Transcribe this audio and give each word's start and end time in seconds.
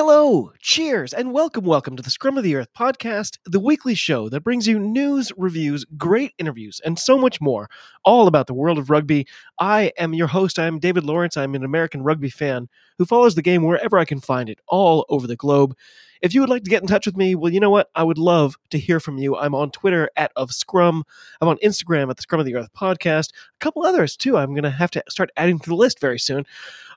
Hello, 0.00 0.52
cheers, 0.60 1.12
and 1.12 1.32
welcome, 1.32 1.64
welcome 1.64 1.96
to 1.96 2.04
the 2.04 2.08
Scrum 2.08 2.38
of 2.38 2.44
the 2.44 2.54
Earth 2.54 2.68
podcast, 2.72 3.36
the 3.46 3.58
weekly 3.58 3.96
show 3.96 4.28
that 4.28 4.44
brings 4.44 4.64
you 4.64 4.78
news, 4.78 5.32
reviews, 5.36 5.84
great 5.96 6.34
interviews, 6.38 6.80
and 6.84 6.96
so 6.96 7.18
much 7.18 7.40
more, 7.40 7.68
all 8.04 8.28
about 8.28 8.46
the 8.46 8.54
world 8.54 8.78
of 8.78 8.90
rugby. 8.90 9.26
I 9.58 9.90
am 9.98 10.14
your 10.14 10.28
host. 10.28 10.56
I 10.56 10.66
am 10.66 10.78
David 10.78 11.02
Lawrence. 11.02 11.36
I'm 11.36 11.56
an 11.56 11.64
American 11.64 12.04
rugby 12.04 12.30
fan 12.30 12.68
who 12.96 13.06
follows 13.06 13.34
the 13.34 13.42
game 13.42 13.64
wherever 13.64 13.98
I 13.98 14.04
can 14.04 14.20
find 14.20 14.48
it, 14.48 14.60
all 14.68 15.04
over 15.08 15.26
the 15.26 15.34
globe. 15.34 15.76
If 16.22 16.34
you 16.34 16.40
would 16.40 16.50
like 16.50 16.64
to 16.64 16.70
get 16.70 16.82
in 16.82 16.88
touch 16.88 17.06
with 17.06 17.16
me, 17.16 17.34
well, 17.34 17.52
you 17.52 17.58
know 17.60 17.70
what? 17.70 17.90
I 17.94 18.02
would 18.04 18.18
love 18.18 18.56
to 18.70 18.78
hear 18.78 19.00
from 19.00 19.18
you. 19.18 19.36
I'm 19.36 19.54
on 19.54 19.70
Twitter 19.72 20.10
at 20.16 20.32
of 20.36 20.52
Scrum. 20.52 21.04
I'm 21.40 21.48
on 21.48 21.58
Instagram 21.58 22.10
at 22.10 22.16
the 22.16 22.22
Scrum 22.22 22.40
of 22.40 22.46
the 22.46 22.54
Earth 22.54 22.70
podcast. 22.76 23.30
A 23.30 23.58
couple 23.58 23.84
others 23.84 24.16
too. 24.16 24.36
I'm 24.36 24.50
going 24.50 24.62
to 24.62 24.70
have 24.70 24.90
to 24.92 25.02
start 25.08 25.30
adding 25.36 25.58
to 25.58 25.68
the 25.68 25.76
list 25.76 26.00
very 26.00 26.18
soon. 26.18 26.44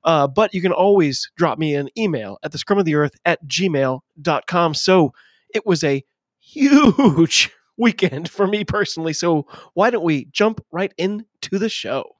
Uh, 0.04 0.28
but 0.28 0.54
you 0.54 0.62
can 0.62 0.72
always 0.72 1.30
drop 1.38 1.60
me 1.60 1.76
an 1.76 1.90
email 1.98 2.38
at 2.44 2.52
the 2.52 2.58
Scrum 2.58 2.80
of 2.80 2.86
the 2.86 2.96
Earth 2.96 3.16
at 3.26 3.46
gmail.com. 3.46 4.74
So 4.74 5.14
it 5.54 5.66
was 5.66 5.84
a 5.84 6.04
huge 6.40 7.52
weekend 7.78 8.30
for 8.30 8.48
me 8.48 8.64
personally. 8.64 9.14
So 9.14 9.48
why 9.74 9.90
don't 9.90 10.04
we 10.04 10.26
jump 10.26 10.64
right 10.72 10.94
into 10.98 11.60
the 11.60 11.70
show? 11.70 12.16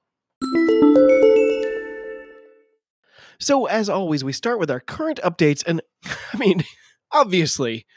So, 3.42 3.66
as 3.66 3.90
always, 3.90 4.24
we 4.24 4.34
start 4.34 4.60
with 4.60 4.70
our 4.70 4.80
current 4.80 5.20
updates. 5.24 5.64
And 5.66 5.82
I 6.34 6.38
mean, 6.38 6.64
obviously, 7.12 7.88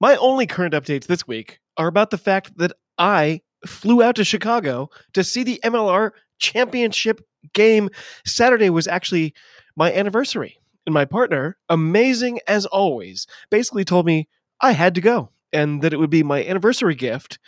my 0.00 0.16
only 0.16 0.46
current 0.46 0.72
updates 0.72 1.06
this 1.06 1.26
week 1.26 1.58
are 1.76 1.88
about 1.88 2.10
the 2.10 2.18
fact 2.18 2.56
that 2.58 2.72
I 2.96 3.40
flew 3.66 4.02
out 4.02 4.16
to 4.16 4.24
Chicago 4.24 4.90
to 5.14 5.24
see 5.24 5.42
the 5.42 5.60
MLR 5.64 6.10
championship 6.38 7.20
game. 7.52 7.90
Saturday 8.24 8.70
was 8.70 8.86
actually 8.86 9.34
my 9.76 9.92
anniversary. 9.92 10.58
And 10.86 10.94
my 10.94 11.04
partner, 11.04 11.58
amazing 11.68 12.40
as 12.46 12.64
always, 12.66 13.26
basically 13.50 13.84
told 13.84 14.06
me 14.06 14.28
I 14.60 14.72
had 14.72 14.94
to 14.94 15.00
go 15.00 15.30
and 15.52 15.82
that 15.82 15.92
it 15.92 15.98
would 15.98 16.10
be 16.10 16.22
my 16.22 16.44
anniversary 16.44 16.94
gift. 16.94 17.38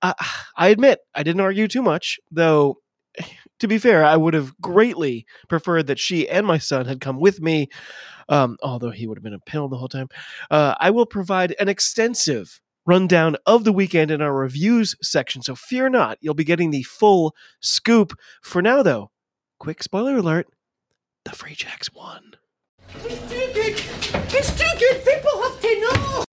Uh, 0.00 0.14
I 0.56 0.68
admit, 0.68 1.00
I 1.14 1.22
didn't 1.22 1.42
argue 1.42 1.68
too 1.68 1.82
much, 1.82 2.18
though 2.30 2.78
to 3.58 3.68
be 3.68 3.78
fair, 3.78 4.04
I 4.04 4.16
would 4.16 4.34
have 4.34 4.58
greatly 4.60 5.26
preferred 5.48 5.86
that 5.86 5.98
she 5.98 6.28
and 6.28 6.46
my 6.46 6.58
son 6.58 6.86
had 6.86 7.00
come 7.00 7.20
with 7.20 7.40
me, 7.40 7.68
um, 8.28 8.56
although 8.62 8.90
he 8.90 9.06
would 9.06 9.18
have 9.18 9.24
been 9.24 9.34
a 9.34 9.38
pill 9.40 9.68
the 9.68 9.76
whole 9.76 9.88
time. 9.88 10.08
Uh, 10.50 10.74
I 10.80 10.90
will 10.90 11.06
provide 11.06 11.54
an 11.60 11.68
extensive 11.68 12.60
rundown 12.86 13.36
of 13.46 13.64
the 13.64 13.72
weekend 13.72 14.10
in 14.10 14.20
our 14.20 14.34
reviews 14.34 14.94
section, 15.02 15.42
so 15.42 15.54
fear 15.54 15.88
not, 15.88 16.18
you'll 16.20 16.34
be 16.34 16.44
getting 16.44 16.70
the 16.70 16.82
full 16.82 17.34
scoop. 17.60 18.12
For 18.42 18.62
now, 18.62 18.82
though, 18.82 19.10
quick 19.58 19.82
spoiler 19.82 20.16
alert 20.16 20.48
the 21.24 21.30
Free 21.30 21.54
Jacks 21.54 21.92
won. 21.92 22.34
It's 23.04 23.20
too 23.30 23.52
good. 23.54 23.80
It's 24.34 24.58
too 24.58 24.78
good. 24.78 25.04
People 25.04 25.42
have 25.42 25.60
to 25.60 25.80
know. 25.80 26.24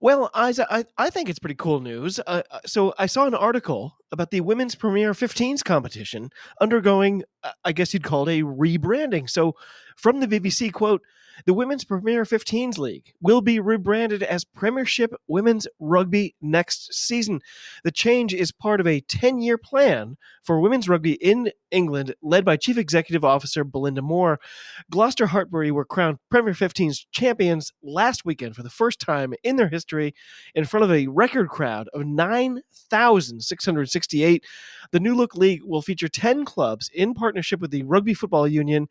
Well, 0.00 0.30
Isa, 0.36 0.66
I, 0.70 0.84
I 0.96 1.10
think 1.10 1.28
it's 1.28 1.38
pretty 1.38 1.54
cool 1.56 1.80
news. 1.80 2.18
Uh, 2.20 2.42
uh, 2.50 2.60
so 2.66 2.94
I 2.98 3.06
saw 3.06 3.26
an 3.26 3.34
article 3.34 3.96
about 4.12 4.30
the 4.30 4.40
Women's 4.40 4.74
Premier 4.74 5.12
15s 5.12 5.64
competition 5.64 6.30
undergoing, 6.60 7.22
uh, 7.42 7.52
I 7.64 7.72
guess 7.72 7.94
you'd 7.94 8.04
call 8.04 8.28
it 8.28 8.40
a 8.40 8.44
rebranding. 8.44 9.28
So 9.28 9.54
from 9.96 10.20
the 10.20 10.26
BBC, 10.28 10.72
quote, 10.72 11.02
the 11.46 11.54
Women's 11.54 11.84
Premier 11.84 12.24
15s 12.24 12.78
League 12.78 13.12
will 13.22 13.40
be 13.40 13.60
rebranded 13.60 14.22
as 14.22 14.44
Premiership 14.44 15.12
Women's 15.26 15.66
Rugby 15.78 16.34
next 16.40 16.92
season. 16.92 17.40
The 17.84 17.90
change 17.90 18.34
is 18.34 18.52
part 18.52 18.80
of 18.80 18.86
a 18.86 19.00
10 19.00 19.40
year 19.40 19.56
plan 19.56 20.16
for 20.42 20.60
women's 20.60 20.88
rugby 20.88 21.12
in 21.14 21.50
England, 21.70 22.14
led 22.22 22.44
by 22.44 22.56
Chief 22.56 22.76
Executive 22.76 23.24
Officer 23.24 23.64
Belinda 23.64 24.02
Moore. 24.02 24.40
Gloucester 24.90 25.26
Hartpury 25.26 25.70
were 25.70 25.84
crowned 25.84 26.18
Premier 26.30 26.54
15s 26.54 27.06
champions 27.12 27.72
last 27.82 28.24
weekend 28.24 28.56
for 28.56 28.62
the 28.62 28.70
first 28.70 29.00
time 29.00 29.32
in 29.42 29.56
their 29.56 29.68
history 29.68 30.14
in 30.54 30.64
front 30.64 30.84
of 30.84 30.90
a 30.90 31.06
record 31.06 31.48
crowd 31.48 31.88
of 31.94 32.04
9,668. 34.00 34.44
The 34.92 35.00
New 35.00 35.14
Look 35.14 35.34
League 35.34 35.62
will 35.64 35.82
feature 35.82 36.08
10 36.08 36.44
clubs 36.44 36.90
in 36.94 37.14
partnership 37.14 37.60
with 37.60 37.70
the 37.70 37.82
Rugby 37.84 38.14
Football 38.14 38.48
Union. 38.48 38.88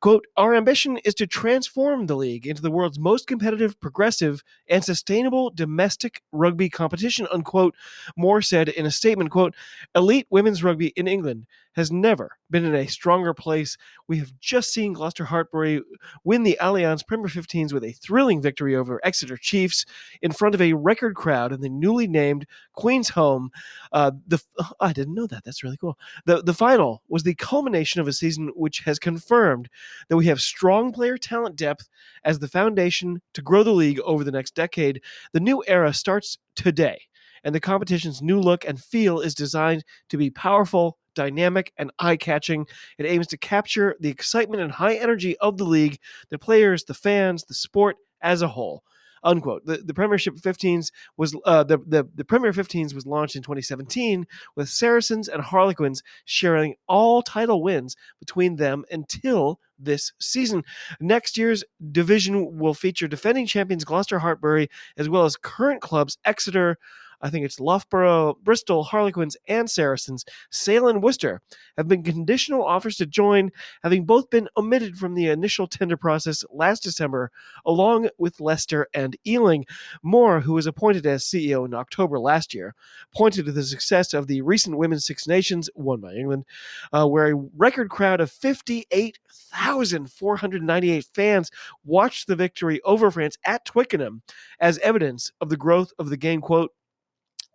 Quote, 0.00 0.26
our 0.36 0.54
ambition 0.54 0.98
is 0.98 1.14
to 1.14 1.26
transform 1.26 2.06
the 2.06 2.16
league 2.16 2.46
into 2.46 2.60
the 2.60 2.70
world's 2.70 2.98
most 2.98 3.26
competitive, 3.26 3.80
progressive, 3.80 4.42
and 4.68 4.84
sustainable 4.84 5.48
domestic 5.48 6.20
rugby 6.30 6.68
competition, 6.68 7.26
unquote. 7.32 7.74
Moore 8.16 8.42
said 8.42 8.68
in 8.68 8.84
a 8.84 8.90
statement, 8.90 9.30
quote, 9.30 9.54
elite 9.94 10.26
women's 10.28 10.62
rugby 10.62 10.88
in 10.88 11.08
England 11.08 11.46
has 11.74 11.90
never 11.90 12.38
been 12.50 12.64
in 12.64 12.74
a 12.74 12.86
stronger 12.86 13.34
place. 13.34 13.76
We 14.08 14.18
have 14.18 14.32
just 14.40 14.72
seen 14.72 14.92
Gloucester 14.92 15.24
Hartpury 15.24 15.80
win 16.24 16.42
the 16.42 16.58
Allianz 16.60 17.06
Premier 17.06 17.28
15s 17.28 17.72
with 17.72 17.84
a 17.84 17.92
thrilling 17.92 18.40
victory 18.40 18.76
over 18.76 19.00
Exeter 19.04 19.36
Chiefs 19.36 19.84
in 20.22 20.32
front 20.32 20.54
of 20.54 20.62
a 20.62 20.72
record 20.72 21.14
crowd 21.14 21.52
in 21.52 21.60
the 21.60 21.68
newly 21.68 22.06
named 22.06 22.46
Queen's 22.72 23.08
Home. 23.10 23.50
Uh, 23.92 24.12
the 24.26 24.42
I 24.80 24.92
didn't 24.92 25.14
know 25.14 25.26
that. 25.26 25.44
That's 25.44 25.62
really 25.62 25.76
cool. 25.76 25.98
The 26.26 26.42
the 26.42 26.54
final 26.54 27.02
was 27.08 27.22
the 27.22 27.34
culmination 27.34 28.00
of 28.00 28.08
a 28.08 28.12
season 28.12 28.50
which 28.54 28.80
has 28.80 28.98
confirmed 28.98 29.68
that 30.08 30.16
we 30.16 30.26
have 30.26 30.40
strong 30.40 30.92
player 30.92 31.18
talent 31.18 31.56
depth 31.56 31.88
as 32.24 32.38
the 32.38 32.48
foundation 32.48 33.20
to 33.34 33.42
grow 33.42 33.62
the 33.62 33.72
league 33.72 34.00
over 34.00 34.24
the 34.24 34.32
next 34.32 34.54
decade. 34.54 35.02
The 35.32 35.40
new 35.40 35.62
era 35.66 35.92
starts 35.92 36.38
today 36.54 37.00
and 37.44 37.54
the 37.54 37.60
competition's 37.60 38.22
new 38.22 38.40
look 38.40 38.64
and 38.64 38.82
feel 38.82 39.20
is 39.20 39.34
designed 39.34 39.84
to 40.08 40.16
be 40.16 40.30
powerful, 40.30 40.98
dynamic, 41.14 41.72
and 41.76 41.90
eye 41.98 42.16
catching. 42.16 42.66
It 42.98 43.06
aims 43.06 43.26
to 43.28 43.38
capture 43.38 43.96
the 44.00 44.10
excitement 44.10 44.62
and 44.62 44.72
high 44.72 44.94
energy 44.94 45.36
of 45.38 45.58
the 45.58 45.64
league, 45.64 45.98
the 46.30 46.38
players, 46.38 46.84
the 46.84 46.94
fans, 46.94 47.44
the 47.44 47.54
sport 47.54 47.96
as 48.20 48.42
a 48.42 48.48
whole. 48.48 48.82
Unquote. 49.24 49.64
The, 49.64 49.78
the 49.78 49.94
Premiership 49.94 50.34
15s 50.34 50.92
was 51.16 51.34
uh, 51.46 51.64
the, 51.64 51.78
the 51.78 52.06
the 52.14 52.26
Premier 52.26 52.52
15s 52.52 52.94
was 52.94 53.06
launched 53.06 53.36
in 53.36 53.42
2017 53.42 54.26
with 54.54 54.68
Saracens 54.68 55.28
and 55.28 55.42
Harlequins 55.42 56.02
sharing 56.26 56.74
all 56.88 57.22
title 57.22 57.62
wins 57.62 57.96
between 58.20 58.56
them 58.56 58.84
until 58.90 59.60
this 59.78 60.12
season. 60.20 60.62
Next 61.00 61.38
year's 61.38 61.64
division 61.90 62.58
will 62.58 62.74
feature 62.74 63.08
defending 63.08 63.46
champions 63.46 63.84
Gloucester 63.84 64.18
Hartpury 64.18 64.68
as 64.98 65.08
well 65.08 65.24
as 65.24 65.36
current 65.36 65.80
clubs 65.80 66.18
Exeter, 66.26 66.76
I 67.24 67.30
think 67.30 67.44
it's 67.46 67.58
Loughborough, 67.58 68.36
Bristol, 68.42 68.84
Harlequins, 68.84 69.34
and 69.48 69.70
Saracens, 69.70 70.26
Sale 70.50 70.88
and 70.88 71.02
Worcester 71.02 71.40
have 71.78 71.88
been 71.88 72.02
conditional 72.02 72.62
offers 72.62 72.96
to 72.96 73.06
join, 73.06 73.50
having 73.82 74.04
both 74.04 74.28
been 74.28 74.46
omitted 74.58 74.98
from 74.98 75.14
the 75.14 75.28
initial 75.28 75.66
tender 75.66 75.96
process 75.96 76.44
last 76.50 76.82
December, 76.82 77.30
along 77.64 78.10
with 78.18 78.40
Leicester 78.40 78.88
and 78.92 79.16
Ealing. 79.26 79.64
Moore, 80.02 80.40
who 80.40 80.52
was 80.52 80.66
appointed 80.66 81.06
as 81.06 81.24
CEO 81.24 81.64
in 81.64 81.72
October 81.72 82.18
last 82.18 82.52
year, 82.52 82.74
pointed 83.14 83.46
to 83.46 83.52
the 83.52 83.62
success 83.62 84.12
of 84.12 84.26
the 84.26 84.42
recent 84.42 84.76
Women's 84.76 85.06
Six 85.06 85.26
Nations, 85.26 85.70
won 85.74 86.00
by 86.00 86.12
England, 86.12 86.44
uh, 86.92 87.08
where 87.08 87.28
a 87.28 87.36
record 87.56 87.88
crowd 87.88 88.20
of 88.20 88.30
58,498 88.30 91.06
fans 91.14 91.50
watched 91.86 92.26
the 92.26 92.36
victory 92.36 92.82
over 92.82 93.10
France 93.10 93.38
at 93.46 93.64
Twickenham 93.64 94.20
as 94.60 94.76
evidence 94.80 95.32
of 95.40 95.48
the 95.48 95.56
growth 95.56 95.90
of 95.98 96.10
the 96.10 96.18
game. 96.18 96.42
Quote, 96.42 96.70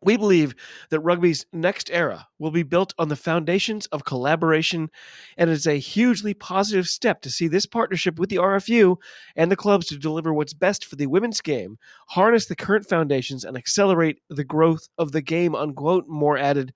we 0.02 0.16
believe 0.18 0.56
that 0.90 1.02
rugby's 1.02 1.46
next 1.52 1.90
era 1.92 2.28
will 2.40 2.52
be 2.52 2.64
built 2.64 2.94
on 2.98 3.10
the 3.10 3.16
foundations 3.16 3.86
of 3.88 4.06
collaboration, 4.06 4.90
and 5.38 5.50
it's 5.50 5.68
a 5.68 5.78
hugely 5.80 6.34
positive 6.34 6.88
step 6.88 7.22
to 7.22 7.30
see 7.30 7.48
this 7.48 7.66
partnership 7.66 8.18
with 8.18 8.30
the 8.30 8.38
RFU 8.38 8.96
and 9.36 9.52
the 9.52 9.56
clubs 9.56 9.88
to 9.88 9.98
deliver 9.98 10.34
what's 10.34 10.54
best 10.54 10.86
for 10.86 10.96
the 10.96 11.08
women's 11.08 11.42
game, 11.42 11.78
harness 12.08 12.46
the 12.46 12.56
current 12.56 12.88
foundations, 12.88 13.44
and 13.44 13.58
accelerate 13.58 14.22
the 14.30 14.44
growth 14.44 14.88
of 14.98 15.12
the 15.12 15.22
game, 15.22 15.56
unquote, 15.56 16.08
Moore 16.08 16.38
added. 16.38 16.74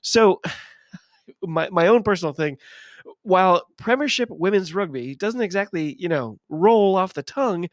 So, 0.00 0.40
my, 1.42 1.68
my 1.70 1.86
own 1.86 2.02
personal 2.02 2.34
thing, 2.34 2.58
while 3.24 3.66
Premiership 3.78 4.28
women's 4.30 4.74
rugby 4.74 5.16
doesn't 5.16 5.40
exactly, 5.40 5.96
you 5.98 6.08
know, 6.08 6.38
roll 6.48 6.96
off 6.96 7.14
the 7.14 7.22
tongue, 7.22 7.68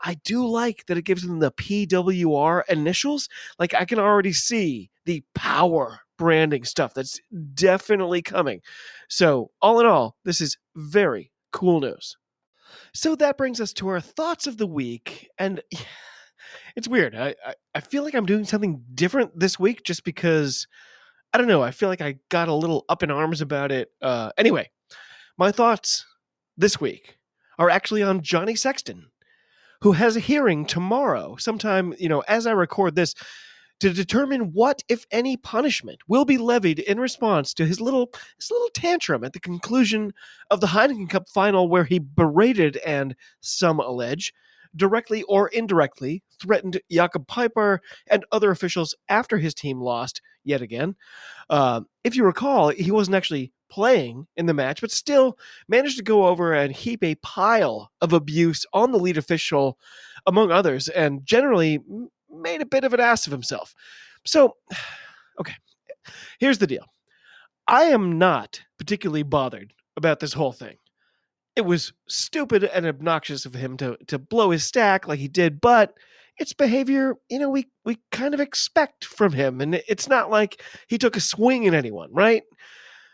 I 0.00 0.14
do 0.24 0.46
like 0.46 0.86
that 0.86 0.98
it 0.98 1.04
gives 1.04 1.22
them 1.22 1.38
the 1.38 1.52
PWR 1.52 2.62
initials. 2.68 3.28
Like 3.58 3.74
I 3.74 3.84
can 3.84 3.98
already 3.98 4.32
see 4.32 4.90
the 5.04 5.22
power 5.34 6.00
branding 6.16 6.64
stuff 6.64 6.94
that's 6.94 7.20
definitely 7.54 8.22
coming. 8.22 8.60
So, 9.08 9.50
all 9.60 9.80
in 9.80 9.86
all, 9.86 10.16
this 10.24 10.40
is 10.40 10.56
very 10.74 11.30
cool 11.52 11.80
news. 11.80 12.16
So 12.92 13.14
that 13.16 13.36
brings 13.36 13.60
us 13.60 13.72
to 13.74 13.88
our 13.88 14.00
thoughts 14.00 14.46
of 14.46 14.56
the 14.56 14.66
week. 14.66 15.28
And 15.38 15.60
it's 16.76 16.88
weird. 16.88 17.14
I, 17.14 17.34
I 17.46 17.54
I 17.74 17.80
feel 17.80 18.04
like 18.04 18.14
I'm 18.14 18.26
doing 18.26 18.44
something 18.44 18.82
different 18.94 19.38
this 19.38 19.58
week 19.58 19.84
just 19.84 20.04
because 20.04 20.66
I 21.32 21.38
don't 21.38 21.48
know. 21.48 21.62
I 21.62 21.72
feel 21.72 21.88
like 21.88 22.00
I 22.00 22.16
got 22.28 22.48
a 22.48 22.54
little 22.54 22.84
up 22.88 23.02
in 23.02 23.10
arms 23.10 23.40
about 23.40 23.72
it. 23.72 23.90
Uh, 24.00 24.30
anyway, 24.38 24.70
my 25.36 25.50
thoughts 25.50 26.04
this 26.56 26.80
week 26.80 27.18
are 27.58 27.70
actually 27.70 28.02
on 28.02 28.22
Johnny 28.22 28.54
Sexton, 28.54 29.06
who 29.80 29.92
has 29.92 30.16
a 30.16 30.20
hearing 30.20 30.64
tomorrow, 30.64 31.36
sometime 31.36 31.94
you 31.98 32.08
know 32.08 32.20
as 32.28 32.46
I 32.46 32.52
record 32.52 32.94
this, 32.94 33.14
to 33.80 33.92
determine 33.92 34.52
what, 34.52 34.82
if 34.88 35.04
any, 35.10 35.36
punishment 35.36 35.98
will 36.08 36.24
be 36.24 36.38
levied 36.38 36.78
in 36.80 37.00
response 37.00 37.52
to 37.54 37.66
his 37.66 37.80
little 37.80 38.12
his 38.38 38.50
little 38.50 38.70
tantrum 38.74 39.24
at 39.24 39.32
the 39.32 39.40
conclusion 39.40 40.12
of 40.50 40.60
the 40.60 40.68
Heineken 40.68 41.10
Cup 41.10 41.28
final, 41.28 41.68
where 41.68 41.84
he 41.84 41.98
berated 41.98 42.76
and 42.78 43.14
some 43.40 43.80
allege 43.80 44.32
directly 44.76 45.22
or 45.24 45.48
indirectly 45.48 46.22
threatened 46.40 46.80
Jaco 46.90 47.24
Peyper 47.26 47.78
and 48.10 48.24
other 48.32 48.50
officials 48.50 48.94
after 49.08 49.38
his 49.38 49.54
team 49.54 49.80
lost 49.80 50.20
yet 50.42 50.62
again. 50.62 50.96
Uh, 51.48 51.82
if 52.02 52.16
you 52.16 52.24
recall, 52.24 52.70
he 52.70 52.90
wasn't 52.90 53.14
actually 53.14 53.52
playing 53.74 54.26
in 54.36 54.46
the 54.46 54.54
match, 54.54 54.80
but 54.80 54.92
still 54.92 55.36
managed 55.66 55.96
to 55.96 56.04
go 56.04 56.26
over 56.26 56.52
and 56.52 56.72
heap 56.74 57.02
a 57.02 57.16
pile 57.16 57.90
of 58.00 58.12
abuse 58.12 58.64
on 58.72 58.92
the 58.92 58.98
lead 58.98 59.16
official, 59.18 59.78
among 60.26 60.52
others, 60.52 60.88
and 60.88 61.26
generally 61.26 61.80
made 62.30 62.62
a 62.62 62.66
bit 62.66 62.84
of 62.84 62.94
an 62.94 63.00
ass 63.00 63.26
of 63.26 63.32
himself. 63.32 63.74
So, 64.24 64.56
okay, 65.40 65.54
here's 66.38 66.58
the 66.58 66.68
deal 66.68 66.86
I 67.66 67.84
am 67.84 68.16
not 68.16 68.60
particularly 68.78 69.24
bothered 69.24 69.74
about 69.96 70.20
this 70.20 70.32
whole 70.32 70.52
thing 70.52 70.76
it 71.56 71.64
was 71.64 71.92
stupid 72.08 72.64
and 72.64 72.86
obnoxious 72.86 73.46
of 73.46 73.54
him 73.54 73.76
to 73.78 73.96
to 74.06 74.18
blow 74.18 74.50
his 74.50 74.64
stack 74.64 75.06
like 75.08 75.18
he 75.18 75.28
did, 75.28 75.60
but 75.60 75.94
it's 76.38 76.52
behavior, 76.52 77.14
you 77.28 77.38
know, 77.38 77.48
we 77.48 77.68
we 77.84 77.98
kind 78.10 78.34
of 78.34 78.40
expect 78.40 79.04
from 79.04 79.32
him 79.32 79.60
and 79.60 79.76
it's 79.88 80.08
not 80.08 80.30
like 80.30 80.62
he 80.88 80.98
took 80.98 81.16
a 81.16 81.20
swing 81.20 81.66
at 81.66 81.74
anyone, 81.74 82.12
right? 82.12 82.42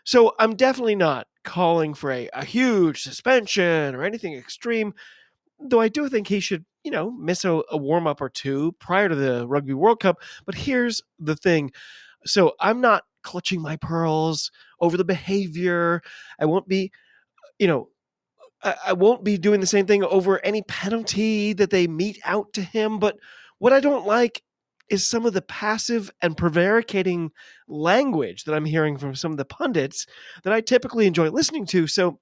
So 0.03 0.33
I'm 0.39 0.55
definitely 0.55 0.95
not 0.95 1.27
calling 1.43 1.93
for 1.93 2.11
a, 2.11 2.29
a 2.33 2.45
huge 2.45 3.03
suspension 3.03 3.95
or 3.95 4.03
anything 4.03 4.33
extreme, 4.33 4.93
though 5.59 5.81
I 5.81 5.87
do 5.87 6.09
think 6.09 6.27
he 6.27 6.39
should, 6.39 6.65
you 6.83 6.91
know, 6.91 7.11
miss 7.11 7.45
a, 7.45 7.61
a 7.69 7.77
warm 7.77 8.07
up 8.07 8.21
or 8.21 8.29
two 8.29 8.73
prior 8.79 9.09
to 9.09 9.15
the 9.15 9.47
Rugby 9.47 9.73
World 9.73 9.99
Cup. 9.99 10.17
But 10.45 10.55
here's 10.55 11.01
the 11.19 11.35
thing. 11.35 11.71
So 12.25 12.53
I'm 12.59 12.81
not 12.81 13.03
clutching 13.23 13.61
my 13.61 13.77
pearls 13.77 14.51
over 14.79 14.97
the 14.97 15.05
behavior. 15.05 16.01
I 16.39 16.45
won't 16.45 16.67
be, 16.67 16.91
you 17.59 17.67
know, 17.67 17.89
I, 18.63 18.93
won't 18.93 19.23
be 19.23 19.37
doing 19.37 19.59
the 19.59 19.65
same 19.65 19.87
thing 19.87 20.03
over 20.03 20.43
any 20.45 20.61
penalty 20.63 21.53
that 21.53 21.71
they 21.71 21.87
mete 21.87 22.19
out 22.23 22.53
to 22.53 22.61
him. 22.61 22.99
But 22.99 23.17
what 23.57 23.73
I 23.73 23.79
don't 23.79 24.05
like 24.05 24.43
is 24.91 25.07
some 25.07 25.25
of 25.25 25.31
the 25.31 25.41
passive 25.41 26.11
and 26.21 26.35
prevaricating 26.35 27.31
language 27.69 28.43
that 28.43 28.53
I'm 28.53 28.65
hearing 28.65 28.97
from 28.97 29.15
some 29.15 29.31
of 29.31 29.37
the 29.37 29.45
pundits 29.45 30.05
that 30.43 30.51
I 30.51 30.59
typically 30.59 31.07
enjoy 31.07 31.29
listening 31.29 31.65
to. 31.67 31.87
So 31.87 32.19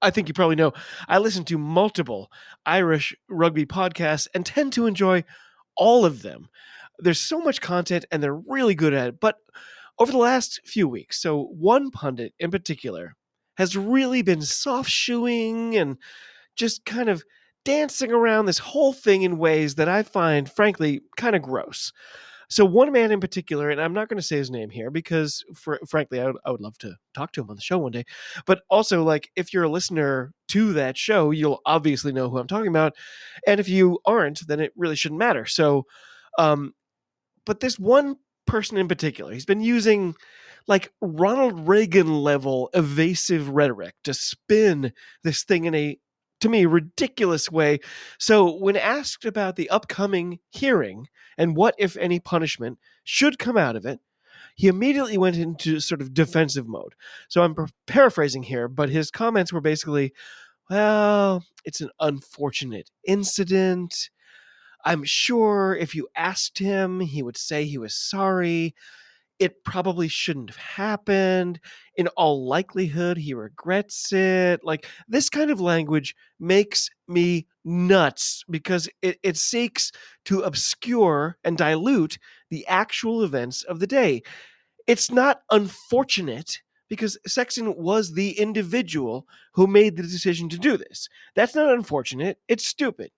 I 0.00 0.10
think 0.10 0.28
you 0.28 0.34
probably 0.34 0.56
know 0.56 0.72
I 1.08 1.18
listen 1.18 1.44
to 1.46 1.58
multiple 1.58 2.30
Irish 2.64 3.14
rugby 3.28 3.66
podcasts 3.66 4.28
and 4.32 4.46
tend 4.46 4.72
to 4.74 4.86
enjoy 4.86 5.24
all 5.76 6.04
of 6.04 6.22
them. 6.22 6.48
There's 7.00 7.20
so 7.20 7.40
much 7.40 7.60
content 7.60 8.04
and 8.12 8.22
they're 8.22 8.34
really 8.34 8.76
good 8.76 8.94
at 8.94 9.08
it. 9.08 9.20
But 9.20 9.36
over 9.98 10.12
the 10.12 10.18
last 10.18 10.60
few 10.64 10.86
weeks, 10.86 11.20
so 11.20 11.46
one 11.46 11.90
pundit 11.90 12.32
in 12.38 12.52
particular 12.52 13.16
has 13.56 13.76
really 13.76 14.22
been 14.22 14.42
soft 14.42 14.88
shoeing 14.88 15.76
and 15.76 15.98
just 16.54 16.84
kind 16.84 17.08
of 17.08 17.24
dancing 17.64 18.12
around 18.12 18.46
this 18.46 18.58
whole 18.58 18.92
thing 18.92 19.22
in 19.22 19.38
ways 19.38 19.74
that 19.76 19.88
I 19.88 20.02
find, 20.02 20.50
frankly, 20.50 21.00
kind 21.16 21.36
of 21.36 21.42
gross. 21.42 21.92
So, 22.48 22.64
one 22.64 22.90
man 22.90 23.12
in 23.12 23.20
particular, 23.20 23.70
and 23.70 23.80
I'm 23.80 23.92
not 23.92 24.08
going 24.08 24.16
to 24.16 24.26
say 24.26 24.36
his 24.36 24.50
name 24.50 24.70
here 24.70 24.90
because, 24.90 25.44
for, 25.54 25.78
frankly, 25.88 26.20
I 26.20 26.26
would, 26.26 26.36
I 26.44 26.50
would 26.50 26.60
love 26.60 26.76
to 26.78 26.96
talk 27.14 27.30
to 27.32 27.40
him 27.40 27.50
on 27.50 27.54
the 27.54 27.62
show 27.62 27.78
one 27.78 27.92
day. 27.92 28.04
But 28.44 28.62
also, 28.68 29.04
like, 29.04 29.30
if 29.36 29.54
you're 29.54 29.64
a 29.64 29.68
listener 29.68 30.32
to 30.48 30.72
that 30.72 30.98
show, 30.98 31.30
you'll 31.30 31.60
obviously 31.64 32.12
know 32.12 32.28
who 32.28 32.38
I'm 32.38 32.48
talking 32.48 32.68
about. 32.68 32.96
And 33.46 33.60
if 33.60 33.68
you 33.68 34.00
aren't, 34.04 34.44
then 34.48 34.58
it 34.58 34.72
really 34.76 34.96
shouldn't 34.96 35.20
matter. 35.20 35.46
So, 35.46 35.86
um, 36.38 36.74
but 37.46 37.60
this 37.60 37.78
one 37.78 38.16
person 38.46 38.76
in 38.78 38.88
particular, 38.88 39.32
he's 39.32 39.46
been 39.46 39.60
using 39.60 40.16
like 40.66 40.92
Ronald 41.00 41.68
Reagan 41.68 42.12
level 42.12 42.68
evasive 42.74 43.48
rhetoric 43.48 43.94
to 44.04 44.12
spin 44.12 44.92
this 45.22 45.44
thing 45.44 45.66
in 45.66 45.74
a 45.74 45.98
to 46.40 46.48
me 46.48 46.66
ridiculous 46.66 47.50
way. 47.50 47.80
So 48.18 48.56
when 48.56 48.76
asked 48.76 49.24
about 49.24 49.56
the 49.56 49.70
upcoming 49.70 50.40
hearing 50.50 51.08
and 51.38 51.56
what 51.56 51.74
if 51.78 51.96
any 51.96 52.20
punishment 52.20 52.78
should 53.04 53.38
come 53.38 53.56
out 53.56 53.76
of 53.76 53.86
it, 53.86 54.00
he 54.56 54.68
immediately 54.68 55.18
went 55.18 55.36
into 55.36 55.80
sort 55.80 56.00
of 56.00 56.12
defensive 56.12 56.66
mode. 56.68 56.94
So 57.28 57.42
I'm 57.42 57.54
paraphrasing 57.86 58.42
here, 58.42 58.68
but 58.68 58.90
his 58.90 59.10
comments 59.10 59.52
were 59.52 59.60
basically, 59.60 60.12
well, 60.68 61.44
it's 61.64 61.80
an 61.80 61.90
unfortunate 62.00 62.90
incident. 63.06 64.10
I'm 64.84 65.04
sure 65.04 65.76
if 65.78 65.94
you 65.94 66.08
asked 66.16 66.58
him, 66.58 67.00
he 67.00 67.22
would 67.22 67.36
say 67.36 67.64
he 67.64 67.78
was 67.78 67.94
sorry 67.94 68.74
it 69.40 69.64
probably 69.64 70.06
shouldn't 70.06 70.50
have 70.50 70.56
happened. 70.58 71.58
In 71.96 72.08
all 72.08 72.46
likelihood, 72.46 73.16
he 73.16 73.32
regrets 73.32 74.12
it. 74.12 74.60
Like 74.62 74.86
this 75.08 75.30
kind 75.30 75.50
of 75.50 75.60
language 75.60 76.14
makes 76.38 76.90
me 77.08 77.46
nuts 77.64 78.44
because 78.50 78.88
it, 79.00 79.18
it 79.22 79.38
seeks 79.38 79.90
to 80.26 80.40
obscure 80.42 81.38
and 81.42 81.56
dilute 81.56 82.18
the 82.50 82.66
actual 82.68 83.24
events 83.24 83.62
of 83.64 83.80
the 83.80 83.86
day. 83.86 84.22
It's 84.86 85.10
not 85.10 85.40
unfortunate 85.50 86.60
because 86.90 87.16
Sexton 87.26 87.74
was 87.76 88.12
the 88.12 88.38
individual 88.38 89.26
who 89.54 89.66
made 89.66 89.96
the 89.96 90.02
decision 90.02 90.50
to 90.50 90.58
do 90.58 90.76
this. 90.76 91.08
That's 91.34 91.54
not 91.54 91.72
unfortunate. 91.72 92.38
It's 92.48 92.66
stupid. 92.66 93.10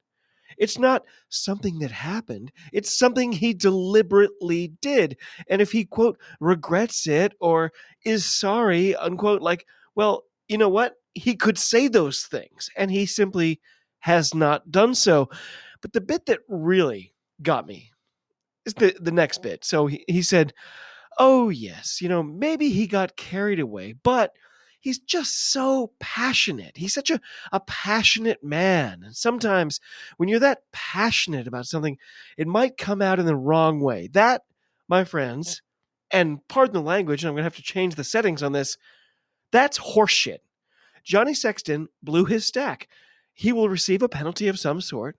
It's 0.59 0.79
not 0.79 1.05
something 1.29 1.79
that 1.81 1.91
happened. 1.91 2.53
It's 2.73 2.97
something 2.99 3.33
he 3.33 3.55
deliberately 3.55 4.73
did. 4.81 5.17
And 5.49 5.61
if 5.61 5.73
he, 5.73 5.85
quote, 5.85 6.19
regrets 6.41 7.07
it 7.07 7.35
or 7.41 7.73
is 8.05 8.25
sorry, 8.25 8.95
unquote, 8.97 9.43
like, 9.43 9.67
well, 9.95 10.25
you 10.49 10.59
know 10.59 10.69
what? 10.69 10.97
He 11.15 11.35
could 11.35 11.59
say 11.59 11.89
those 11.89 12.25
things 12.25 12.71
and 12.77 12.91
he 12.91 13.07
simply 13.07 13.61
has 14.01 14.35
not 14.35 14.71
done 14.71 14.95
so. 14.95 15.29
But 15.81 15.93
the 15.93 16.01
bit 16.01 16.27
that 16.27 16.41
really 16.49 17.15
got 17.43 17.67
me 17.67 17.91
is 18.65 18.75
the, 18.75 18.97
the 19.01 19.13
next 19.13 19.43
bit. 19.43 19.65
So 19.65 19.87
he, 19.87 20.05
he 20.09 20.23
said, 20.23 20.53
Oh, 21.19 21.51
yes, 21.51 22.01
you 22.01 22.09
know, 22.09 22.23
maybe 22.23 22.71
he 22.71 22.87
got 22.87 23.17
carried 23.17 23.61
away, 23.61 23.95
but 24.03 24.33
he's 24.83 24.99
just 24.99 25.53
so 25.53 25.93
passionate. 26.01 26.77
He's 26.77 26.93
such 26.93 27.09
a, 27.09 27.21
a 27.53 27.61
passionate 27.61 28.45
man. 28.45 29.03
And 29.05 29.17
sometimes 29.17 29.81
when 30.19 30.29
you're 30.29 30.41
that 30.41 30.65
passionate 30.73 31.47
about 31.47 31.67
something, 31.67 31.97
it 32.37 32.49
might 32.49 32.77
come 32.77 33.01
out 33.01 33.19
in 33.19 33.25
the 33.25 33.37
wrong 33.37 33.81
way. 33.81 34.09
That, 34.13 34.43
my 34.89 35.05
friends, 35.05 35.57
mm. 35.57 36.19
and 36.19 36.49
pardon 36.49 36.75
the 36.75 36.83
language, 36.83 37.23
and 37.23 37.29
I'm 37.29 37.35
going 37.35 37.43
to 37.43 37.45
have 37.45 37.57
to 37.57 37.63
change 37.63 37.95
the 37.95 38.05
settings 38.05 38.43
on 38.43 38.53
this, 38.53 38.77
that's 39.53 39.79
horseshit. 39.79 40.39
Johnny 41.05 41.33
Sexton 41.33 41.89
blew 42.03 42.25
his 42.25 42.45
stack. 42.45 42.89
He 43.35 43.53
will 43.53 43.69
receive 43.69 44.03
a 44.03 44.09
penalty 44.09 44.49
of 44.49 44.59
some 44.59 44.81
sort. 44.81 45.17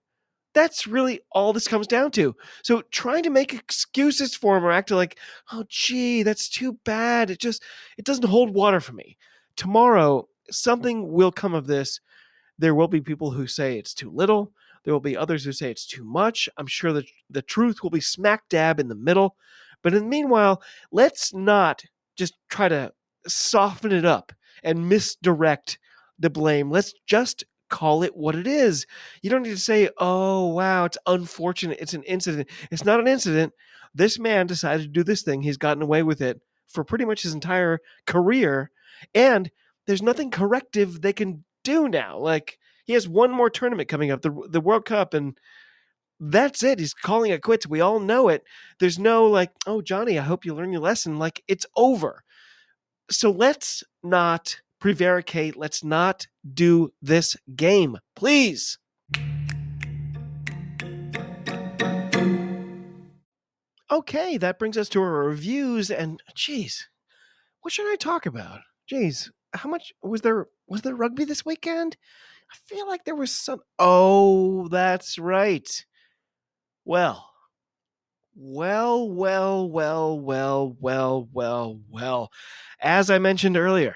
That's 0.54 0.86
really 0.86 1.22
all 1.32 1.54
this 1.54 1.68
comes 1.68 1.88
down 1.88 2.12
to. 2.12 2.36
So 2.64 2.84
trying 2.92 3.24
to 3.24 3.32
make 3.32 3.54
excuses 3.54 4.36
for 4.36 4.58
him 4.58 4.66
or 4.66 4.72
act 4.72 4.92
like, 4.92 5.18
oh 5.52 5.64
gee, 5.68 6.22
that's 6.22 6.48
too 6.48 6.74
bad. 6.84 7.32
It 7.32 7.40
just 7.40 7.64
it 7.98 8.06
doesn't 8.06 8.28
hold 8.28 8.54
water 8.54 8.80
for 8.80 8.92
me 8.94 9.18
tomorrow 9.56 10.28
something 10.50 11.12
will 11.12 11.32
come 11.32 11.54
of 11.54 11.68
this. 11.68 12.00
There 12.60 12.76
will 12.76 12.88
be 12.88 13.02
people 13.02 13.32
who 13.32 13.48
say 13.48 13.78
it's 13.78 13.94
too 13.94 14.12
little. 14.12 14.52
There 14.84 14.94
will 14.94 15.00
be 15.00 15.18
others 15.18 15.44
who 15.44 15.52
say 15.52 15.72
it's 15.72 15.88
too 15.88 16.04
much. 16.04 16.50
I'm 16.58 16.68
sure 16.68 16.94
that 16.94 17.06
the 17.30 17.42
truth 17.42 17.82
will 17.82 17.90
be 17.90 18.02
smack 18.02 18.48
dab 18.50 18.80
in 18.80 18.88
the 18.90 18.96
middle. 18.96 19.36
But 19.82 19.94
in 19.94 20.04
the 20.04 20.10
meanwhile, 20.10 20.62
let's 20.92 21.34
not 21.34 21.84
just 22.16 22.36
try 22.50 22.70
to 22.70 22.92
soften 23.28 23.92
it 23.92 24.06
up 24.06 24.32
and 24.64 24.88
misdirect 24.90 25.80
the 26.20 26.30
blame. 26.30 26.70
Let's 26.70 26.94
just 27.08 27.44
call 27.70 28.04
it 28.04 28.16
what 28.16 28.36
it 28.36 28.46
is. 28.46 28.86
You 29.22 29.30
don't 29.30 29.44
need 29.44 29.50
to 29.50 29.58
say, 29.58 29.90
oh, 29.98 30.48
wow, 30.48 30.86
it's 30.86 30.98
unfortunate. 31.08 31.80
It's 31.82 31.94
an 31.94 32.04
incident. 32.04 32.50
It's 32.72 32.86
not 32.86 33.00
an 33.00 33.08
incident. 33.08 33.54
This 33.96 34.20
man 34.20 34.48
decided 34.48 34.84
to 34.84 34.90
do 34.90 35.04
this 35.04 35.24
thing. 35.24 35.42
He's 35.42 35.58
gotten 35.58 35.84
away 35.84 36.04
with 36.04 36.22
it 36.22 36.40
for 36.68 36.84
pretty 36.84 37.06
much 37.06 37.24
his 37.24 37.34
entire 37.34 37.80
career. 38.06 38.70
And 39.14 39.50
there's 39.86 40.02
nothing 40.02 40.32
corrective 40.32 41.02
they 41.02 41.14
can 41.14 41.44
do 41.64 41.88
now. 41.88 42.18
Like 42.18 42.58
he 42.86 42.94
has 42.94 43.08
one 43.08 43.32
more 43.32 43.50
tournament 43.50 43.90
coming 43.90 44.12
up, 44.12 44.22
the 44.22 44.32
the 44.50 44.62
World 44.62 44.86
Cup, 44.86 45.14
and 45.14 45.38
that's 46.20 46.64
it. 46.64 46.80
He's 46.80 46.94
calling 46.94 47.32
it 47.32 47.42
quits. 47.42 47.68
We 47.68 47.82
all 47.82 48.00
know 48.00 48.30
it. 48.30 48.44
There's 48.80 49.00
no 49.00 49.26
like, 49.26 49.52
oh 49.68 49.82
Johnny, 49.82 50.18
I 50.18 50.24
hope 50.24 50.46
you 50.46 50.54
learn 50.54 50.72
your 50.72 50.82
lesson. 50.82 51.20
Like 51.20 51.44
it's 51.48 51.66
over. 51.76 52.24
So 53.12 53.32
let's 53.32 53.84
not 54.04 54.56
prevaricate. 54.80 55.56
Let's 55.56 55.84
not 55.84 56.28
do 56.54 56.92
this 57.02 57.36
game, 57.56 57.98
please. 58.16 58.78
Okay, 63.92 64.38
that 64.38 64.58
brings 64.58 64.78
us 64.78 64.90
to 64.90 65.02
our 65.02 65.26
reviews. 65.26 65.92
And 65.92 66.22
geez, 66.36 66.90
what 67.62 67.72
should 67.72 67.92
I 67.92 67.96
talk 67.96 68.26
about? 68.26 68.62
Geez, 68.88 69.32
how 69.54 69.70
much 69.70 69.94
was 70.02 70.22
there? 70.22 70.48
Was 70.68 70.82
there 70.82 70.96
rugby 70.96 71.26
this 71.26 71.46
weekend? 71.46 71.98
I 72.52 72.56
feel 72.68 72.88
like 72.88 73.06
there 73.06 73.16
was 73.16 73.32
some. 73.32 73.62
Oh, 73.80 74.68
that's 74.68 75.18
right. 75.18 75.86
Well, 76.86 77.30
well, 78.36 79.10
well, 79.10 79.70
well, 79.70 80.20
well, 80.20 80.76
well, 80.80 81.30
well, 81.32 81.80
well. 81.90 82.32
As 82.82 83.10
I 83.10 83.20
mentioned 83.20 83.58
earlier, 83.58 83.96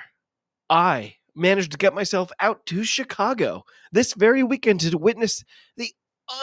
I 0.70 1.16
managed 1.36 1.72
to 1.72 1.78
get 1.78 1.94
myself 1.94 2.32
out 2.40 2.66
to 2.68 2.84
Chicago 2.84 3.64
this 3.92 4.14
very 4.14 4.44
weekend 4.44 4.82
to 4.82 4.98
witness 4.98 5.44
the 5.76 5.92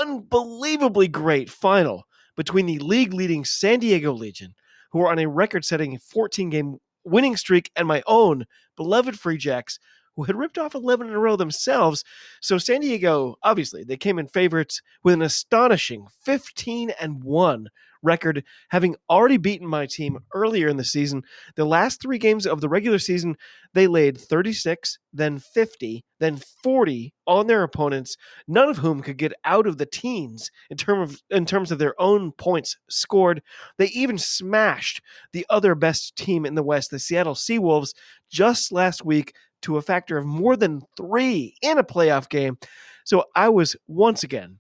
unbelievably 0.01 1.09
great 1.09 1.51
final 1.51 2.05
between 2.37 2.67
the 2.67 2.79
league 2.79 3.15
leading 3.15 3.45
San 3.45 3.79
Diego 3.81 4.13
Legion, 4.13 4.55
who 4.93 5.01
are 5.01 5.11
on 5.11 5.19
a 5.19 5.29
record 5.29 5.65
setting 5.65 5.99
14 5.99 6.51
game 6.51 6.79
winning 7.05 7.37
streak, 7.37 7.71
and 7.77 7.87
my 7.87 8.03
own 8.07 8.47
beloved 8.77 9.19
Free 9.19 9.39
Jacks, 9.39 9.79
who 10.17 10.25
had 10.25 10.37
ripped 10.37 10.59
off 10.59 10.75
11 10.75 11.09
in 11.09 11.15
a 11.15 11.19
row 11.19 11.37
themselves. 11.37 12.05
So 12.41 12.59
San 12.59 12.81
Diego, 12.81 13.37
obviously, 13.43 13.85
they 13.85 13.97
came 13.97 14.19
in 14.19 14.27
favorites 14.27 14.81
with 15.03 15.15
an 15.15 15.23
astonishing 15.23 16.07
15 16.25 16.91
and 17.01 17.23
1 17.23 17.69
record, 18.05 18.45
having 18.69 18.95
already 19.11 19.39
beaten 19.39 19.67
my 19.67 19.87
team 19.87 20.19
earlier 20.35 20.69
in 20.69 20.77
the 20.77 20.85
season. 20.85 21.23
The 21.57 21.65
last 21.65 22.01
three 22.01 22.19
games 22.19 22.47
of 22.47 22.61
the 22.61 22.69
regular 22.69 22.99
season, 22.99 23.37
they 23.73 23.87
laid 23.87 24.19
36, 24.19 24.99
then 25.13 25.39
50, 25.39 26.05
then 26.21 26.39
40 26.63 27.13
on 27.27 27.47
their 27.47 27.63
opponents, 27.63 28.17
none 28.47 28.69
of 28.69 28.77
whom 28.77 29.01
could 29.01 29.17
get 29.17 29.33
out 29.45 29.67
of 29.67 29.79
the 29.79 29.87
teens 29.87 30.51
in, 30.71 30.77
term 30.77 31.01
of, 31.01 31.21
in 31.31 31.47
terms 31.47 31.73
of 31.73 31.79
their 31.79 32.01
own 32.01 32.31
points 32.33 32.77
scored. 32.89 33.43
They 33.79 33.87
even 33.87 34.19
smashed 34.19 35.01
the 35.33 35.47
other 35.51 35.75
best 35.75 36.15
team 36.17 36.45
in 36.47 36.55
the 36.55 36.63
West, 36.63 36.91
the 36.91 36.99
Seattle 36.99 37.35
Seawolves, 37.35 37.95
just 38.31 38.71
last 38.71 39.05
week 39.05 39.33
to 39.65 39.77
a 39.77 39.83
factor 39.83 40.17
of 40.17 40.27
more 40.27 40.57
than 40.57 40.83
three 40.97 41.57
in 41.63 41.79
a 41.79 41.85
playoff 41.85 42.29
game. 42.29 42.59
So 43.05 43.25
I 43.35 43.49
was 43.49 43.77
once 43.87 44.23
again 44.23 44.59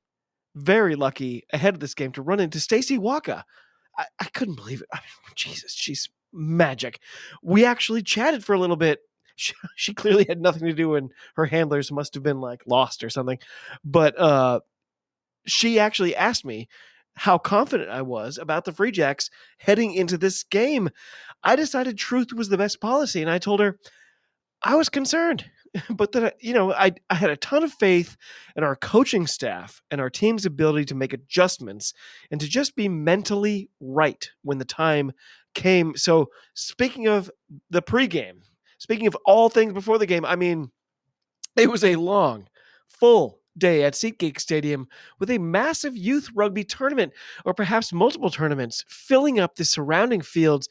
very 0.54 0.96
lucky 0.96 1.44
ahead 1.52 1.74
of 1.74 1.80
this 1.80 1.94
game 1.94 2.12
to 2.12 2.22
run 2.22 2.40
into 2.40 2.60
Stacy 2.60 2.98
Waka. 2.98 3.44
I, 3.96 4.06
I 4.20 4.24
couldn't 4.26 4.56
believe 4.56 4.80
it. 4.80 4.88
I 4.92 4.98
mean, 4.98 5.34
Jesus, 5.34 5.72
she's 5.72 6.08
magic. 6.32 7.00
We 7.42 7.64
actually 7.64 8.02
chatted 8.02 8.44
for 8.44 8.54
a 8.54 8.60
little 8.60 8.76
bit. 8.76 9.00
She, 9.36 9.52
she, 9.74 9.94
clearly 9.94 10.26
had 10.28 10.40
nothing 10.40 10.68
to 10.68 10.72
do, 10.72 10.94
and 10.94 11.10
her 11.34 11.44
handlers 11.44 11.90
must 11.90 12.14
have 12.14 12.22
been 12.22 12.40
like 12.40 12.62
lost 12.68 13.02
or 13.02 13.10
something. 13.10 13.40
But 13.84 14.16
uh, 14.16 14.60
she 15.44 15.80
actually 15.80 16.14
asked 16.14 16.44
me 16.44 16.68
how 17.16 17.38
confident 17.38 17.90
I 17.90 18.02
was 18.02 18.38
about 18.38 18.64
the 18.64 18.70
Free 18.70 18.92
Jacks 18.92 19.30
heading 19.58 19.92
into 19.92 20.18
this 20.18 20.44
game. 20.44 20.88
I 21.42 21.56
decided 21.56 21.98
truth 21.98 22.32
was 22.32 22.48
the 22.48 22.56
best 22.56 22.80
policy, 22.80 23.22
and 23.22 23.30
I 23.30 23.38
told 23.38 23.58
her 23.58 23.76
I 24.64 24.74
was 24.74 24.88
concerned. 24.88 25.44
but 25.90 26.12
that 26.12 26.22
uh, 26.22 26.30
you 26.40 26.54
know 26.54 26.72
I, 26.72 26.92
I 27.10 27.14
had 27.14 27.30
a 27.30 27.36
ton 27.36 27.64
of 27.64 27.72
faith 27.72 28.16
in 28.56 28.62
our 28.62 28.76
coaching 28.76 29.26
staff 29.26 29.82
and 29.90 30.00
our 30.00 30.10
team's 30.10 30.46
ability 30.46 30.84
to 30.86 30.94
make 30.94 31.12
adjustments 31.12 31.92
and 32.30 32.40
to 32.40 32.48
just 32.48 32.76
be 32.76 32.88
mentally 32.88 33.70
right 33.80 34.28
when 34.42 34.58
the 34.58 34.64
time 34.64 35.12
came 35.54 35.96
so 35.96 36.28
speaking 36.54 37.08
of 37.08 37.30
the 37.70 37.82
pregame 37.82 38.38
speaking 38.78 39.06
of 39.06 39.16
all 39.24 39.48
things 39.48 39.72
before 39.72 39.98
the 39.98 40.06
game 40.06 40.24
i 40.24 40.36
mean 40.36 40.70
it 41.56 41.70
was 41.70 41.84
a 41.84 41.96
long 41.96 42.46
full 42.88 43.40
day 43.56 43.84
at 43.84 43.92
SeatGeek 43.92 44.40
Stadium 44.40 44.88
with 45.20 45.30
a 45.30 45.38
massive 45.38 45.96
youth 45.96 46.28
rugby 46.34 46.64
tournament, 46.64 47.12
or 47.44 47.54
perhaps 47.54 47.92
multiple 47.92 48.28
tournaments, 48.28 48.84
filling 48.88 49.38
up 49.38 49.54
the 49.54 49.64
surrounding 49.64 50.20
fields 50.20 50.68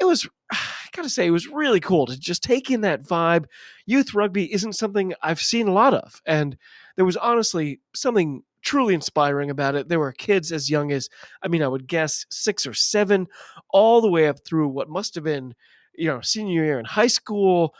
it 0.00 0.04
was 0.04 0.28
gotta 0.96 1.08
say 1.08 1.26
it 1.26 1.30
was 1.30 1.48
really 1.48 1.80
cool 1.80 2.06
to 2.06 2.18
just 2.18 2.42
take 2.42 2.70
in 2.70 2.80
that 2.82 3.02
vibe. 3.02 3.44
Youth 3.86 4.14
rugby 4.14 4.52
isn't 4.52 4.74
something 4.74 5.14
I've 5.22 5.40
seen 5.40 5.68
a 5.68 5.72
lot 5.72 5.94
of, 5.94 6.20
and 6.26 6.56
there 6.96 7.04
was 7.04 7.16
honestly 7.16 7.80
something 7.94 8.42
truly 8.62 8.94
inspiring 8.94 9.50
about 9.50 9.76
it. 9.76 9.88
There 9.88 10.00
were 10.00 10.12
kids 10.12 10.50
as 10.50 10.68
young 10.68 10.90
as 10.92 11.08
I 11.42 11.48
mean 11.48 11.62
I 11.62 11.68
would 11.68 11.86
guess 11.86 12.26
six 12.30 12.66
or 12.66 12.74
seven, 12.74 13.26
all 13.70 14.00
the 14.00 14.10
way 14.10 14.28
up 14.28 14.44
through 14.44 14.68
what 14.68 14.88
must 14.88 15.14
have 15.14 15.24
been 15.24 15.54
you 15.94 16.08
know 16.08 16.20
senior 16.20 16.64
year 16.64 16.78
in 16.78 16.84
high 16.84 17.06
school. 17.06 17.74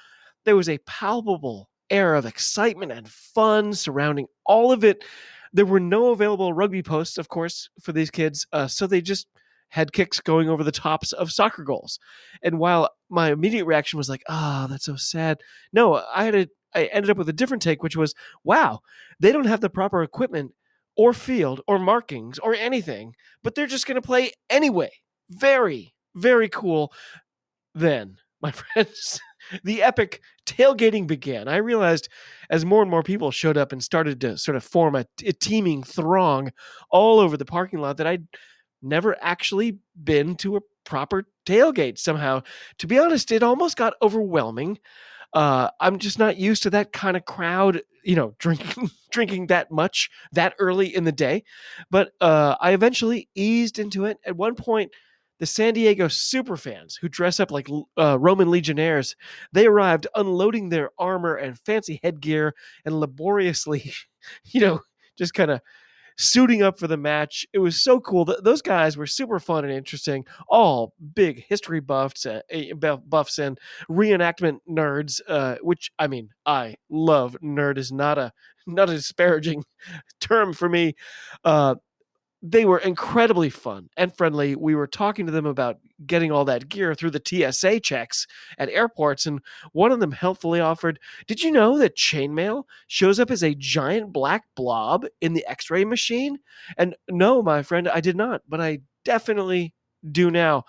There 0.45 0.57
was 0.57 0.69
a 0.69 0.79
palpable 0.79 1.69
air 1.91 2.15
of 2.15 2.27
excitement 2.27 2.93
and 2.93 3.09
fun 3.09 3.73
surrounding 3.73 4.27
all 4.45 4.73
of 4.73 4.85
it. 4.85 5.05
There 5.53 5.67
were 5.67 5.81
no 5.81 6.11
available 6.11 6.53
rugby 6.53 6.83
posts, 6.83 7.19
of 7.19 7.29
course, 7.29 7.71
for 7.81 7.93
these 7.93 8.11
kids, 8.11 8.47
uh, 8.53 8.67
so 8.67 8.87
they 8.87 9.01
just 9.01 9.27
head 9.69 9.93
kicks 9.93 10.21
going 10.21 10.49
over 10.49 10.65
the 10.65 10.73
tops 10.73 11.13
of 11.13 11.31
soccer 11.31 11.65
goals. 11.65 11.99
And 12.43 12.59
while 12.59 12.91
my 13.09 13.33
immediate 13.33 13.65
reaction 13.65 13.97
was 13.97 14.09
like, 14.09 14.23
"Ah, 14.29 14.65
oh, 14.65 14.69
that's 14.69 14.85
so 14.85 14.97
sad," 14.97 15.39
no, 15.73 16.03
I 16.15 16.25
had 16.25 16.35
a 16.35 16.49
I 16.75 16.85
ended 16.87 17.11
up 17.11 17.17
with 17.17 17.29
a 17.29 17.33
different 17.33 17.63
take, 17.63 17.83
which 17.83 17.97
was, 17.97 18.15
"Wow, 18.45 18.81
they 19.19 19.33
don't 19.33 19.47
have 19.47 19.61
the 19.61 19.71
proper 19.71 20.03
equipment 20.03 20.53
or 20.97 21.13
field 21.13 21.61
or 21.67 21.79
markings 21.79 22.39
or 22.39 22.55
anything, 22.55 23.15
but 23.43 23.55
they're 23.55 23.67
just 23.67 23.87
going 23.87 24.01
to 24.01 24.07
play 24.07 24.33
anyway." 24.51 24.91
Very, 25.31 25.95
very 26.15 26.49
cool. 26.49 26.93
Then, 27.75 28.19
my 28.43 28.51
friends, 28.53 29.21
the 29.65 29.83
epic 29.83 30.21
tailgating 30.47 31.07
began. 31.07 31.49
I 31.49 31.57
realized 31.57 32.09
as 32.51 32.65
more 32.65 32.83
and 32.83 32.91
more 32.91 33.03
people 33.03 33.31
showed 33.31 33.57
up 33.57 33.73
and 33.73 33.83
started 33.83 34.21
to 34.21 34.39
sort 34.39 34.57
of 34.57 34.65
form 34.65 34.95
a, 34.95 35.07
a 35.25 35.33
teeming 35.33 35.83
throng 35.83 36.53
all 36.91 37.19
over 37.19 37.37
the 37.37 37.45
parking 37.45 37.81
lot 37.81 37.97
that 37.97 38.07
I 38.07 38.19
never 38.87 39.17
actually 39.21 39.79
been 40.03 40.37
to 40.37 40.57
a 40.57 40.61
proper 40.85 41.27
tailgate 41.47 41.99
somehow. 41.99 42.43
To 42.79 42.87
be 42.87 42.99
honest, 42.99 43.33
it 43.33 43.43
almost 43.43 43.77
got 43.77 43.95
overwhelming. 44.03 44.79
Uh, 45.33 45.69
I'm 45.81 45.99
just 45.99 46.19
not 46.19 46.39
used 46.39 46.63
to 46.65 46.71
that 46.71 46.93
kind 46.93 47.17
of 47.17 47.25
crowd, 47.25 47.83
you 48.05 48.17
know, 48.17 48.35
drinking 48.39 48.91
drinking 49.11 49.49
that 49.49 49.71
much 49.71 50.11
that 50.33 50.55
early 50.59 50.95
in 50.95 51.05
the 51.05 51.13
day. 51.13 51.45
But 51.91 52.13
uh, 52.21 52.57
I 52.61 52.73
eventually 52.73 53.29
eased 53.35 53.79
into 53.79 54.05
it. 54.05 54.19
At 54.25 54.37
one 54.37 54.55
point, 54.55 54.93
the 55.39 55.47
San 55.47 55.75
Diego 55.75 56.07
superfans 56.07 56.95
who 56.99 57.09
dress 57.09 57.41
up 57.41 57.51
like 57.51 57.69
uh, 57.99 58.19
Roman 58.19 58.51
legionnaires, 58.51 59.17
they 59.53 59.67
arrived 59.67 60.07
unloading 60.15 60.69
their 60.69 60.91
armor 60.99 61.35
and 61.35 61.59
fancy 61.59 62.01
headgear 62.03 62.55
and 62.85 62.99
laboriously, 62.99 63.93
you 64.45 64.61
know, 64.61 64.81
just 65.19 65.35
kind 65.35 65.51
of 65.51 65.61
suiting 66.17 66.63
up 66.63 66.79
for 66.79 66.87
the 66.87 66.97
match. 66.97 67.47
It 67.53 67.59
was 67.59 67.81
so 67.81 68.01
cool. 68.01 68.25
those 68.25 68.63
guys 68.63 68.97
were 68.97 69.07
super 69.07 69.39
fun 69.39 69.65
and 69.65 69.73
interesting. 69.73 70.25
All 70.49 70.93
big 71.15 71.45
history 71.49 71.81
buffs, 71.81 72.27
uh, 72.27 72.41
buffs 73.07 73.39
and 73.39 73.59
reenactment 73.91 74.59
nerds. 74.69 75.21
Uh, 75.29 75.57
which 75.63 75.91
I 75.99 76.07
mean, 76.07 76.31
I 76.45 76.77
love. 76.91 77.37
Nerd 77.43 77.79
is 77.79 77.93
not 77.93 78.19
a 78.19 78.33
not 78.67 78.91
a 78.91 78.95
disparaging 78.95 79.65
term 80.21 80.53
for 80.53 80.69
me. 80.69 80.95
Uh, 81.45 81.77
they 82.43 82.65
were 82.65 82.79
incredibly 82.79 83.51
fun 83.51 83.89
and 83.97 84.15
friendly. 84.15 84.55
We 84.57 84.75
were 84.75 84.87
talking 84.87 85.27
to 85.27 85.33
them 85.33 85.47
about 85.47 85.79
getting 86.07 86.31
all 86.31 86.45
that 86.45 86.69
gear 86.69 86.95
through 86.95 87.11
the 87.11 87.23
TSA 87.25 87.81
checks 87.81 88.27
at 88.59 88.69
airports, 88.69 89.27
and 89.27 89.41
one 89.73 89.91
of 89.91 90.01
them 90.01 90.13
helpfully 90.13 90.61
offered, 90.61 91.01
Did 91.27 91.43
you 91.43 91.51
know 91.51 91.79
that 91.79 91.97
chainmail 91.97 92.65
shows 92.89 93.19
up 93.19 93.31
as 93.31 93.43
a 93.43 93.55
giant 93.55 94.13
black 94.13 94.45
blob 94.55 95.07
in 95.21 95.33
the 95.33 95.47
x 95.47 95.71
ray 95.71 95.85
machine? 95.85 96.39
And 96.77 96.95
no, 97.09 97.43
my 97.43 97.63
friend, 97.63 97.89
I 97.89 98.01
did 98.01 98.17
not, 98.17 98.43
but 98.49 98.61
I 98.61 98.81
definitely 99.05 99.75
do 100.13 100.31
now. 100.31 100.65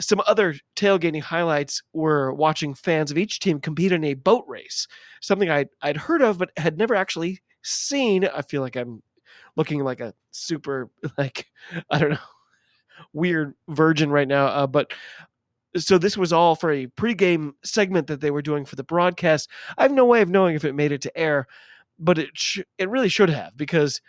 Some 0.00 0.22
other 0.26 0.54
tailgating 0.76 1.22
highlights 1.22 1.82
were 1.92 2.32
watching 2.32 2.74
fans 2.74 3.10
of 3.10 3.18
each 3.18 3.40
team 3.40 3.60
compete 3.60 3.92
in 3.92 4.04
a 4.04 4.14
boat 4.14 4.44
race, 4.46 4.86
something 5.20 5.50
I'd, 5.50 5.68
I'd 5.82 5.96
heard 5.96 6.22
of 6.22 6.38
but 6.38 6.50
had 6.56 6.78
never 6.78 6.94
actually 6.94 7.40
seen. 7.62 8.24
I 8.24 8.42
feel 8.42 8.62
like 8.62 8.76
I'm 8.76 9.02
looking 9.56 9.84
like 9.84 10.00
a 10.00 10.14
super 10.30 10.90
like 11.18 11.46
I 11.90 11.98
don't 11.98 12.10
know 12.10 12.18
weird 13.12 13.54
virgin 13.68 14.10
right 14.10 14.28
now. 14.28 14.46
Uh, 14.46 14.66
but 14.66 14.92
so 15.76 15.98
this 15.98 16.16
was 16.16 16.32
all 16.32 16.54
for 16.54 16.72
a 16.72 16.86
pregame 16.88 17.52
segment 17.62 18.06
that 18.06 18.20
they 18.20 18.30
were 18.30 18.42
doing 18.42 18.64
for 18.64 18.76
the 18.76 18.84
broadcast. 18.84 19.48
I 19.76 19.82
have 19.82 19.92
no 19.92 20.04
way 20.04 20.22
of 20.22 20.28
knowing 20.30 20.54
if 20.56 20.64
it 20.64 20.74
made 20.74 20.92
it 20.92 21.02
to 21.02 21.18
air, 21.18 21.46
but 21.98 22.18
it 22.18 22.30
sh- 22.34 22.60
it 22.78 22.88
really 22.88 23.08
should 23.08 23.30
have 23.30 23.56
because 23.56 24.00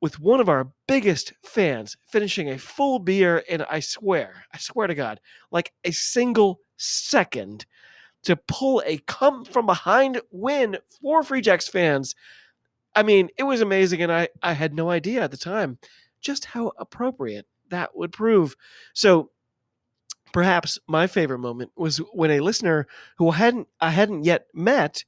with 0.00 0.20
one 0.20 0.40
of 0.40 0.48
our 0.48 0.70
biggest 0.86 1.32
fans 1.42 1.96
finishing 2.04 2.50
a 2.50 2.58
full 2.58 2.98
beer 2.98 3.42
and 3.48 3.64
I 3.70 3.80
swear, 3.80 4.44
I 4.52 4.58
swear 4.58 4.86
to 4.86 4.94
God, 4.94 5.20
like 5.50 5.72
a 5.84 5.92
single 5.92 6.60
second 6.76 7.64
to 8.24 8.36
pull 8.36 8.82
a 8.84 8.98
come 9.06 9.44
from 9.44 9.66
behind 9.66 10.20
win 10.30 10.76
for 11.00 11.22
Free 11.22 11.40
Jacks 11.40 11.68
fans 11.68 12.14
I 12.94 13.02
mean, 13.02 13.28
it 13.36 13.42
was 13.42 13.60
amazing, 13.60 14.02
and 14.02 14.12
I, 14.12 14.28
I 14.42 14.52
had 14.52 14.74
no 14.74 14.90
idea 14.90 15.22
at 15.22 15.30
the 15.30 15.36
time 15.36 15.78
just 16.20 16.44
how 16.44 16.72
appropriate 16.78 17.46
that 17.70 17.96
would 17.96 18.12
prove. 18.12 18.56
So 18.94 19.30
perhaps 20.32 20.78
my 20.88 21.06
favorite 21.06 21.38
moment 21.38 21.70
was 21.76 21.98
when 22.12 22.30
a 22.30 22.40
listener 22.40 22.86
who 23.18 23.30
hadn't 23.30 23.68
I 23.80 23.90
hadn't 23.90 24.24
yet 24.24 24.46
met 24.54 25.04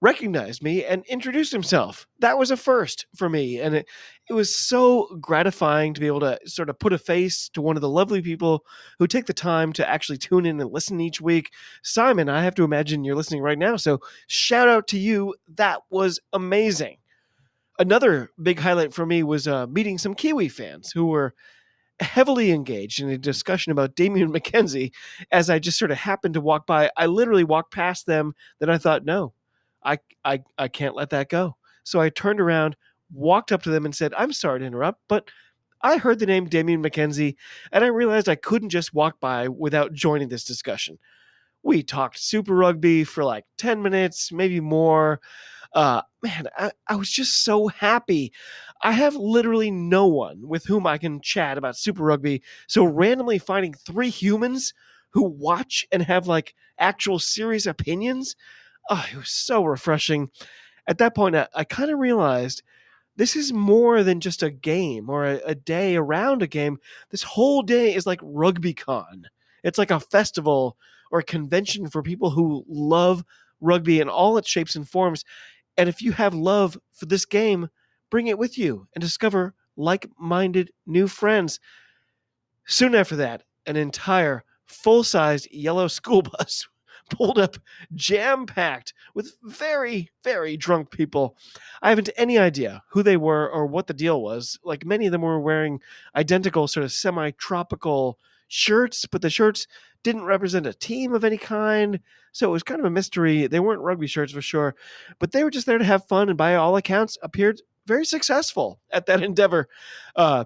recognized 0.00 0.62
me 0.62 0.84
and 0.84 1.02
introduced 1.06 1.50
himself. 1.50 2.06
That 2.18 2.36
was 2.36 2.50
a 2.50 2.58
first 2.58 3.06
for 3.16 3.28
me. 3.30 3.58
And 3.58 3.74
it, 3.74 3.86
it 4.28 4.34
was 4.34 4.54
so 4.54 5.16
gratifying 5.18 5.94
to 5.94 6.00
be 6.00 6.06
able 6.06 6.20
to 6.20 6.38
sort 6.44 6.68
of 6.68 6.78
put 6.78 6.92
a 6.92 6.98
face 6.98 7.48
to 7.54 7.62
one 7.62 7.76
of 7.76 7.80
the 7.80 7.88
lovely 7.88 8.20
people 8.20 8.66
who 8.98 9.06
take 9.06 9.24
the 9.24 9.32
time 9.32 9.72
to 9.72 9.88
actually 9.88 10.18
tune 10.18 10.44
in 10.44 10.60
and 10.60 10.70
listen 10.70 11.00
each 11.00 11.22
week. 11.22 11.52
Simon, 11.82 12.28
I 12.28 12.42
have 12.42 12.54
to 12.56 12.64
imagine 12.64 13.02
you're 13.02 13.16
listening 13.16 13.40
right 13.40 13.58
now. 13.58 13.76
So 13.76 14.00
shout 14.26 14.68
out 14.68 14.88
to 14.88 14.98
you. 14.98 15.34
That 15.54 15.80
was 15.88 16.20
amazing. 16.34 16.98
Another 17.78 18.30
big 18.42 18.58
highlight 18.58 18.94
for 18.94 19.04
me 19.04 19.22
was 19.22 19.48
uh, 19.48 19.66
meeting 19.66 19.98
some 19.98 20.14
Kiwi 20.14 20.48
fans 20.48 20.92
who 20.92 21.06
were 21.06 21.34
heavily 22.00 22.50
engaged 22.52 23.00
in 23.00 23.10
a 23.10 23.18
discussion 23.18 23.72
about 23.72 23.94
Damian 23.96 24.32
McKenzie 24.34 24.92
as 25.32 25.50
I 25.50 25.58
just 25.58 25.78
sort 25.78 25.90
of 25.90 25.98
happened 25.98 26.34
to 26.34 26.40
walk 26.40 26.66
by. 26.66 26.90
I 26.96 27.06
literally 27.06 27.44
walked 27.44 27.72
past 27.72 28.06
them, 28.06 28.34
then 28.60 28.70
I 28.70 28.78
thought, 28.78 29.04
no, 29.04 29.32
I, 29.84 29.98
I, 30.24 30.42
I 30.58 30.68
can't 30.68 30.96
let 30.96 31.10
that 31.10 31.28
go. 31.28 31.56
So 31.84 32.00
I 32.00 32.08
turned 32.10 32.40
around, 32.40 32.76
walked 33.12 33.52
up 33.52 33.62
to 33.62 33.70
them, 33.70 33.84
and 33.84 33.94
said, 33.94 34.14
I'm 34.16 34.32
sorry 34.32 34.60
to 34.60 34.66
interrupt, 34.66 35.00
but 35.08 35.28
I 35.82 35.98
heard 35.98 36.18
the 36.18 36.26
name 36.26 36.46
Damian 36.46 36.82
McKenzie, 36.82 37.36
and 37.70 37.84
I 37.84 37.88
realized 37.88 38.28
I 38.28 38.36
couldn't 38.36 38.70
just 38.70 38.94
walk 38.94 39.20
by 39.20 39.48
without 39.48 39.92
joining 39.92 40.28
this 40.28 40.44
discussion. 40.44 40.98
We 41.62 41.82
talked 41.82 42.18
Super 42.18 42.54
Rugby 42.54 43.04
for 43.04 43.24
like 43.24 43.44
10 43.58 43.82
minutes, 43.82 44.32
maybe 44.32 44.60
more. 44.60 45.20
Uh, 45.74 46.02
man, 46.24 46.48
I, 46.58 46.72
I 46.88 46.96
was 46.96 47.10
just 47.10 47.44
so 47.44 47.68
happy. 47.68 48.32
I 48.82 48.92
have 48.92 49.14
literally 49.14 49.70
no 49.70 50.06
one 50.06 50.48
with 50.48 50.64
whom 50.64 50.86
I 50.86 50.98
can 50.98 51.20
chat 51.20 51.56
about 51.56 51.76
Super 51.76 52.02
Rugby. 52.02 52.42
So 52.66 52.84
randomly 52.84 53.38
finding 53.38 53.74
three 53.74 54.10
humans 54.10 54.74
who 55.10 55.22
watch 55.22 55.86
and 55.92 56.02
have 56.02 56.26
like 56.26 56.54
actual 56.78 57.20
serious 57.20 57.66
opinions 57.66 58.34
oh, 58.90 59.04
it 59.10 59.16
was 59.16 59.30
so 59.30 59.64
refreshing. 59.64 60.30
At 60.86 60.98
that 60.98 61.14
point, 61.14 61.36
I, 61.36 61.48
I 61.54 61.64
kind 61.64 61.90
of 61.90 61.98
realized 61.98 62.62
this 63.16 63.36
is 63.36 63.52
more 63.52 64.02
than 64.02 64.20
just 64.20 64.42
a 64.42 64.50
game 64.50 65.08
or 65.08 65.24
a, 65.24 65.40
a, 65.46 65.54
day 65.54 65.96
around 65.96 66.42
a 66.42 66.46
game. 66.46 66.78
This 67.10 67.22
whole 67.22 67.62
day 67.62 67.94
is 67.94 68.06
like 68.06 68.20
RugbyCon. 68.20 69.24
It's 69.62 69.78
like 69.78 69.92
a 69.92 70.00
festival 70.00 70.76
or 71.10 71.20
a 71.20 71.24
convention 71.24 71.88
for 71.88 72.02
people 72.02 72.30
who 72.30 72.64
love 72.68 73.24
rugby 73.60 74.00
in 74.00 74.08
all 74.08 74.36
its 74.36 74.48
shapes 74.48 74.74
and 74.74 74.88
forms. 74.88 75.24
And 75.76 75.88
if 75.88 76.02
you 76.02 76.12
have 76.12 76.34
love 76.34 76.78
for 76.92 77.06
this 77.06 77.24
game, 77.24 77.68
bring 78.10 78.26
it 78.28 78.38
with 78.38 78.56
you 78.58 78.86
and 78.94 79.02
discover 79.02 79.54
like 79.76 80.08
minded 80.18 80.70
new 80.86 81.08
friends. 81.08 81.58
Soon 82.66 82.94
after 82.94 83.16
that, 83.16 83.42
an 83.66 83.76
entire 83.76 84.44
full 84.66 85.04
sized 85.04 85.48
yellow 85.50 85.88
school 85.88 86.22
bus 86.22 86.66
pulled 87.10 87.38
up 87.38 87.56
jam 87.94 88.46
packed 88.46 88.94
with 89.14 89.36
very, 89.42 90.10
very 90.22 90.56
drunk 90.56 90.90
people. 90.90 91.36
I 91.82 91.90
haven't 91.90 92.10
any 92.16 92.38
idea 92.38 92.82
who 92.90 93.02
they 93.02 93.16
were 93.16 93.50
or 93.50 93.66
what 93.66 93.86
the 93.86 93.94
deal 93.94 94.22
was. 94.22 94.58
Like 94.64 94.86
many 94.86 95.06
of 95.06 95.12
them 95.12 95.22
were 95.22 95.40
wearing 95.40 95.80
identical, 96.16 96.66
sort 96.66 96.84
of 96.84 96.92
semi 96.92 97.30
tropical 97.32 98.18
shirts, 98.48 99.06
but 99.06 99.22
the 99.22 99.30
shirts 99.30 99.66
didn't 100.02 100.24
represent 100.24 100.66
a 100.66 100.74
team 100.74 101.14
of 101.14 101.24
any 101.24 101.38
kind. 101.38 101.98
So 102.32 102.48
it 102.48 102.52
was 102.52 102.62
kind 102.62 102.80
of 102.80 102.86
a 102.86 102.90
mystery. 102.90 103.46
They 103.46 103.60
weren't 103.60 103.80
rugby 103.80 104.06
shirts 104.06 104.32
for 104.32 104.42
sure, 104.42 104.74
but 105.18 105.32
they 105.32 105.44
were 105.44 105.50
just 105.50 105.66
there 105.66 105.78
to 105.78 105.84
have 105.84 106.06
fun 106.06 106.28
and 106.28 106.38
by 106.38 106.54
all 106.54 106.76
accounts 106.76 107.16
appeared 107.22 107.60
very 107.86 108.04
successful 108.04 108.80
at 108.90 109.06
that 109.06 109.22
endeavor. 109.24 109.68
Uh, 110.14 110.44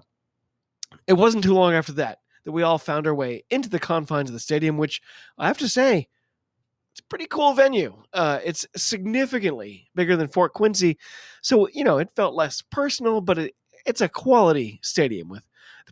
it 1.07 1.13
wasn't 1.13 1.43
too 1.43 1.53
long 1.53 1.73
after 1.73 1.93
that 1.93 2.19
that 2.45 2.51
we 2.51 2.63
all 2.63 2.77
found 2.77 3.05
our 3.05 3.13
way 3.15 3.43
into 3.49 3.69
the 3.69 3.79
confines 3.79 4.29
of 4.29 4.33
the 4.33 4.39
stadium, 4.39 4.77
which 4.77 5.01
I 5.37 5.47
have 5.47 5.57
to 5.59 5.69
say 5.69 6.07
it's 6.91 7.01
a 7.01 7.03
pretty 7.09 7.27
cool 7.27 7.53
venue. 7.53 7.95
Uh, 8.13 8.39
it's 8.43 8.65
significantly 8.75 9.89
bigger 9.95 10.15
than 10.15 10.27
Fort 10.27 10.53
Quincy, 10.53 10.97
so 11.41 11.67
you 11.69 11.83
know 11.83 11.97
it 11.97 12.11
felt 12.15 12.33
less 12.33 12.61
personal, 12.61 13.21
but 13.21 13.37
it, 13.37 13.55
it's 13.85 14.01
a 14.01 14.09
quality 14.09 14.79
stadium 14.81 15.29
with 15.29 15.43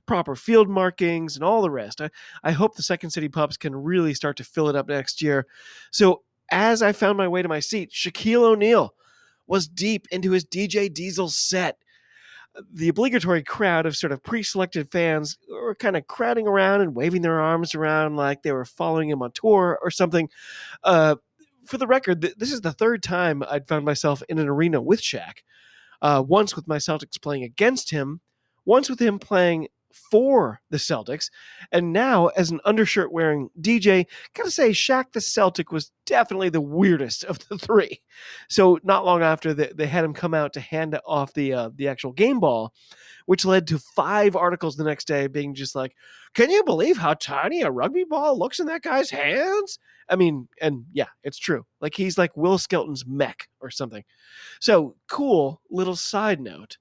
proper 0.07 0.35
field 0.35 0.69
markings 0.69 1.35
and 1.35 1.43
all 1.43 1.61
the 1.61 1.69
rest. 1.69 2.01
I, 2.01 2.09
I 2.43 2.51
hope 2.51 2.75
the 2.75 2.83
Second 2.83 3.11
City 3.11 3.29
Pups 3.29 3.57
can 3.57 3.75
really 3.75 4.13
start 4.13 4.37
to 4.37 4.43
fill 4.43 4.69
it 4.69 4.75
up 4.75 4.87
next 4.87 5.21
year. 5.21 5.45
So 5.91 6.23
as 6.51 6.81
I 6.81 6.93
found 6.93 7.17
my 7.17 7.27
way 7.27 7.41
to 7.41 7.49
my 7.49 7.59
seat, 7.59 7.91
Shaquille 7.91 8.43
O'Neal 8.43 8.93
was 9.45 9.67
deep 9.67 10.07
into 10.11 10.31
his 10.31 10.45
DJ 10.45 10.91
Diesel 10.91 11.29
set 11.29 11.77
the 12.73 12.89
obligatory 12.89 13.43
crowd 13.43 13.85
of 13.85 13.95
sort 13.95 14.11
of 14.11 14.23
pre-selected 14.23 14.89
fans 14.91 15.37
were 15.49 15.75
kind 15.75 15.95
of 15.95 16.07
crowding 16.07 16.47
around 16.47 16.81
and 16.81 16.95
waving 16.95 17.21
their 17.21 17.39
arms 17.39 17.75
around 17.75 18.15
like 18.15 18.41
they 18.41 18.51
were 18.51 18.65
following 18.65 19.09
him 19.09 19.21
on 19.21 19.31
tour 19.31 19.79
or 19.81 19.91
something. 19.91 20.29
Uh, 20.83 21.15
for 21.65 21.77
the 21.77 21.87
record, 21.87 22.21
th- 22.21 22.35
this 22.37 22.51
is 22.51 22.61
the 22.61 22.71
third 22.71 23.03
time 23.03 23.43
I'd 23.49 23.67
found 23.67 23.85
myself 23.85 24.23
in 24.29 24.39
an 24.39 24.47
arena 24.47 24.81
with 24.81 25.01
Shaq. 25.01 25.39
Uh, 26.01 26.23
once 26.25 26.55
with 26.55 26.67
my 26.67 26.77
Celtics 26.77 27.21
playing 27.21 27.43
against 27.43 27.89
him, 27.89 28.21
once 28.65 28.89
with 28.89 28.99
him 28.99 29.19
playing 29.19 29.67
for 30.11 30.59
the 30.69 30.77
Celtics. 30.77 31.29
And 31.71 31.93
now, 31.93 32.27
as 32.27 32.51
an 32.51 32.59
undershirt 32.65 33.11
wearing 33.11 33.49
DJ, 33.61 34.05
gotta 34.33 34.51
say, 34.51 34.71
Shaq 34.71 35.11
the 35.11 35.21
Celtic 35.21 35.71
was 35.71 35.91
definitely 36.05 36.49
the 36.49 36.61
weirdest 36.61 37.23
of 37.25 37.39
the 37.47 37.57
three. 37.57 38.01
So, 38.49 38.79
not 38.83 39.05
long 39.05 39.21
after, 39.21 39.53
they, 39.53 39.71
they 39.75 39.87
had 39.87 40.03
him 40.03 40.13
come 40.13 40.33
out 40.33 40.53
to 40.53 40.59
hand 40.59 40.99
off 41.05 41.33
the 41.33 41.53
uh, 41.53 41.69
the 41.75 41.87
actual 41.87 42.11
game 42.13 42.39
ball, 42.39 42.73
which 43.25 43.45
led 43.45 43.67
to 43.67 43.79
five 43.79 44.35
articles 44.35 44.75
the 44.75 44.83
next 44.83 45.05
day 45.05 45.27
being 45.27 45.53
just 45.53 45.75
like, 45.75 45.95
"Can 46.33 46.49
you 46.49 46.63
believe 46.63 46.97
how 46.97 47.13
tiny 47.15 47.61
a 47.61 47.71
rugby 47.71 48.03
ball 48.03 48.37
looks 48.37 48.59
in 48.59 48.67
that 48.67 48.81
guy's 48.81 49.09
hands?" 49.09 49.79
I 50.09 50.15
mean, 50.15 50.47
and 50.61 50.85
yeah, 50.93 51.07
it's 51.23 51.37
true. 51.37 51.65
Like 51.81 51.93
he's 51.93 52.17
like 52.17 52.35
Will 52.37 52.57
Skelton's 52.57 53.05
mech 53.05 53.47
or 53.59 53.69
something. 53.69 54.03
So, 54.59 54.95
cool 55.09 55.61
little 55.69 55.95
side 55.95 56.39
note. 56.39 56.77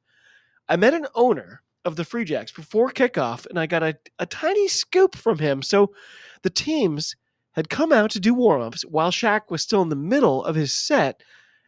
I 0.68 0.76
met 0.76 0.94
an 0.94 1.06
owner 1.14 1.62
of 1.86 1.96
the 1.96 2.04
Free 2.04 2.24
Jacks 2.24 2.52
before 2.52 2.90
kickoff, 2.90 3.46
and 3.46 3.58
I 3.58 3.66
got 3.66 3.82
a, 3.82 3.96
a 4.18 4.26
tiny 4.26 4.68
scoop 4.68 5.16
from 5.16 5.38
him. 5.38 5.62
So 5.62 5.94
the 6.42 6.50
teams 6.50 7.16
had 7.52 7.70
come 7.70 7.92
out 7.92 8.10
to 8.10 8.20
do 8.20 8.34
warm 8.34 8.60
ups 8.60 8.82
while 8.82 9.10
Shaq 9.10 9.42
was 9.48 9.62
still 9.62 9.80
in 9.80 9.88
the 9.88 9.96
middle 9.96 10.44
of 10.44 10.54
his 10.54 10.74
set. 10.74 11.22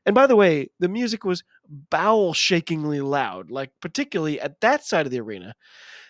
And 0.04 0.14
by 0.14 0.26
the 0.26 0.36
way, 0.36 0.68
the 0.80 0.88
music 0.88 1.24
was 1.24 1.44
bowel 1.68 2.34
shakingly 2.34 3.00
loud, 3.00 3.50
like 3.50 3.70
particularly 3.80 4.40
at 4.40 4.60
that 4.60 4.84
side 4.84 5.06
of 5.06 5.12
the 5.12 5.20
arena. 5.20 5.54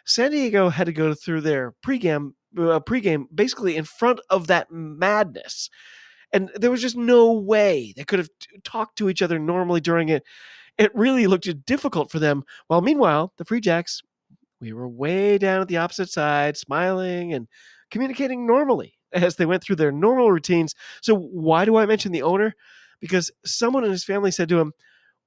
San 0.04 0.30
Diego 0.30 0.68
had 0.70 0.86
to 0.86 0.92
go 0.92 1.14
through 1.14 1.42
their 1.42 1.74
pregame, 1.86 2.32
uh, 2.56 2.80
pregame 2.80 3.26
basically 3.34 3.76
in 3.76 3.84
front 3.84 4.20
of 4.30 4.46
that 4.46 4.70
madness. 4.70 5.68
And 6.32 6.50
there 6.54 6.70
was 6.70 6.82
just 6.82 6.96
no 6.96 7.32
way 7.32 7.92
they 7.96 8.04
could 8.04 8.18
have 8.18 8.30
t- 8.40 8.58
talked 8.64 8.96
to 8.98 9.08
each 9.08 9.22
other 9.22 9.38
normally 9.38 9.80
during 9.80 10.08
it 10.08 10.24
it 10.78 10.94
really 10.94 11.26
looked 11.26 11.48
difficult 11.66 12.10
for 12.10 12.18
them. 12.18 12.44
While 12.68 12.80
meanwhile, 12.80 13.32
the 13.36 13.44
Free 13.44 13.60
Jacks, 13.60 14.02
we 14.60 14.72
were 14.72 14.88
way 14.88 15.38
down 15.38 15.60
at 15.60 15.68
the 15.68 15.76
opposite 15.76 16.10
side, 16.10 16.56
smiling 16.56 17.34
and 17.34 17.48
communicating 17.90 18.46
normally 18.46 18.94
as 19.12 19.36
they 19.36 19.46
went 19.46 19.62
through 19.62 19.76
their 19.76 19.92
normal 19.92 20.30
routines. 20.32 20.74
So, 21.02 21.16
why 21.16 21.64
do 21.64 21.76
I 21.76 21.86
mention 21.86 22.12
the 22.12 22.22
owner? 22.22 22.54
Because 23.00 23.30
someone 23.44 23.84
in 23.84 23.90
his 23.90 24.04
family 24.04 24.30
said 24.30 24.48
to 24.50 24.58
him, 24.58 24.72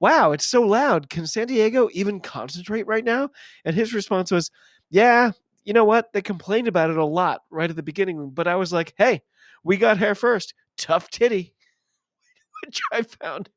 Wow, 0.00 0.32
it's 0.32 0.46
so 0.46 0.62
loud. 0.62 1.10
Can 1.10 1.26
San 1.26 1.46
Diego 1.46 1.88
even 1.92 2.20
concentrate 2.20 2.86
right 2.88 3.04
now? 3.04 3.30
And 3.64 3.76
his 3.76 3.94
response 3.94 4.30
was, 4.30 4.50
Yeah, 4.90 5.32
you 5.64 5.72
know 5.72 5.84
what? 5.84 6.12
They 6.12 6.22
complained 6.22 6.68
about 6.68 6.90
it 6.90 6.96
a 6.96 7.04
lot 7.04 7.42
right 7.50 7.70
at 7.70 7.76
the 7.76 7.82
beginning, 7.82 8.30
but 8.30 8.48
I 8.48 8.56
was 8.56 8.72
like, 8.72 8.94
Hey, 8.96 9.22
we 9.64 9.76
got 9.76 9.98
hair 9.98 10.14
first. 10.14 10.54
Tough 10.76 11.08
titty. 11.10 11.54
Which 12.64 12.80
I 12.92 13.02
found 13.02 13.48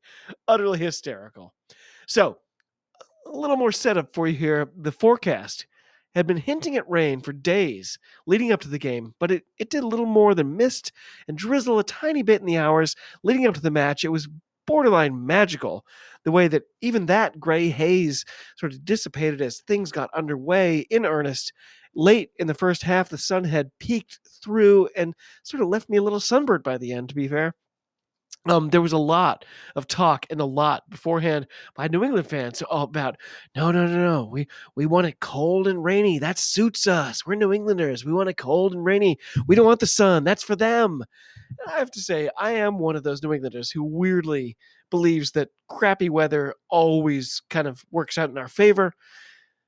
utterly 0.47 0.79
hysterical. 0.79 1.53
So, 2.07 2.37
a 3.25 3.31
little 3.31 3.57
more 3.57 3.71
setup 3.71 4.13
for 4.13 4.27
you 4.27 4.35
here. 4.35 4.69
The 4.77 4.91
forecast 4.91 5.65
had 6.13 6.27
been 6.27 6.37
hinting 6.37 6.77
at 6.77 6.89
rain 6.89 7.19
for 7.19 7.33
days 7.33 7.99
leading 8.25 8.51
up 8.51 8.61
to 8.61 8.69
the 8.69 8.79
game, 8.79 9.13
but 9.19 9.31
it, 9.31 9.43
it 9.59 9.69
did 9.69 9.83
a 9.83 9.87
little 9.87 10.05
more 10.05 10.33
than 10.33 10.55
mist 10.55 10.91
and 11.27 11.37
drizzle 11.37 11.79
a 11.79 11.83
tiny 11.83 12.23
bit 12.23 12.39
in 12.39 12.47
the 12.47 12.57
hours 12.57 12.95
leading 13.23 13.45
up 13.45 13.53
to 13.55 13.61
the 13.61 13.71
match. 13.71 14.03
It 14.03 14.09
was 14.09 14.29
borderline 14.65 15.25
magical 15.25 15.85
the 16.23 16.31
way 16.31 16.47
that 16.47 16.63
even 16.81 17.05
that 17.05 17.39
gray 17.39 17.69
haze 17.69 18.25
sort 18.57 18.73
of 18.73 18.85
dissipated 18.85 19.41
as 19.41 19.59
things 19.59 19.91
got 19.91 20.13
underway 20.13 20.79
in 20.89 21.05
earnest. 21.05 21.53
Late 21.97 22.31
in 22.37 22.47
the 22.47 22.53
first 22.53 22.83
half, 22.83 23.09
the 23.09 23.17
sun 23.17 23.43
had 23.43 23.71
peeked 23.79 24.19
through 24.43 24.89
and 24.95 25.13
sort 25.43 25.61
of 25.61 25.69
left 25.69 25.89
me 25.89 25.97
a 25.97 26.03
little 26.03 26.19
sunburned 26.19 26.63
by 26.63 26.77
the 26.77 26.91
end, 26.91 27.09
to 27.09 27.15
be 27.15 27.27
fair 27.27 27.53
um, 28.47 28.69
there 28.69 28.81
was 28.81 28.93
a 28.93 28.97
lot 28.97 29.45
of 29.75 29.88
talk 29.88 30.25
and 30.29 30.39
a 30.39 30.45
lot 30.45 30.88
beforehand 30.89 31.47
by 31.75 31.88
New 31.88 32.03
England 32.03 32.27
fans 32.27 32.62
about 32.69 33.17
no, 33.55 33.71
no, 33.71 33.88
no, 33.88 33.97
no. 33.97 34.25
We 34.31 34.47
we 34.75 34.86
want 34.86 35.08
it 35.08 35.19
cold 35.19 35.67
and 35.67 35.84
rainy. 35.84 36.19
That 36.19 36.38
suits 36.38 36.86
us. 36.88 37.25
We're 37.25 37.36
New 37.36 37.53
Englanders. 37.53 38.05
We 38.05 38.13
want 38.13 38.29
it 38.29 38.38
cold 38.38 38.73
and 38.73 38.86
rainy. 38.86 39.17
We 39.47 39.55
don't 39.55 39.65
want 39.65 39.79
the 39.79 39.88
sun. 39.88 40.23
That's 40.23 40.43
for 40.43 40.55
them. 40.55 41.03
And 41.60 41.73
I 41.73 41.79
have 41.79 41.91
to 41.91 42.01
say, 42.01 42.29
I 42.38 42.51
am 42.51 42.79
one 42.79 42.95
of 42.95 43.03
those 43.03 43.23
New 43.23 43.34
Englanders 43.34 43.71
who 43.71 43.84
weirdly 43.84 44.58
believes 44.91 45.31
that 45.31 45.49
crappy 45.67 46.10
weather 46.10 46.53
always 46.69 47.41
kind 47.49 47.67
of 47.67 47.84
works 47.91 48.17
out 48.17 48.29
in 48.29 48.38
our 48.38 48.47
favor. 48.47 48.93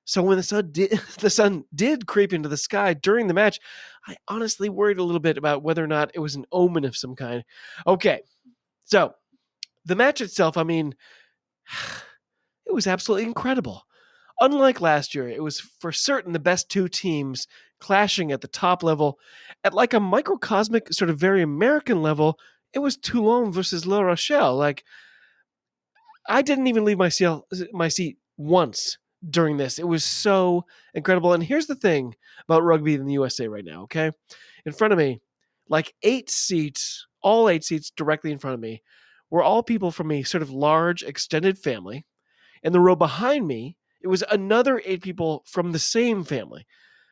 So 0.05 0.23
when 0.23 0.37
the 0.37 0.43
sun 0.43 0.69
did 0.71 0.91
the 1.19 1.29
sun 1.29 1.65
did 1.75 2.07
creep 2.07 2.31
into 2.31 2.49
the 2.49 2.57
sky 2.57 2.93
during 2.93 3.27
the 3.27 3.33
match, 3.33 3.59
I 4.07 4.15
honestly 4.27 4.69
worried 4.69 4.99
a 4.99 5.03
little 5.03 5.19
bit 5.19 5.37
about 5.37 5.63
whether 5.63 5.83
or 5.83 5.87
not 5.87 6.11
it 6.13 6.19
was 6.19 6.35
an 6.35 6.45
omen 6.51 6.85
of 6.85 6.95
some 6.95 7.15
kind. 7.15 7.43
Okay, 7.85 8.21
so 8.87 9.13
the 9.85 9.95
match 9.95 10.21
itself, 10.21 10.57
I 10.57 10.63
mean, 10.63 10.95
it 12.65 12.73
was 12.73 12.87
absolutely 12.87 13.25
incredible. 13.25 13.83
Unlike 14.39 14.81
last 14.81 15.15
year, 15.15 15.27
it 15.27 15.41
was 15.41 15.59
for 15.59 15.91
certain 15.91 16.31
the 16.31 16.39
best 16.39 16.69
two 16.69 16.87
teams 16.87 17.47
clashing 17.79 18.31
at 18.31 18.41
the 18.41 18.47
top 18.47 18.83
level. 18.83 19.19
At 19.63 19.73
like 19.73 19.93
a 19.93 19.99
microcosmic, 19.99 20.93
sort 20.93 21.09
of 21.09 21.17
very 21.19 21.41
American 21.41 22.01
level, 22.01 22.39
it 22.73 22.79
was 22.79 22.97
Toulon 22.97 23.51
versus 23.51 23.85
La 23.85 24.01
Rochelle. 24.01 24.55
Like, 24.55 24.83
I 26.27 26.41
didn't 26.41 26.67
even 26.67 26.85
leave 26.85 26.97
my 26.97 27.09
seat, 27.09 27.39
my 27.73 27.87
seat 27.87 28.17
once 28.37 28.97
during 29.27 29.57
this. 29.57 29.79
It 29.79 29.87
was 29.87 30.03
so 30.03 30.65
incredible. 30.93 31.33
And 31.33 31.43
here's 31.43 31.67
the 31.67 31.75
thing 31.75 32.15
about 32.47 32.63
rugby 32.63 32.93
in 32.93 33.05
the 33.05 33.13
USA 33.13 33.47
right 33.47 33.65
now, 33.65 33.83
okay? 33.83 34.11
In 34.65 34.71
front 34.71 34.93
of 34.93 34.99
me, 34.99 35.21
like 35.67 35.93
eight 36.03 36.29
seats, 36.29 37.06
all 37.27 37.49
eight 37.49 37.65
seats 37.65 37.91
directly 37.91 38.31
in 38.31 38.37
front 38.37 38.53
of 38.53 38.61
me, 38.61 38.81
were 39.29 39.43
all 39.43 39.61
people 39.61 39.91
from 39.91 40.09
a 40.11 40.23
sort 40.23 40.41
of 40.41 40.49
large 40.49 41.03
extended 41.03 41.57
family. 41.57 42.05
And 42.63 42.73
the 42.73 42.79
row 42.79 42.95
behind 42.95 43.45
me, 43.45 43.75
it 44.01 44.07
was 44.07 44.23
another 44.31 44.81
eight 44.85 45.01
people 45.01 45.43
from 45.45 45.73
the 45.73 45.79
same 45.79 46.23
family. 46.23 46.65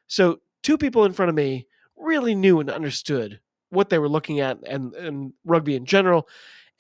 So 0.08 0.38
two 0.64 0.78
people 0.78 1.04
in 1.04 1.12
front 1.12 1.28
of 1.28 1.36
me 1.36 1.68
really 1.98 2.34
knew 2.34 2.62
and 2.62 2.70
understood 2.70 3.42
what 3.72 3.90
they 3.90 4.00
were 4.00 4.08
looking 4.08 4.40
at 4.40 4.58
and, 4.66 4.94
and 4.94 5.34
rugby 5.44 5.76
in 5.76 5.86
general. 5.86 6.30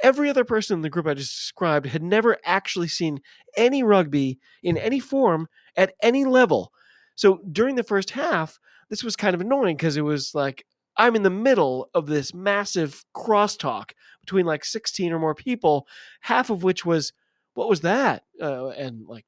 Every 0.02 0.30
other 0.30 0.46
person 0.46 0.76
in 0.76 0.82
the 0.82 0.90
group 0.90 1.06
I 1.06 1.14
just 1.14 1.36
described 1.36 1.88
had 1.88 2.04
never 2.04 2.38
actually 2.46 2.88
seen 2.88 3.20
any 3.58 3.84
rugby 3.84 4.40
in 4.64 4.78
any 4.78 5.02
form 5.02 5.50
at 5.76 5.94
any 6.02 6.24
level. 6.24 6.72
So 7.16 7.42
during 7.52 7.76
the 7.76 7.84
first 7.84 8.12
half, 8.12 8.60
this 8.90 9.04
was 9.04 9.18
kind 9.18 9.36
of 9.36 9.42
annoying 9.42 9.76
because 9.76 9.98
it 9.98 10.04
was 10.04 10.34
like 10.34 10.66
I'm 10.98 11.16
in 11.16 11.24
the 11.24 11.30
middle 11.30 11.90
of 11.94 12.08
this 12.08 12.34
massive 12.34 13.04
crosstalk 13.16 13.92
between 14.22 14.46
like 14.46 14.66
16 14.66 15.12
or 15.12 15.20
more 15.20 15.36
people, 15.36 15.88
half 16.22 16.50
of 16.50 16.64
which 16.64 16.86
was, 16.86 17.14
what 17.54 17.70
was 17.70 17.82
that? 17.82 18.24
Uh, 18.42 18.70
and 18.70 19.06
like, 19.08 19.26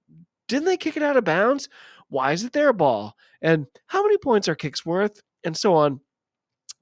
didn't 0.47 0.65
they 0.65 0.77
kick 0.77 0.97
it 0.97 1.03
out 1.03 1.17
of 1.17 1.23
bounds? 1.23 1.69
Why 2.09 2.31
is 2.31 2.43
it 2.43 2.53
their 2.53 2.73
ball? 2.73 3.15
And 3.41 3.67
how 3.87 4.01
many 4.01 4.17
points 4.17 4.47
are 4.47 4.55
kicks 4.55 4.85
worth? 4.85 5.21
And 5.43 5.55
so 5.55 5.73
on. 5.75 5.99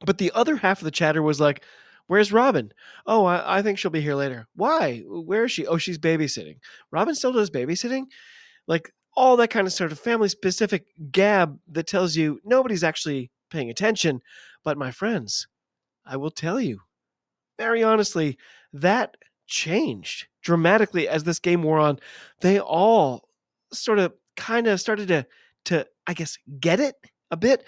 But 0.05 0.17
the 0.17 0.31
other 0.35 0.55
half 0.55 0.79
of 0.79 0.85
the 0.85 0.91
chatter 0.91 1.21
was 1.21 1.39
like, 1.39 1.63
Where's 2.07 2.31
Robin? 2.31 2.71
Oh, 3.07 3.25
I, 3.25 3.57
I, 3.57 3.61
think 3.63 3.79
she'll 3.79 3.89
be 3.89 4.01
here 4.01 4.13
later. 4.13 4.47
Why? 4.55 4.99
Where 5.07 5.45
is 5.45 5.51
she? 5.51 5.65
Oh, 5.65 5.77
she's 5.77 5.97
babysitting. 5.97 6.57
Robin 6.91 7.15
still 7.15 7.33
does 7.33 7.49
babysitting? 7.49 8.03
Like 8.67 8.91
all 9.15 9.37
that 9.37 9.49
kind 9.49 9.65
of 9.65 9.73
sort 9.73 9.91
of 9.91 9.99
family 9.99 10.29
specific 10.29 10.85
gab 11.11 11.57
that 11.71 11.87
tells 11.87 12.15
you 12.15 12.39
nobody's 12.43 12.83
actually 12.83 13.31
paying 13.49 13.69
attention. 13.69 14.21
But 14.65 14.77
my 14.77 14.91
friends, 14.91 15.47
I 16.05 16.17
will 16.17 16.31
tell 16.31 16.59
you, 16.59 16.81
very 17.57 17.83
honestly, 17.83 18.37
that 18.73 19.15
changed 19.47 20.27
dramatically 20.41 21.07
as 21.07 21.23
this 21.23 21.39
game 21.39 21.63
wore 21.63 21.79
on. 21.79 21.99
They 22.41 22.59
all 22.59 23.29
sort 23.71 23.99
of 23.99 24.13
kind 24.35 24.67
of 24.67 24.81
started 24.81 25.07
to 25.07 25.25
to 25.65 25.87
I 26.07 26.13
guess 26.13 26.37
get 26.59 26.79
it 26.79 26.95
a 27.31 27.37
bit. 27.37 27.65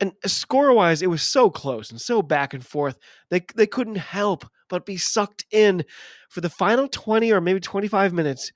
And 0.00 0.12
score 0.26 0.72
wise, 0.72 1.02
it 1.02 1.10
was 1.10 1.22
so 1.22 1.48
close 1.48 1.90
and 1.90 2.00
so 2.00 2.22
back 2.22 2.54
and 2.54 2.66
forth. 2.66 2.98
They 3.30 3.40
they 3.54 3.66
couldn't 3.66 3.96
help 3.96 4.44
but 4.68 4.86
be 4.86 4.96
sucked 4.96 5.44
in 5.50 5.84
for 6.30 6.40
the 6.40 6.48
final 6.48 6.88
20 6.88 7.30
or 7.30 7.40
maybe 7.42 7.60
25 7.60 8.12
minutes. 8.14 8.52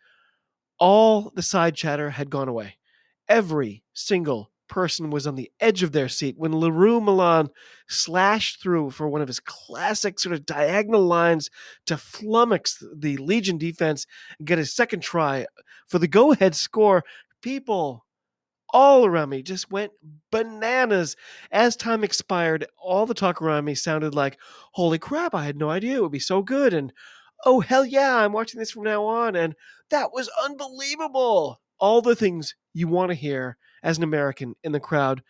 All 0.78 1.30
the 1.34 1.42
side 1.42 1.74
chatter 1.74 2.10
had 2.10 2.30
gone 2.30 2.48
away. 2.48 2.78
Every 3.28 3.84
single 3.92 4.50
person 4.68 5.10
was 5.10 5.26
on 5.26 5.34
the 5.34 5.50
edge 5.60 5.82
of 5.82 5.92
their 5.92 6.08
seat 6.08 6.36
when 6.38 6.56
Le 6.56 6.70
Roux 6.70 7.00
Malan 7.00 7.48
slashed 7.88 8.62
through 8.62 8.90
for 8.90 9.08
one 9.08 9.20
of 9.20 9.28
his 9.28 9.40
classic 9.40 10.18
sort 10.18 10.34
of 10.34 10.46
diagonal 10.46 11.04
lines 11.04 11.50
to 11.86 11.94
flummox 11.94 12.82
the 12.96 13.16
Legion 13.18 13.58
defense 13.58 14.06
and 14.38 14.46
get 14.46 14.58
his 14.58 14.74
second 14.74 15.00
try 15.00 15.46
for 15.88 15.98
the 15.98 16.08
go 16.08 16.32
ahead 16.32 16.54
score. 16.54 17.04
People 17.42 18.04
all 18.70 19.06
around 19.06 19.30
me 19.30 19.42
just 19.42 19.70
went 19.70 19.92
bananas. 20.30 21.16
As 21.52 21.76
time 21.76 22.04
expired, 22.04 22.66
all 22.78 23.06
the 23.06 23.14
talk 23.14 23.40
around 23.40 23.64
me 23.64 23.74
sounded 23.74 24.14
like, 24.14 24.38
Holy 24.72 24.98
crap, 24.98 25.34
I 25.34 25.44
had 25.44 25.56
no 25.56 25.70
idea 25.70 25.96
it 25.96 26.02
would 26.02 26.12
be 26.12 26.18
so 26.18 26.42
good. 26.42 26.74
And 26.74 26.92
oh, 27.44 27.60
hell 27.60 27.84
yeah, 27.84 28.16
I'm 28.16 28.32
watching 28.32 28.58
this 28.58 28.70
from 28.70 28.82
now 28.82 29.04
on. 29.04 29.36
And 29.36 29.54
that 29.90 30.12
was 30.12 30.30
unbelievable. 30.44 31.60
All 31.78 32.02
the 32.02 32.16
things 32.16 32.54
you 32.72 32.88
want 32.88 33.10
to 33.10 33.14
hear 33.14 33.56
as 33.86 33.96
an 33.96 34.04
American 34.04 34.54
in 34.64 34.72
the 34.72 34.80
crowd. 34.80 35.22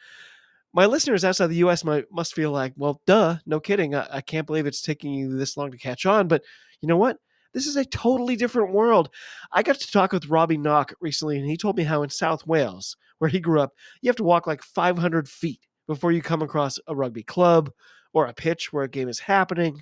My 0.73 0.87
listeners 0.87 1.25
outside 1.25 1.49
the 1.49 1.57
US 1.57 1.85
might, 1.85 2.07
must 2.11 2.35
feel 2.35 2.51
like, 2.51 2.73
well, 2.77 3.01
duh, 3.07 3.37
no 3.45 3.61
kidding. 3.61 3.95
I, 3.95 4.09
I 4.11 4.21
can't 4.23 4.47
believe 4.47 4.67
it's 4.67 4.83
taking 4.83 5.13
you 5.13 5.37
this 5.37 5.57
long 5.57 5.71
to 5.71 5.79
catch 5.79 6.07
on. 6.07 6.27
But 6.27 6.43
you 6.81 6.89
know 6.89 6.97
what? 6.97 7.19
This 7.53 7.67
is 7.67 7.77
a 7.77 7.85
totally 7.85 8.35
different 8.35 8.73
world. 8.73 9.11
I 9.53 9.63
got 9.63 9.79
to 9.79 9.93
talk 9.93 10.13
with 10.13 10.27
Robbie 10.27 10.59
Knock 10.59 10.95
recently, 11.01 11.39
and 11.39 11.47
he 11.47 11.57
told 11.57 11.77
me 11.77 11.85
how 11.85 12.03
in 12.03 12.11
South 12.11 12.47
Wales, 12.47 12.97
where 13.19 13.31
he 13.31 13.41
grew 13.41 13.61
up, 13.61 13.73
you 14.01 14.09
have 14.09 14.17
to 14.17 14.25
walk 14.25 14.47
like 14.47 14.63
500 14.63 15.29
feet 15.29 15.61
before 15.87 16.13
you 16.13 16.23
come 16.23 16.43
across 16.43 16.79
a 16.89 16.97
rugby 16.97 17.23
club 17.23 17.71
or 18.15 18.27
a 18.27 18.35
pitch 18.35 18.73
where 18.73 18.85
a 18.85 18.89
game 18.89 19.09
is 19.09 19.21
happening 19.21 19.81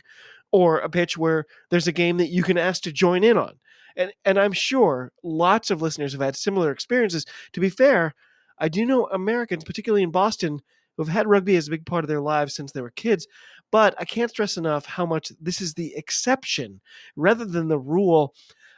or 0.52 0.78
a 0.78 0.90
pitch 0.90 1.16
where 1.16 1.46
there's 1.70 1.88
a 1.88 1.92
game 1.92 2.16
that 2.16 2.30
you 2.30 2.42
can 2.42 2.58
ask 2.58 2.82
to 2.82 2.92
join 2.92 3.22
in 3.24 3.38
on. 3.38 3.54
And, 3.96 4.12
and 4.24 4.38
I'm 4.38 4.52
sure 4.52 5.12
lots 5.22 5.70
of 5.70 5.80
listeners 5.80 6.12
have 6.12 6.20
had 6.20 6.36
similar 6.36 6.70
experiences. 6.72 7.24
To 7.52 7.60
be 7.60 7.70
fair, 7.70 8.14
I 8.58 8.68
do 8.68 8.84
know 8.86 9.06
Americans, 9.06 9.64
particularly 9.64 10.02
in 10.02 10.10
Boston, 10.10 10.60
who've 10.96 11.08
had 11.08 11.28
rugby 11.28 11.56
as 11.56 11.68
a 11.68 11.72
big 11.72 11.86
part 11.86 12.04
of 12.04 12.08
their 12.08 12.20
lives 12.20 12.54
since 12.54 12.72
they 12.72 12.80
were 12.80 12.90
kids. 12.90 13.26
But 13.70 13.94
I 13.98 14.04
can't 14.04 14.30
stress 14.30 14.56
enough 14.56 14.86
how 14.86 15.06
much 15.06 15.32
this 15.40 15.60
is 15.60 15.74
the 15.74 15.94
exception 15.96 16.80
rather 17.16 17.44
than 17.44 17.68
the 17.68 17.78
rule. 17.78 18.34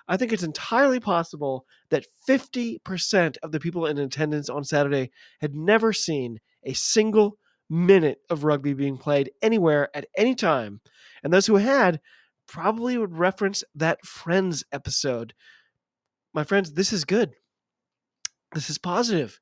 I 0.09 0.17
think 0.17 0.33
it's 0.33 0.43
entirely 0.43 1.01
possible 1.01 1.67
that 1.91 2.07
50% 2.29 3.37
of 3.43 3.53
the 3.53 3.61
people 3.61 3.87
in 3.87 3.99
attendance 3.99 4.49
on 4.49 4.65
Saturday 4.65 5.11
had 5.41 5.55
never 5.55 5.93
seen 5.93 6.41
a 6.65 6.73
single 6.73 7.39
minute 7.69 8.21
of 8.31 8.45
rugby 8.45 8.73
being 8.73 8.97
played 8.97 9.31
anywhere 9.43 9.91
at 9.95 10.07
any 10.17 10.35
time. 10.35 10.81
And 11.23 11.33
those 11.33 11.47
who 11.47 11.57
had 11.57 12.01
probably 12.47 12.97
would 12.97 13.19
reference 13.19 13.65
that 13.75 14.05
Friends 14.07 14.65
episode. 14.73 15.35
My 16.33 16.45
friends, 16.45 16.73
this 16.73 16.93
is 16.93 17.05
good. 17.05 17.33
This 18.55 18.71
is 18.71 18.79
positive. 18.79 19.41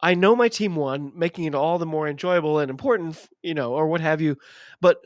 I 0.00 0.14
know 0.14 0.36
my 0.36 0.48
team 0.48 0.76
won, 0.76 1.12
making 1.14 1.44
it 1.44 1.54
all 1.54 1.78
the 1.78 1.86
more 1.86 2.08
enjoyable 2.08 2.60
and 2.60 2.70
important, 2.70 3.28
you 3.42 3.54
know, 3.54 3.72
or 3.72 3.88
what 3.88 4.00
have 4.00 4.20
you. 4.20 4.36
But 4.80 4.98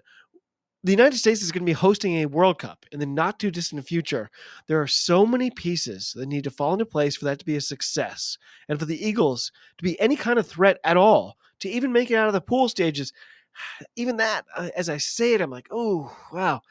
the 0.85 0.93
United 0.93 1.17
States 1.17 1.43
is 1.43 1.53
going 1.53 1.63
to 1.63 1.71
be 1.71 1.73
hosting 1.73 2.17
a 2.17 2.27
World 2.27 2.59
Cup 2.59 2.85
in 2.91 2.99
the 2.99 3.07
not 3.07 3.39
too 3.39 3.51
distant 3.51 3.87
future. 3.87 4.31
There 4.67 4.81
are 4.81 4.89
so 4.89 5.25
many 5.25 5.51
pieces 5.51 6.13
that 6.17 6.27
need 6.27 6.45
to 6.45 6.51
fall 6.51 6.73
into 6.73 6.85
place 6.85 7.17
for 7.17 7.25
that 7.27 7.39
to 7.39 7.45
be 7.45 7.57
a 7.57 7.61
success. 7.61 8.37
And 8.69 8.79
for 8.79 8.85
the 8.85 9.07
Eagles 9.07 9.53
to 9.79 9.85
be 9.85 9.99
any 10.01 10.17
kind 10.17 10.39
of 10.39 10.47
threat 10.47 10.79
at 10.85 10.97
all, 10.97 11.37
to 11.61 11.69
even 11.69 11.93
make 11.93 12.11
it 12.11 12.17
out 12.17 12.27
of 12.27 12.33
the 12.33 12.41
pool 12.41 12.69
stages, 12.69 13.13
even 13.97 14.17
that, 14.17 14.45
uh, 14.57 14.71
as 14.77 14.89
I 14.89 14.97
say 14.99 15.35
it, 15.35 15.41
I'm 15.41 15.51
like, 15.51 15.69
oh, 15.71 16.15
wow. 16.33 16.63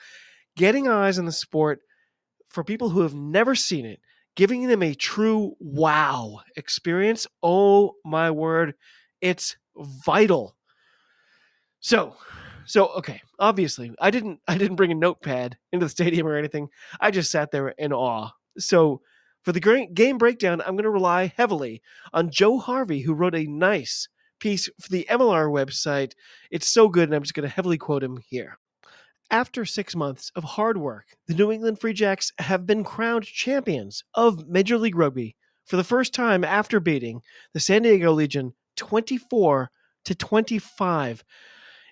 Getting 0.58 0.90
eyes 0.90 1.18
on 1.18 1.26
the 1.26 1.32
sport 1.32 1.80
for 2.48 2.64
people 2.66 2.90
who 2.90 3.02
have 3.02 3.16
never 3.16 3.56
seen 3.56 3.86
it 3.86 4.02
giving 4.36 4.68
them 4.68 4.84
a 4.84 4.94
true 4.94 5.56
wow 5.60 6.42
experience. 6.56 7.28
Oh 7.44 7.96
my 8.06 8.32
word, 8.32 8.74
it's 9.22 9.56
vital. 10.06 10.56
So, 11.80 12.16
so 12.66 12.88
okay, 12.90 13.22
obviously, 13.40 13.92
I 14.00 14.12
didn't 14.12 14.40
I 14.48 14.58
didn't 14.58 14.78
bring 14.78 14.92
a 14.92 14.96
notepad 14.96 15.58
into 15.72 15.86
the 15.86 15.90
stadium 15.90 16.28
or 16.28 16.38
anything. 16.38 16.70
I 17.00 17.12
just 17.12 17.32
sat 17.32 17.52
there 17.52 17.70
in 17.70 17.94
awe. 17.94 18.30
So, 18.58 19.02
for 19.44 19.52
the 19.52 19.88
game 19.94 20.18
breakdown, 20.18 20.62
I'm 20.62 20.76
going 20.76 20.84
to 20.84 20.90
rely 20.90 21.34
heavily 21.36 21.82
on 22.14 22.30
Joe 22.30 22.60
Harvey, 22.60 23.02
who 23.02 23.14
wrote 23.14 23.36
a 23.36 23.46
nice 23.46 24.08
piece 24.40 24.70
for 24.80 24.90
the 24.90 25.08
MLR 25.10 25.50
website. 25.50 26.14
It's 26.52 26.68
so 26.68 26.88
good, 26.88 27.10
and 27.10 27.16
I'm 27.16 27.24
just 27.24 27.34
going 27.34 27.48
to 27.48 27.56
heavily 27.56 27.78
quote 27.78 28.04
him 28.04 28.20
here. 28.28 28.58
After 29.32 29.64
six 29.64 29.96
months 29.96 30.30
of 30.36 30.44
hard 30.44 30.76
work, 30.76 31.16
the 31.26 31.34
New 31.34 31.54
England 31.54 31.80
Free 31.80 31.94
Jacks 31.94 32.34
have 32.40 32.68
been 32.68 32.84
crowned 32.84 33.24
champions 33.24 34.04
of 34.14 34.46
Major 34.50 34.78
League 34.78 34.98
Rugby 34.98 35.38
for 35.64 35.78
the 35.78 35.86
first 35.86 36.14
time 36.14 36.44
after 36.44 36.82
beating 36.82 37.22
the 37.54 37.62
San 37.62 37.84
Diego 37.84 38.12
Legion 38.12 38.54
24 38.76 39.72
to 40.04 40.16
25. 40.16 41.24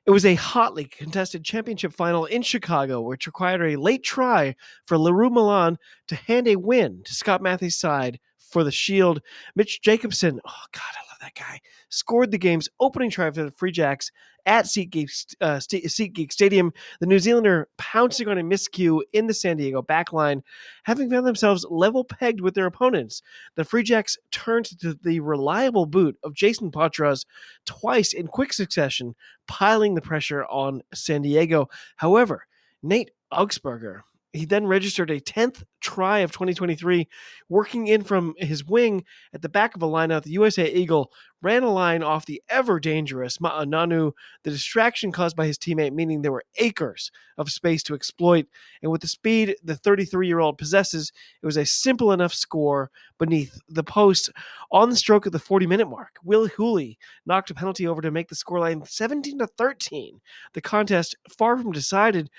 It 0.06 0.12
was 0.12 0.26
a 0.26 0.36
hotly 0.36 0.84
contested 0.84 1.46
championship 1.46 1.94
final 1.94 2.26
in 2.26 2.42
Chicago, 2.42 3.00
which 3.00 3.26
required 3.26 3.62
a 3.62 3.80
late 3.80 4.04
try 4.04 4.54
for 4.84 4.98
Le 4.98 5.14
Roux 5.14 5.30
Malan 5.30 5.78
to 6.10 6.16
hand 6.16 6.46
a 6.50 6.58
win 6.58 7.04
to 7.06 7.14
Scott 7.14 7.42
Mathie's 7.42 7.78
side 7.78 8.20
for 8.50 8.64
the 8.64 8.72
Shield. 8.72 9.22
Mitch 9.56 9.82
Jacobson, 9.82 10.40
oh 10.46 10.64
God, 10.72 10.82
I 10.82 11.12
love 11.12 11.20
that 11.22 11.36
guy, 11.36 11.60
scored 11.90 12.32
the 12.32 12.38
game's 12.38 12.70
opening 12.80 13.10
try 13.10 13.30
for 13.32 13.44
the 13.44 13.52
Free 13.52 13.72
Jacks 13.72 14.12
at 14.46 14.66
SeatGeek, 14.66 15.36
uh, 15.42 15.60
Stadium. 15.60 16.74
The 17.00 17.06
New 17.06 17.20
Zealander 17.20 17.68
pouncing 17.78 18.28
on 18.28 18.38
a 18.38 18.44
miscue 18.44 19.02
in 19.14 19.28
the 19.28 19.34
San 19.34 19.58
Diego 19.58 19.82
backline, 19.82 20.42
having 20.84 21.10
found 21.10 21.28
themselves 21.28 21.66
level 21.70 22.04
pegged 22.04 22.42
with 22.42 22.56
their 22.56 22.66
opponents. 22.66 23.22
The 23.56 23.66
Free 23.66 23.84
Jacks 23.84 24.18
turned 24.32 24.66
to 24.80 24.98
the 25.04 25.20
reliable 25.20 25.86
boot 25.86 26.18
of 26.24 26.34
Jayson 26.34 26.72
Potroz 26.72 27.26
twice 27.66 28.14
in 28.14 28.28
quick 28.28 28.54
succession, 28.54 29.14
piling 29.48 29.94
the 29.94 30.02
pressure 30.02 30.46
on 30.46 30.82
San 30.94 31.22
Diego. 31.22 31.68
However, 31.98 32.48
Nate 32.82 33.12
Augspurger 33.32 34.02
He 34.34 34.46
then 34.46 34.68
registered 34.68 35.10
a 35.10 35.20
10th 35.20 35.64
try 35.82 36.20
of 36.20 36.32
2023, 36.32 37.08
working 37.48 37.88
in 37.88 38.04
from 38.04 38.36
his 38.38 38.64
wing 38.64 39.04
at 39.34 39.42
the 39.42 39.50
back 39.50 39.76
of 39.76 39.82
a 39.82 39.88
lineout. 39.88 40.24
The 40.24 40.32
USA 40.32 40.72
Eagle 40.72 41.12
ran 41.42 41.64
a 41.64 41.72
line 41.72 42.04
off 42.04 42.26
the 42.26 42.42
ever 42.50 42.80
dangerous 42.80 43.38
Ma'ananu, 43.38 44.10
uh, 44.10 44.12
the 44.44 44.52
distraction 44.52 45.12
caused 45.12 45.36
by 45.36 45.46
his 45.46 45.58
teammate, 45.58 45.94
meaning 45.94 46.22
there 46.22 46.32
were 46.32 46.44
acres 46.58 47.12
of 47.38 47.50
space 47.50 47.82
to 47.84 47.96
exploit. 47.96 48.46
And 48.82 48.92
with 48.92 49.02
the 49.02 49.08
speed 49.08 49.56
the 49.64 49.76
33 49.76 50.28
year 50.28 50.40
old 50.40 50.58
possesses, 50.58 51.12
it 51.42 51.46
was 51.46 51.58
a 51.58 51.66
simple 51.66 52.12
enough 52.12 52.34
score 52.34 52.92
beneath 53.18 53.58
the 53.70 53.84
post. 53.84 54.30
On 54.72 54.90
the 54.90 54.96
stroke 54.96 55.26
of 55.26 55.32
the 55.32 55.40
40 55.40 55.66
minute 55.66 55.90
mark, 55.90 56.18
Will 56.24 56.48
Hooley 56.48 56.98
knocked 57.26 57.52
a 57.52 57.56
penalty 57.56 57.88
over 57.88 58.02
to 58.02 58.12
make 58.12 58.28
the 58.28 58.36
scoreline 58.36 58.86
17 58.88 59.40
to 59.40 59.48
13. 59.48 60.20
The 60.54 60.62
contest 60.62 61.16
far 61.38 61.58
from 61.58 61.72
decided. 61.72 62.30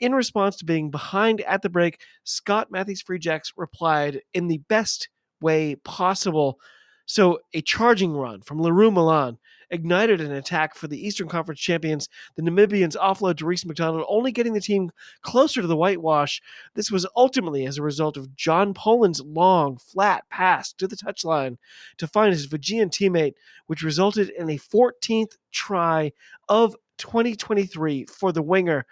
In 0.00 0.14
response 0.14 0.56
to 0.56 0.64
being 0.64 0.90
behind 0.90 1.42
at 1.42 1.60
the 1.60 1.68
break, 1.68 2.00
Scott 2.24 2.70
Mathie's 2.70 3.02
Free 3.02 3.18
Jacks 3.18 3.52
replied 3.56 4.22
in 4.32 4.48
the 4.48 4.58
best 4.68 5.10
way 5.42 5.76
possible. 5.84 6.58
So, 7.04 7.40
a 7.54 7.60
charging 7.60 8.12
run 8.16 8.40
from 8.40 8.62
Le 8.62 8.72
Roux 8.72 8.90
Malan 8.90 9.36
ignited 9.70 10.20
an 10.20 10.32
attack 10.32 10.74
for 10.74 10.86
the 10.88 11.06
Eastern 11.06 11.28
Conference 11.28 11.60
champions. 11.60 12.08
The 12.36 12.42
Namibians 12.42 12.96
offload 12.96 13.36
to 13.38 13.46
Reese 13.46 13.66
McDonald, 13.66 14.04
only 14.08 14.32
getting 14.32 14.52
the 14.52 14.60
team 14.60 14.90
closer 15.22 15.60
to 15.60 15.66
the 15.66 15.76
whitewash. 15.76 16.40
This 16.74 16.90
was 16.90 17.06
ultimately 17.16 17.66
as 17.66 17.78
a 17.78 17.82
result 17.82 18.16
of 18.16 18.34
John 18.36 18.74
Poland's 18.74 19.20
long, 19.20 19.76
flat 19.76 20.24
pass 20.30 20.72
to 20.74 20.86
the 20.86 20.96
touchline 20.96 21.56
to 21.98 22.06
find 22.06 22.32
his 22.32 22.46
Fijian 22.46 22.90
teammate, 22.90 23.34
which 23.66 23.82
resulted 23.82 24.30
in 24.30 24.48
a 24.50 24.58
14th 24.58 25.36
try 25.52 26.12
of 26.48 26.74
2023 26.98 28.06
for 28.06 28.32
the 28.32 28.42
winger. 28.42 28.86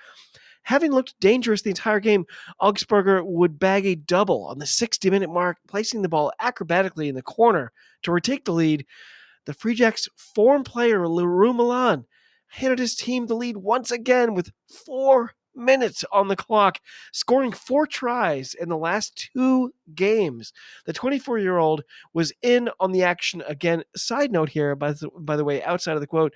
Having 0.68 0.92
looked 0.92 1.18
dangerous 1.18 1.62
the 1.62 1.70
entire 1.70 1.98
game, 1.98 2.26
Augspurger 2.61 3.24
would 3.24 3.59
bag 3.59 3.87
a 3.87 3.94
double 3.94 4.44
on 4.44 4.59
the 4.59 4.66
60 4.66 5.09
minute 5.09 5.31
mark, 5.31 5.57
placing 5.66 6.02
the 6.02 6.11
ball 6.11 6.31
acrobatically 6.42 7.09
in 7.09 7.14
the 7.14 7.22
corner 7.22 7.72
to 8.02 8.12
retake 8.12 8.44
the 8.44 8.52
lead. 8.52 8.85
The 9.46 9.54
Free 9.54 9.72
Jacks' 9.72 10.11
form 10.14 10.64
player, 10.64 11.09
Le 11.09 11.26
Roux 11.26 11.54
Malan, 11.54 12.04
handed 12.48 12.81
his 12.81 12.94
team 12.94 13.24
the 13.24 13.35
lead 13.35 13.57
once 13.57 13.90
again 13.90 14.35
with 14.35 14.52
four 14.85 15.33
minutes 15.54 16.04
on 16.12 16.28
the 16.28 16.37
clock, 16.37 16.81
scoring 17.14 17.52
four 17.52 17.87
tries 17.87 18.52
in 18.52 18.68
the 18.68 18.76
last 18.76 19.31
two 19.33 19.72
games. 19.94 20.52
The 20.85 20.92
24 20.92 21.38
year 21.38 21.57
old 21.57 21.83
was 22.12 22.31
in 22.42 22.68
on 22.78 22.92
the 22.92 23.04
action 23.04 23.42
again. 23.48 23.85
Side 23.96 24.33
note 24.33 24.50
here, 24.50 24.76
by 24.76 24.92
the, 24.92 25.09
by 25.18 25.37
the 25.37 25.46
way, 25.46 25.62
outside 25.62 25.94
of 25.94 26.02
the 26.02 26.07
quote, 26.07 26.35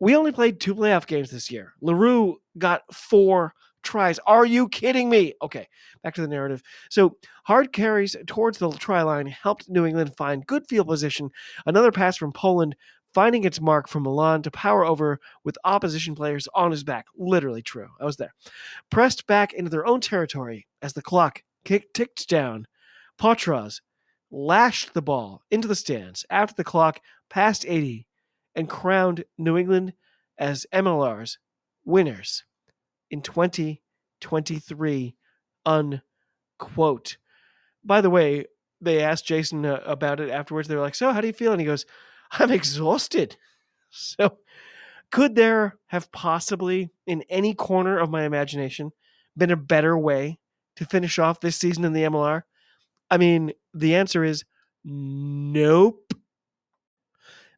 we 0.00 0.16
only 0.16 0.32
played 0.32 0.58
two 0.58 0.74
playoff 0.74 1.06
games 1.06 1.30
this 1.30 1.50
year. 1.50 1.74
Le 1.82 1.94
Roux 1.94 2.40
got 2.58 2.82
four 2.92 3.54
tries. 3.82 4.18
Are 4.20 4.44
you 4.44 4.68
kidding 4.68 5.08
me? 5.08 5.34
Okay, 5.42 5.68
back 6.02 6.14
to 6.14 6.22
the 6.22 6.28
narrative. 6.28 6.62
So 6.90 7.16
hard 7.44 7.72
carries 7.72 8.16
towards 8.26 8.58
the 8.58 8.70
try 8.72 9.02
line 9.02 9.26
helped 9.26 9.68
New 9.68 9.86
England 9.86 10.16
find 10.16 10.46
good 10.46 10.66
field 10.68 10.88
position. 10.88 11.30
Another 11.66 11.92
pass 11.92 12.16
from 12.16 12.32
Poland 12.32 12.74
finding 13.12 13.44
its 13.44 13.60
mark 13.60 13.88
from 13.88 14.04
Malan 14.04 14.42
to 14.42 14.50
power 14.50 14.84
over 14.84 15.18
with 15.44 15.58
opposition 15.64 16.14
players 16.14 16.48
on 16.54 16.70
his 16.70 16.84
back. 16.84 17.06
Literally 17.16 17.62
true. 17.62 17.88
I 18.00 18.04
was 18.04 18.16
there. 18.16 18.34
Pressed 18.90 19.26
back 19.26 19.52
into 19.52 19.70
their 19.70 19.86
own 19.86 20.00
territory 20.00 20.66
as 20.82 20.92
the 20.92 21.02
clock 21.02 21.42
ticked 21.64 22.28
down. 22.28 22.66
Potroz 23.18 23.80
lashed 24.30 24.94
the 24.94 25.02
ball 25.02 25.42
into 25.50 25.66
the 25.66 25.74
stands 25.74 26.24
after 26.30 26.54
the 26.56 26.64
clock 26.64 27.00
passed 27.28 27.64
80 27.66 28.06
and 28.54 28.68
crowned 28.68 29.24
New 29.38 29.56
England 29.56 29.92
as 30.38 30.66
MLR's 30.72 31.38
winners 31.84 32.44
in 33.10 33.22
2023. 33.22 35.14
Unquote. 35.66 37.16
By 37.84 38.00
the 38.00 38.10
way, 38.10 38.46
they 38.80 39.02
asked 39.02 39.26
Jason 39.26 39.66
uh, 39.66 39.80
about 39.84 40.20
it 40.20 40.30
afterwards. 40.30 40.68
They 40.68 40.74
were 40.74 40.80
like, 40.80 40.94
So, 40.94 41.12
how 41.12 41.20
do 41.20 41.26
you 41.26 41.32
feel? 41.32 41.52
And 41.52 41.60
he 41.60 41.66
goes, 41.66 41.86
I'm 42.32 42.50
exhausted. 42.50 43.36
So, 43.92 44.38
could 45.10 45.34
there 45.34 45.76
have 45.86 46.12
possibly, 46.12 46.90
in 47.08 47.24
any 47.28 47.54
corner 47.54 47.98
of 47.98 48.08
my 48.08 48.22
imagination, 48.22 48.92
been 49.36 49.50
a 49.50 49.56
better 49.56 49.98
way 49.98 50.38
to 50.76 50.84
finish 50.84 51.18
off 51.18 51.40
this 51.40 51.56
season 51.56 51.84
in 51.84 51.92
the 51.92 52.04
MLR? 52.04 52.42
I 53.10 53.18
mean, 53.18 53.52
the 53.74 53.96
answer 53.96 54.22
is 54.22 54.44
nope. 54.84 56.09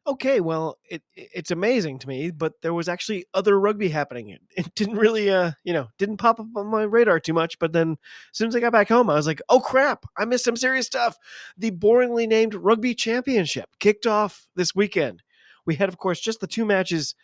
Okay, 0.05 0.41
well, 0.41 0.79
it 0.89 1.01
it's 1.15 1.51
amazing 1.51 1.97
to 1.99 2.09
me, 2.09 2.29
but 2.29 2.53
there 2.61 2.73
was 2.73 2.89
actually 2.89 3.25
other 3.33 3.57
rugby 3.57 3.87
happening. 3.87 4.29
It, 4.29 4.41
it 4.57 4.75
didn't 4.75 4.97
really, 4.97 5.29
uh, 5.29 5.51
you 5.63 5.71
know, 5.71 5.87
didn't 5.97 6.17
pop 6.17 6.39
up 6.41 6.47
on 6.55 6.67
my 6.67 6.83
radar 6.83 7.19
too 7.21 7.33
much. 7.33 7.57
But 7.57 7.71
then, 7.71 7.91
as 7.91 8.37
soon 8.37 8.49
as 8.49 8.55
I 8.55 8.59
got 8.59 8.73
back 8.73 8.89
home, 8.89 9.09
I 9.09 9.15
was 9.15 9.27
like, 9.27 9.41
"Oh 9.47 9.61
crap! 9.61 10.05
I 10.17 10.25
missed 10.25 10.43
some 10.43 10.57
serious 10.57 10.87
stuff." 10.87 11.17
The 11.57 11.71
boringly 11.71 12.27
named 12.27 12.53
Rugby 12.53 12.93
Championship 12.95 13.69
kicked 13.79 14.05
off 14.05 14.45
this 14.55 14.75
weekend. 14.75 15.23
We 15.65 15.75
had, 15.75 15.87
of 15.87 15.97
course, 15.97 16.19
just 16.19 16.41
the 16.41 16.47
two 16.47 16.65
matches. 16.65 17.15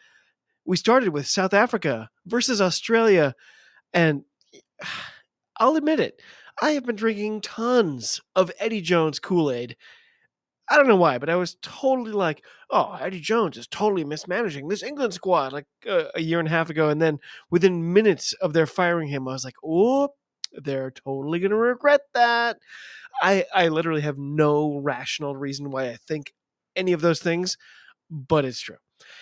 We 0.66 0.78
started 0.78 1.10
with 1.10 1.28
South 1.28 1.54
Africa 1.54 2.10
versus 2.28 2.62
Australia, 2.62 3.36
and 3.94 4.24
I'll 5.60 5.76
admit 5.76 6.00
it, 6.00 6.22
I 6.62 6.72
have 6.72 6.86
been 6.86 6.96
drinking 6.96 7.42
tons 7.42 8.22
of 8.36 8.52
Eddie 8.60 8.82
Jones 8.82 9.20
Kool 9.20 9.52
Aid 9.52 9.76
I 10.70 10.78
don't 10.78 10.88
know 10.88 10.96
why, 10.96 11.18
but 11.18 11.30
I 11.30 11.36
was 11.36 11.58
totally 11.62 12.12
like, 12.12 12.44
oh, 12.70 12.98
Eddie 13.02 13.20
Jones 13.20 13.58
is 13.58 13.68
totally 13.68 14.04
mismanaging 14.04 14.68
this 14.68 14.84
England 14.84 15.14
squad 15.14 15.52
like 15.52 15.66
uh, 15.88 16.06
a 16.16 16.22
year 16.22 16.40
and 16.40 16.48
a 16.48 16.52
half 16.52 16.70
ago. 16.70 16.90
And 16.90 17.02
then 17.02 17.20
within 17.50 17.94
minutes 17.94 18.34
of 18.34 18.54
their 18.54 18.68
firing 18.68 19.08
him, 19.08 19.28
I 19.28 19.32
was 19.32 19.46
like, 19.46 19.56
oh, 19.64 20.10
they're 20.54 20.92
totally 20.92 21.40
going 21.40 21.52
to 21.52 21.58
regret 21.58 22.02
that. 22.14 22.58
I, 23.22 23.46
I 23.54 23.70
literally 23.70 24.02
have 24.02 24.18
no 24.18 24.78
rational 24.78 25.36
reason 25.36 25.72
why 25.72 25.90
I 25.90 25.98
think 26.08 26.34
any 26.76 26.94
of 26.94 27.02
those 27.02 27.20
things, 27.20 27.58
but 28.10 28.46
it's 28.46 28.62
true. 28.62 28.78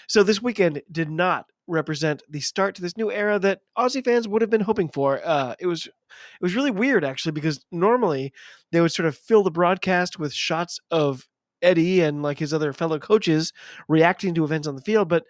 So 0.08 0.24
this 0.24 0.42
weekend 0.42 0.82
did 0.92 1.10
not 1.10 1.46
represent 1.68 2.24
the 2.30 2.40
start 2.40 2.76
to 2.76 2.82
this 2.82 2.98
new 2.98 3.12
era 3.12 3.40
that 3.40 3.60
Aussie 3.78 4.04
fans 4.04 4.28
would 4.28 4.42
have 4.42 4.50
been 4.50 4.62
hoping 4.62 4.90
for. 4.90 5.22
Uh, 5.24 5.56
it 5.60 5.68
was 5.68 5.86
it 5.86 5.94
was 6.42 6.56
really 6.56 6.72
weird 6.72 7.04
actually 7.04 7.34
because 7.34 7.64
normally 7.72 8.34
they 8.72 8.82
would 8.82 8.92
sort 8.92 9.08
of 9.08 9.18
fill 9.18 9.44
the 9.44 9.52
broadcast 9.52 10.18
with 10.18 10.34
shots 10.34 10.80
of 10.92 11.28
Eddie 11.62 12.02
and 12.02 12.24
like 12.24 12.40
his 12.40 12.54
other 12.54 12.74
fellow 12.74 13.00
coaches 13.00 13.54
reacting 13.88 14.34
to 14.36 14.44
events 14.44 14.68
on 14.68 14.76
the 14.76 14.82
field, 14.82 15.10
but 15.10 15.26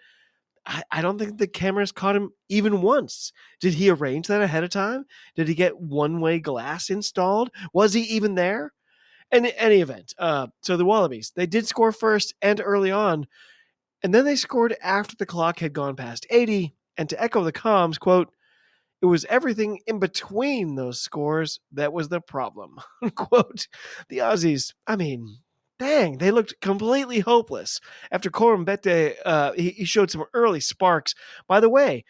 I, 0.66 0.82
I 0.90 1.02
don't 1.02 1.18
think 1.18 1.38
the 1.38 1.46
cameras 1.46 1.92
caught 1.92 2.16
him 2.16 2.30
even 2.48 2.82
once. 2.82 3.32
Did 3.60 3.74
he 3.74 3.90
arrange 3.90 4.26
that 4.28 4.42
ahead 4.42 4.64
of 4.64 4.70
time? 4.70 5.04
Did 5.34 5.48
he 5.48 5.54
get 5.54 5.78
one 5.78 6.20
way 6.20 6.38
glass 6.38 6.90
installed? 6.90 7.50
Was 7.72 7.94
he 7.94 8.02
even 8.02 8.34
there? 8.34 8.72
In 9.30 9.44
any 9.44 9.82
event, 9.82 10.14
uh, 10.18 10.46
so 10.62 10.78
the 10.78 10.86
Wallabies, 10.86 11.32
they 11.36 11.44
did 11.44 11.66
score 11.66 11.92
first 11.92 12.34
and 12.40 12.62
early 12.64 12.90
on, 12.90 13.26
and 14.02 14.14
then 14.14 14.24
they 14.24 14.36
scored 14.36 14.74
after 14.82 15.16
the 15.16 15.26
clock 15.26 15.58
had 15.58 15.74
gone 15.74 15.96
past 15.96 16.26
80. 16.30 16.74
And 16.96 17.10
to 17.10 17.22
echo 17.22 17.44
the 17.44 17.52
comms, 17.52 18.00
quote, 18.00 18.32
it 19.00 19.06
was 19.06 19.24
everything 19.26 19.80
in 19.86 19.98
between 19.98 20.74
those 20.74 21.00
scores 21.00 21.60
that 21.72 21.92
was 21.92 22.08
the 22.08 22.20
problem. 22.20 22.78
Quote, 23.14 23.68
the 24.08 24.18
Aussies, 24.18 24.74
I 24.86 24.96
mean, 24.96 25.38
dang, 25.78 26.18
they 26.18 26.30
looked 26.30 26.60
completely 26.60 27.20
hopeless. 27.20 27.80
After 28.10 28.30
Koroibete, 28.30 29.14
uh, 29.24 29.52
he, 29.52 29.70
he, 29.70 29.84
showed 29.84 30.10
some 30.10 30.24
early 30.34 30.60
sparks. 30.60 31.14
By 31.46 31.60
the 31.60 31.68
way, 31.68 32.04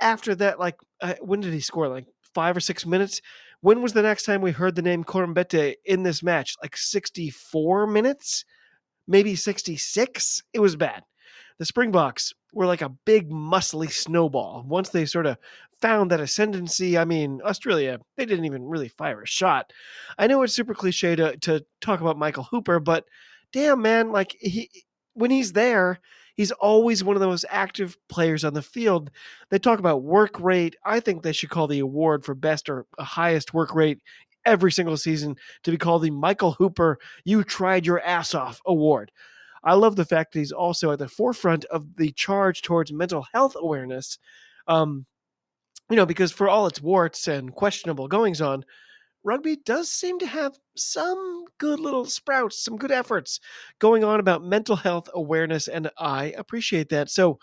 after 0.00 0.34
that, 0.36 0.58
like, 0.58 0.76
uh, 1.00 1.14
when 1.20 1.40
did 1.40 1.52
he 1.52 1.60
score? 1.60 1.88
Like 1.88 2.06
five 2.34 2.56
or 2.56 2.60
six 2.60 2.84
minutes? 2.86 3.20
When 3.60 3.82
was 3.82 3.94
the 3.94 4.02
next 4.02 4.24
time 4.24 4.42
we 4.42 4.52
heard 4.52 4.74
the 4.74 4.82
name 4.82 5.04
Koroibete 5.04 5.74
in 5.84 6.02
this 6.02 6.22
match? 6.22 6.54
Like 6.62 6.76
64 6.76 7.86
minutes? 7.86 8.44
Maybe 9.08 9.34
66? 9.34 10.42
It 10.52 10.60
was 10.60 10.76
bad. 10.76 11.02
The 11.58 11.64
Springboks 11.64 12.34
were 12.56 12.66
like 12.66 12.80
a 12.80 12.88
big, 12.88 13.30
muscly 13.30 13.92
snowball. 13.92 14.64
Once 14.66 14.88
they 14.88 15.04
sort 15.04 15.26
of 15.26 15.36
found 15.82 16.10
that 16.10 16.20
ascendancy, 16.20 16.96
I 16.96 17.04
mean, 17.04 17.42
Australia, 17.44 17.98
they 18.16 18.24
didn't 18.24 18.46
even 18.46 18.64
really 18.64 18.88
fire 18.88 19.20
a 19.20 19.26
shot. 19.26 19.74
I 20.18 20.26
know 20.26 20.42
it's 20.42 20.54
super 20.54 20.72
cliche 20.72 21.14
to, 21.16 21.36
to 21.36 21.62
talk 21.82 22.00
about 22.00 22.16
Michael 22.16 22.44
Hooper, 22.44 22.80
but 22.80 23.04
damn, 23.52 23.82
man, 23.82 24.10
like 24.10 24.34
he 24.40 24.70
when 25.12 25.30
he's 25.30 25.52
there, 25.52 26.00
he's 26.34 26.50
always 26.52 27.04
one 27.04 27.14
of 27.14 27.20
the 27.20 27.26
most 27.26 27.44
active 27.50 27.94
players 28.08 28.42
on 28.42 28.54
the 28.54 28.62
field. 28.62 29.10
They 29.50 29.58
talk 29.58 29.78
about 29.78 30.02
work 30.02 30.40
rate. 30.40 30.76
I 30.82 31.00
think 31.00 31.22
they 31.22 31.32
should 31.32 31.50
call 31.50 31.66
the 31.66 31.80
award 31.80 32.24
for 32.24 32.34
best 32.34 32.70
or 32.70 32.86
uh, 32.96 33.04
highest 33.04 33.52
work 33.52 33.74
rate 33.74 33.98
every 34.46 34.72
single 34.72 34.96
season 34.96 35.36
to 35.64 35.70
be 35.70 35.76
called 35.76 36.02
the 36.02 36.10
Michael 36.10 36.52
Hooper 36.52 36.98
You 37.24 37.44
Tried 37.44 37.84
Your 37.84 38.00
Ass 38.00 38.34
Off 38.34 38.62
Award. 38.64 39.12
I 39.66 39.74
love 39.74 39.96
the 39.96 40.06
fact 40.06 40.32
that 40.34 40.40
he's 40.40 40.52
also 40.52 40.92
at 40.92 41.00
the 41.00 41.08
forefront 41.08 41.66
of 41.66 41.96
the 41.96 42.12
charge 42.12 42.62
towards 42.62 42.92
mental 42.92 43.26
health 43.34 43.56
awareness. 43.58 44.18
Um, 44.68 45.06
you 45.90 45.96
know, 45.96 46.06
because 46.06 46.32
for 46.32 46.48
all 46.48 46.66
its 46.66 46.82
warts 46.82 47.28
and 47.28 47.54
questionable 47.54 48.08
goings 48.08 48.40
on, 48.40 48.64
rugby 49.24 49.56
does 49.64 49.90
seem 49.90 50.18
to 50.20 50.26
have 50.26 50.58
some 50.76 51.44
good 51.58 51.80
little 51.80 52.06
sprouts, 52.06 52.62
some 52.64 52.76
good 52.76 52.92
efforts 52.92 53.40
going 53.80 54.04
on 54.04 54.20
about 54.20 54.44
mental 54.44 54.76
health 54.76 55.08
awareness, 55.14 55.68
and 55.68 55.90
I 55.98 56.34
appreciate 56.38 56.90
that. 56.90 57.10
So, 57.10 57.38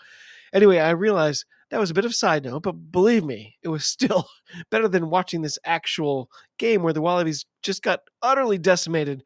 anyway, 0.54 0.78
I 0.78 0.90
realize 0.90 1.44
That 1.70 1.80
was 1.80 1.90
a 1.90 1.94
bit 1.94 2.04
of 2.06 2.12
a 2.12 2.14
side 2.14 2.44
note, 2.44 2.62
but 2.64 2.92
believe 2.92 3.24
me, 3.24 3.56
it 3.62 3.68
was 3.68 3.84
still 3.98 4.28
better 4.70 4.88
than 4.88 5.10
watching 5.10 5.42
this 5.42 5.58
actual 5.64 6.30
game 6.58 6.82
where 6.82 6.92
the 6.94 7.02
Wallabies 7.02 7.46
just 7.62 7.82
got 7.82 8.00
utterly 8.22 8.58
decimated. 8.58 9.24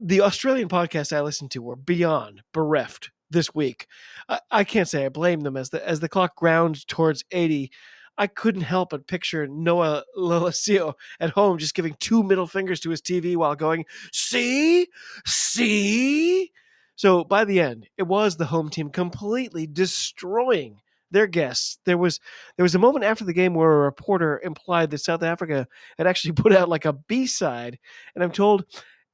The 0.00 0.20
Australian 0.20 0.68
podcasts 0.68 1.16
I 1.16 1.22
listened 1.22 1.50
to 1.52 1.62
were 1.62 1.76
beyond 1.76 2.42
bereft 2.52 3.10
this 3.30 3.54
week. 3.54 3.86
I, 4.28 4.40
I 4.50 4.64
can't 4.64 4.88
say 4.88 5.06
I 5.06 5.08
blame 5.08 5.40
them 5.40 5.56
as 5.56 5.70
the 5.70 5.86
as 5.88 6.00
the 6.00 6.08
clock 6.08 6.36
ground 6.36 6.86
towards 6.86 7.24
80. 7.30 7.70
I 8.18 8.26
couldn't 8.26 8.62
help 8.62 8.90
but 8.90 9.06
picture 9.06 9.46
Noah 9.46 10.04
Lolesio 10.16 10.94
at 11.20 11.30
home 11.30 11.58
just 11.58 11.74
giving 11.74 11.94
two 11.98 12.22
middle 12.22 12.46
fingers 12.46 12.80
to 12.80 12.90
his 12.90 13.00
TV 13.00 13.36
while 13.36 13.54
going, 13.54 13.84
"See, 14.12 14.86
see." 15.24 16.52
So 16.96 17.24
by 17.24 17.44
the 17.44 17.60
end, 17.60 17.88
it 17.96 18.04
was 18.04 18.36
the 18.36 18.46
home 18.46 18.70
team 18.70 18.90
completely 18.90 19.66
destroying 19.66 20.80
their 21.10 21.26
guests. 21.26 21.78
There 21.84 21.98
was 21.98 22.20
there 22.56 22.64
was 22.64 22.74
a 22.74 22.78
moment 22.78 23.04
after 23.04 23.24
the 23.24 23.32
game 23.32 23.54
where 23.54 23.72
a 23.72 23.84
reporter 23.84 24.40
implied 24.44 24.90
that 24.90 24.98
South 24.98 25.22
Africa 25.22 25.66
had 25.98 26.06
actually 26.06 26.32
put 26.42 26.52
out 26.52 26.68
like 26.68 26.84
a 26.84 26.92
B 26.92 27.26
side, 27.26 27.78
and 28.14 28.22
I'm 28.22 28.32
told 28.32 28.64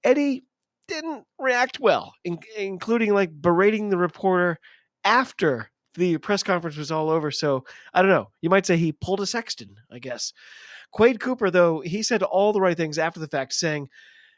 Eddie 0.04 0.44
didn't 0.92 1.24
react 1.38 1.80
well, 1.80 2.12
in, 2.24 2.38
including 2.56 3.14
like 3.14 3.30
berating 3.32 3.88
the 3.88 3.96
reporter 3.96 4.58
after 5.04 5.70
the 5.94 6.18
press 6.18 6.42
conference 6.42 6.76
was 6.76 6.90
all 6.90 7.10
over. 7.10 7.30
So 7.30 7.64
I 7.92 8.02
don't 8.02 8.10
know. 8.10 8.30
You 8.40 8.50
might 8.50 8.66
say 8.66 8.76
he 8.76 8.92
pulled 8.92 9.20
a 9.20 9.26
Sexton, 9.26 9.76
I 9.92 9.98
guess. 9.98 10.32
Quade 10.92 11.20
Cooper, 11.20 11.50
though, 11.50 11.80
he 11.80 12.02
said 12.02 12.22
all 12.22 12.52
the 12.52 12.60
right 12.60 12.76
things 12.76 12.98
after 12.98 13.20
the 13.20 13.28
fact, 13.28 13.54
saying, 13.54 13.88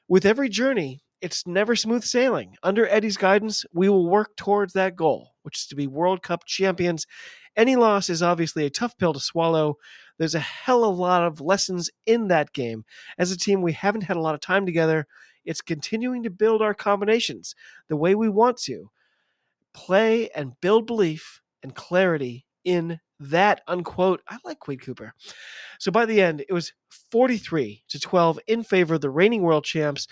with 0.09 0.25
every 0.25 0.49
journey, 0.49 1.03
it's 1.21 1.47
never 1.47 1.75
smooth 1.75 2.05
sailing. 2.05 2.55
Under 2.62 2.87
Eddie's 2.87 3.17
guidance, 3.17 3.64
we 3.73 3.88
will 3.88 4.09
work 4.09 4.37
towards 4.37 4.73
that 4.75 4.95
goal, 4.95 5.31
which 5.43 5.59
is 5.59 5.67
to 5.69 5.75
be 5.75 5.87
World 5.87 6.23
Cup 6.23 6.45
champions. 6.45 7.07
Any 7.57 7.77
loss 7.77 8.11
is 8.11 8.23
obviously 8.23 8.67
a 8.67 8.71
tough 8.71 8.97
pill 8.99 9.12
to 9.14 9.21
swallow. 9.21 9.77
There's 10.19 10.35
a 10.35 10.40
hell 10.40 10.85
of 10.85 10.99
a 10.99 11.01
lot 11.01 11.23
of 11.23 11.40
lessons 11.40 11.90
in 12.07 12.29
that 12.29 12.53
game. 12.53 12.85
As 13.19 13.33
a 13.33 13.38
team, 13.38 13.62
we 13.62 13.73
haven't 13.73 14.03
had 14.03 14.17
a 14.17 14.21
lot 14.21 14.35
of 14.35 14.40
time 14.40 14.67
together. 14.67 15.07
It's 15.44 15.61
continuing 15.61 16.22
to 16.22 16.30
build 16.30 16.62
our 16.62 16.74
combinations 16.74 17.54
the 17.88 17.96
way 17.96 18.14
we 18.14 18.28
want 18.28 18.57
to. 18.59 18.90
Play 19.72 20.30
and 20.30 20.59
build 20.61 20.87
belief 20.87 21.40
and 21.62 21.74
clarity 21.74 22.46
in 22.64 22.98
that 23.20 23.62
unquote. 23.66 24.22
I 24.28 24.38
like 24.44 24.61
Quade 24.61 24.83
Cooper. 24.83 25.12
So 25.78 25.90
by 25.90 26.07
the 26.07 26.20
end, 26.20 26.44
it 26.48 26.52
was 26.52 26.72
43 27.11 27.83
to 27.88 28.00
12 28.00 28.38
in 28.46 28.62
favor 28.62 28.94
of 28.94 29.00
the 29.00 29.11
reigning 29.11 29.42
world 29.42 29.64
champs. 29.64 30.07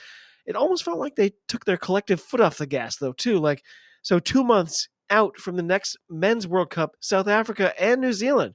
It 0.46 0.56
almost 0.56 0.84
felt 0.84 0.98
like 0.98 1.14
they 1.14 1.32
took 1.48 1.64
their 1.64 1.76
collective 1.76 2.20
foot 2.20 2.40
off 2.40 2.58
the 2.58 2.66
gas, 2.66 2.96
though, 2.96 3.12
too. 3.12 3.38
Like, 3.38 3.62
so 4.02 4.18
two 4.18 4.42
months 4.42 4.88
out 5.10 5.36
from 5.36 5.56
the 5.56 5.62
next 5.62 5.96
men's 6.10 6.46
World 6.46 6.70
Cup, 6.70 6.96
South 7.00 7.28
Africa 7.28 7.72
and 7.80 8.00
New 8.00 8.12
Zealand 8.12 8.54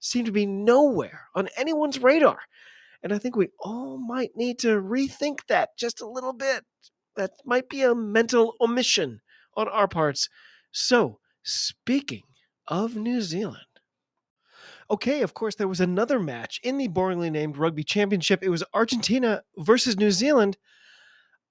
seem 0.00 0.24
to 0.24 0.32
be 0.32 0.46
nowhere 0.46 1.22
on 1.34 1.48
anyone's 1.56 2.00
radar. 2.00 2.38
And 3.02 3.12
I 3.12 3.18
think 3.18 3.36
we 3.36 3.48
all 3.60 3.98
might 3.98 4.30
need 4.34 4.58
to 4.60 4.80
rethink 4.80 5.40
that 5.48 5.70
just 5.78 6.00
a 6.00 6.08
little 6.08 6.32
bit. 6.32 6.64
That 7.16 7.30
might 7.44 7.68
be 7.68 7.82
a 7.82 7.94
mental 7.94 8.54
omission 8.60 9.20
on 9.56 9.68
our 9.68 9.88
parts. 9.88 10.28
So, 10.72 11.18
speaking 11.42 12.22
of 12.68 12.96
New 12.96 13.20
Zealand, 13.20 13.66
okay, 14.90 15.22
of 15.22 15.34
course, 15.34 15.56
there 15.56 15.68
was 15.68 15.80
another 15.80 16.20
match 16.20 16.60
in 16.62 16.78
the 16.78 16.88
boringly 16.88 17.30
named 17.30 17.56
Rugby 17.56 17.84
Championship. 17.84 18.42
It 18.42 18.50
was 18.50 18.64
Argentina 18.72 19.42
versus 19.56 19.96
New 19.96 20.10
Zealand. 20.10 20.56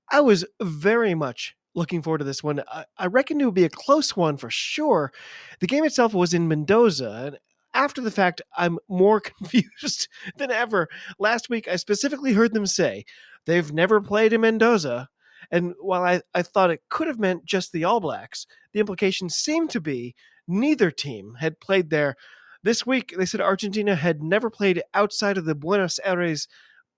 I 0.09 0.21
was 0.21 0.45
very 0.61 1.15
much 1.15 1.55
looking 1.75 2.01
forward 2.01 2.19
to 2.19 2.23
this 2.23 2.43
one. 2.43 2.63
I, 2.71 2.85
I 2.97 3.07
reckon 3.07 3.39
it 3.39 3.45
would 3.45 3.53
be 3.53 3.65
a 3.65 3.69
close 3.69 4.15
one 4.15 4.37
for 4.37 4.49
sure. 4.49 5.11
The 5.59 5.67
game 5.67 5.83
itself 5.83 6.13
was 6.13 6.33
in 6.33 6.47
Mendoza, 6.47 7.37
after 7.77 8.01
the 8.01 8.11
fact, 8.11 8.41
I'm 8.57 8.79
more 8.89 9.19
confused 9.37 10.09
than 10.35 10.51
ever. 10.51 10.89
Last 11.19 11.49
week, 11.49 11.67
I 11.69 11.77
specifically 11.77 12.33
heard 12.33 12.53
them 12.53 12.65
say 12.65 13.05
they've 13.45 13.71
never 13.71 14.01
played 14.01 14.33
in 14.33 14.41
Mendoza. 14.41 15.07
And 15.51 15.75
while 15.79 16.03
I, 16.03 16.21
I 16.33 16.41
thought 16.41 16.71
it 16.71 16.81
could 16.89 17.07
have 17.07 17.19
meant 17.19 17.45
just 17.45 17.71
the 17.71 17.85
All 17.85 18.01
Blacks, 18.01 18.45
the 18.73 18.81
implication 18.81 19.29
seemed 19.29 19.69
to 19.69 19.79
be 19.79 20.15
neither 20.47 20.91
team 20.91 21.35
had 21.39 21.59
played 21.61 21.89
there. 21.89 22.15
This 22.63 22.85
week, 22.85 23.13
they 23.17 23.25
said 23.25 23.39
Argentina 23.39 23.95
had 23.95 24.21
never 24.21 24.49
played 24.49 24.81
outside 24.93 25.37
of 25.37 25.45
the 25.45 25.55
Buenos 25.55 25.99
Aires 26.03 26.47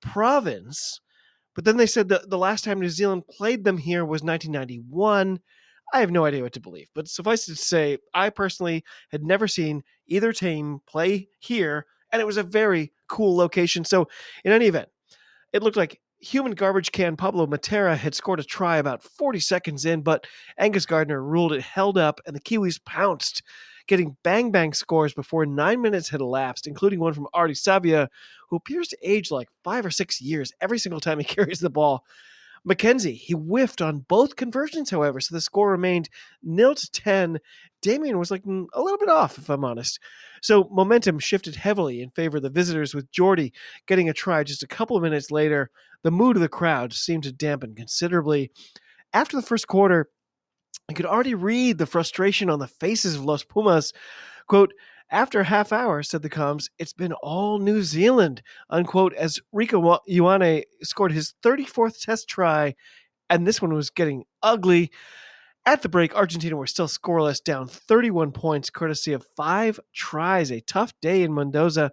province. 0.01 1.01
But 1.53 1.65
then 1.65 1.77
they 1.77 1.85
said 1.85 2.07
that 2.09 2.29
the 2.29 2.37
last 2.37 2.63
time 2.63 2.79
New 2.79 2.89
Zealand 2.89 3.27
played 3.27 3.65
them 3.65 3.77
here 3.77 4.05
was 4.05 4.23
1991. 4.23 5.41
I 5.93 5.99
have 5.99 6.11
no 6.11 6.25
idea 6.25 6.43
what 6.43 6.53
to 6.53 6.59
believe, 6.59 6.89
but 6.93 7.07
suffice 7.07 7.47
it 7.47 7.55
to 7.55 7.61
say, 7.61 7.97
I 8.13 8.29
personally 8.29 8.83
had 9.11 9.23
never 9.23 9.47
seen 9.47 9.83
either 10.07 10.31
team 10.33 10.79
play 10.87 11.29
here, 11.39 11.85
and 12.11 12.21
it 12.21 12.25
was 12.25 12.37
a 12.37 12.43
very 12.43 12.91
cool 13.07 13.35
location. 13.35 13.83
So, 13.83 14.07
in 14.43 14.51
any 14.51 14.67
event, 14.67 14.89
it 15.53 15.63
looked 15.63 15.77
like 15.77 15.99
human 16.19 16.51
garbage 16.51 16.91
can 16.91 17.15
Pablo 17.15 17.47
Matera 17.47 17.95
had 17.97 18.13
scored 18.13 18.39
a 18.39 18.43
try 18.43 18.77
about 18.77 19.01
40 19.01 19.39
seconds 19.39 19.85
in, 19.85 20.01
but 20.01 20.27
Angus 20.57 20.85
Gardner 20.85 21.23
ruled 21.23 21.53
it 21.53 21.61
held 21.61 21.97
up, 21.97 22.19
and 22.25 22.35
the 22.35 22.41
Kiwis 22.41 22.83
pounced, 22.85 23.41
getting 23.87 24.15
bang 24.23 24.51
bang 24.51 24.73
scores 24.73 25.13
before 25.13 25.45
nine 25.45 25.81
minutes 25.81 26.09
had 26.09 26.21
elapsed, 26.21 26.67
including 26.67 26.99
one 26.99 27.13
from 27.13 27.27
Ardie 27.33 27.55
Savea, 27.55 28.07
who 28.49 28.55
appears 28.55 28.87
to 28.89 28.97
age 29.01 29.31
like 29.31 29.47
five 29.63 29.85
or 29.85 29.91
six 29.91 30.21
years 30.21 30.51
every 30.61 30.77
single 30.79 30.99
time 30.99 31.19
he 31.19 31.23
carries 31.35 31.59
the 31.59 31.69
ball. 31.69 32.03
McKenzie, 32.67 33.15
he 33.15 33.33
whiffed 33.33 33.81
on 33.81 34.05
both 34.07 34.35
conversions, 34.35 34.89
however, 34.89 35.19
so 35.19 35.35
the 35.35 35.41
score 35.41 35.71
remained 35.71 36.09
nil 36.43 36.75
to 36.75 36.91
10. 36.91 37.39
Damian 37.81 38.19
was 38.19 38.31
like 38.31 38.43
mm, 38.43 38.65
a 38.73 38.81
little 38.81 38.97
bit 38.97 39.09
off, 39.09 39.37
if 39.37 39.49
I'm 39.49 39.63
honest. 39.63 39.99
So 40.41 40.69
momentum 40.71 41.19
shifted 41.19 41.55
heavily 41.55 42.01
in 42.01 42.09
favor 42.11 42.37
of 42.37 42.43
the 42.43 42.49
visitors, 42.49 42.93
with 42.93 43.11
Jordie 43.11 43.53
getting 43.87 44.09
a 44.09 44.13
try 44.13 44.43
just 44.43 44.63
a 44.63 44.67
couple 44.67 44.97
of 44.97 45.03
minutes 45.03 45.31
later. 45.31 45.69
The 46.03 46.11
mood 46.11 46.35
of 46.35 46.41
the 46.41 46.49
crowd 46.49 46.93
seemed 46.93 47.23
to 47.23 47.31
dampen 47.31 47.75
considerably. 47.75 48.51
After 49.13 49.35
the 49.35 49.43
first 49.43 49.67
quarter, 49.67 50.09
I 50.89 50.93
could 50.93 51.05
already 51.05 51.35
read 51.35 51.77
the 51.77 51.85
frustration 51.85 52.49
on 52.49 52.59
the 52.59 52.67
faces 52.67 53.15
of 53.15 53.25
Los 53.25 53.43
Pumas. 53.43 53.93
Quote, 54.47 54.73
after 55.11 55.39
a 55.39 55.45
half 55.45 55.71
hour, 55.71 56.03
said 56.03 56.21
the 56.21 56.29
comms, 56.29 56.69
it's 56.77 56.93
been 56.93 57.13
all 57.13 57.59
New 57.59 57.81
Zealand, 57.81 58.41
unquote, 58.69 59.13
as 59.15 59.39
Rieko 59.53 59.99
Ioane 60.09 60.63
scored 60.83 61.11
his 61.11 61.33
34th 61.43 62.01
test 62.01 62.27
try, 62.27 62.75
and 63.29 63.45
this 63.45 63.61
one 63.61 63.73
was 63.73 63.89
getting 63.89 64.23
ugly. 64.43 64.91
At 65.65 65.81
the 65.81 65.89
break, 65.89 66.15
Argentina 66.15 66.55
were 66.55 66.67
still 66.67 66.87
scoreless, 66.87 67.43
down 67.43 67.67
31 67.67 68.31
points, 68.31 68.69
courtesy 68.69 69.13
of 69.13 69.25
five 69.35 69.79
tries. 69.93 70.51
A 70.51 70.61
tough 70.61 70.93
day 71.01 71.23
in 71.23 71.33
Mendoza. 71.33 71.91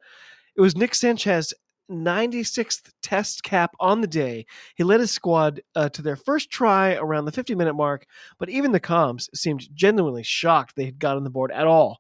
It 0.57 0.61
was 0.61 0.77
Nick 0.77 0.95
Sanchez 0.95 1.53
96th 1.91 2.91
test 3.03 3.43
cap 3.43 3.75
on 3.81 4.01
the 4.01 4.07
day. 4.07 4.45
He 4.75 4.85
led 4.85 5.01
his 5.01 5.11
squad 5.11 5.61
uh, 5.75 5.89
to 5.91 6.03
their 6.03 6.17
first 6.17 6.51
try 6.51 6.95
around 6.95 7.27
the 7.27 7.33
50 7.33 7.55
minute 7.55 7.75
mark, 7.75 8.07
but 8.39 8.49
even 8.49 8.73
the 8.73 8.81
comms 8.81 9.29
seemed 9.35 9.69
genuinely 9.75 10.23
shocked 10.23 10.75
they 10.75 10.87
had 10.87 10.99
got 10.99 11.17
on 11.17 11.25
the 11.25 11.31
board 11.31 11.53
at 11.53 11.67
all 11.67 11.99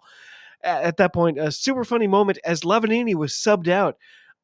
at 0.66 0.96
that 0.98 1.14
point, 1.14 1.38
a 1.38 1.50
super 1.52 1.84
funny 1.84 2.06
moment 2.06 2.38
as 2.44 2.62
Lavanini 2.62 3.14
was 3.14 3.32
subbed 3.32 3.68
out. 3.68 3.96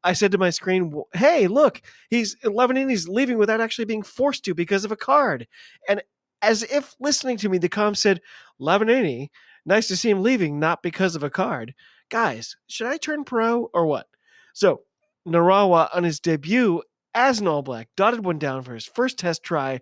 I 0.04 0.12
said 0.14 0.32
to 0.32 0.38
my 0.38 0.50
screen, 0.50 0.92
"Hey, 1.12 1.46
look, 1.46 1.82
he's 2.10 2.36
Lavanini's 2.44 3.08
leaving 3.08 3.38
without 3.38 3.60
actually 3.60 3.84
being 3.84 4.02
forced 4.02 4.44
to 4.44 4.54
because 4.54 4.84
of 4.84 4.92
a 4.92 4.96
card." 4.96 5.46
And 5.88 6.02
as 6.40 6.64
if 6.64 6.94
listening 6.98 7.36
to 7.38 7.48
me, 7.48 7.58
the 7.58 7.68
com 7.68 7.94
said, 7.94 8.20
"Lavanini, 8.60 9.30
nice 9.64 9.88
to 9.88 9.96
see 9.96 10.10
him 10.10 10.22
leaving, 10.22 10.58
not 10.58 10.82
because 10.82 11.14
of 11.14 11.22
a 11.22 11.30
card." 11.30 11.74
Guys, 12.10 12.56
should 12.66 12.88
I 12.88 12.96
turn 12.96 13.24
pro 13.24 13.70
or 13.72 13.86
what? 13.86 14.08
So 14.54 14.82
Narawa 15.26 15.88
on 15.94 16.04
his 16.04 16.20
debut 16.20 16.82
as 17.14 17.40
an 17.40 17.46
All 17.46 17.62
Black 17.62 17.88
dotted 17.96 18.24
one 18.24 18.38
down 18.38 18.62
for 18.62 18.74
his 18.74 18.86
first 18.86 19.18
test 19.18 19.42
try 19.42 19.80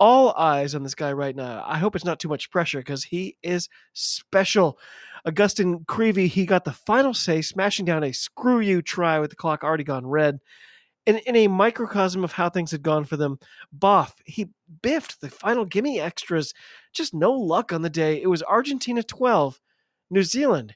all 0.00 0.32
eyes 0.36 0.74
on 0.74 0.82
this 0.82 0.94
guy 0.94 1.12
right 1.12 1.34
now. 1.34 1.64
I 1.66 1.78
hope 1.78 1.96
it's 1.96 2.04
not 2.04 2.20
too 2.20 2.28
much 2.28 2.50
pressure 2.50 2.78
because 2.78 3.04
he 3.04 3.36
is 3.42 3.68
special. 3.92 4.78
Augustin 5.24 5.84
Creevy, 5.86 6.28
he 6.28 6.46
got 6.46 6.64
the 6.64 6.72
final 6.72 7.12
say, 7.12 7.42
smashing 7.42 7.84
down 7.84 8.04
a 8.04 8.12
screw 8.12 8.60
you 8.60 8.82
try 8.82 9.18
with 9.18 9.30
the 9.30 9.36
clock 9.36 9.64
already 9.64 9.84
gone 9.84 10.06
red. 10.06 10.38
In, 11.06 11.16
in 11.18 11.36
a 11.36 11.48
microcosm 11.48 12.22
of 12.22 12.32
how 12.32 12.50
things 12.50 12.70
had 12.70 12.82
gone 12.82 13.04
for 13.04 13.16
them, 13.16 13.38
Boff, 13.76 14.12
he 14.24 14.48
biffed 14.82 15.20
the 15.20 15.30
final 15.30 15.64
gimme 15.64 16.00
extras. 16.00 16.52
Just 16.92 17.14
no 17.14 17.32
luck 17.32 17.72
on 17.72 17.82
the 17.82 17.90
day. 17.90 18.20
It 18.22 18.28
was 18.28 18.42
Argentina 18.42 19.02
12, 19.02 19.58
New 20.10 20.22
Zealand 20.22 20.74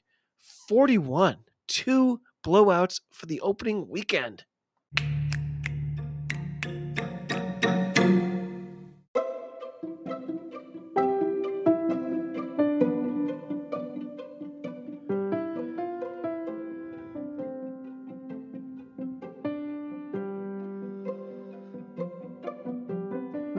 41. 0.67 1.37
Two 1.67 2.19
blowouts 2.45 2.99
for 3.11 3.27
the 3.27 3.39
opening 3.41 3.87
weekend. 3.87 4.43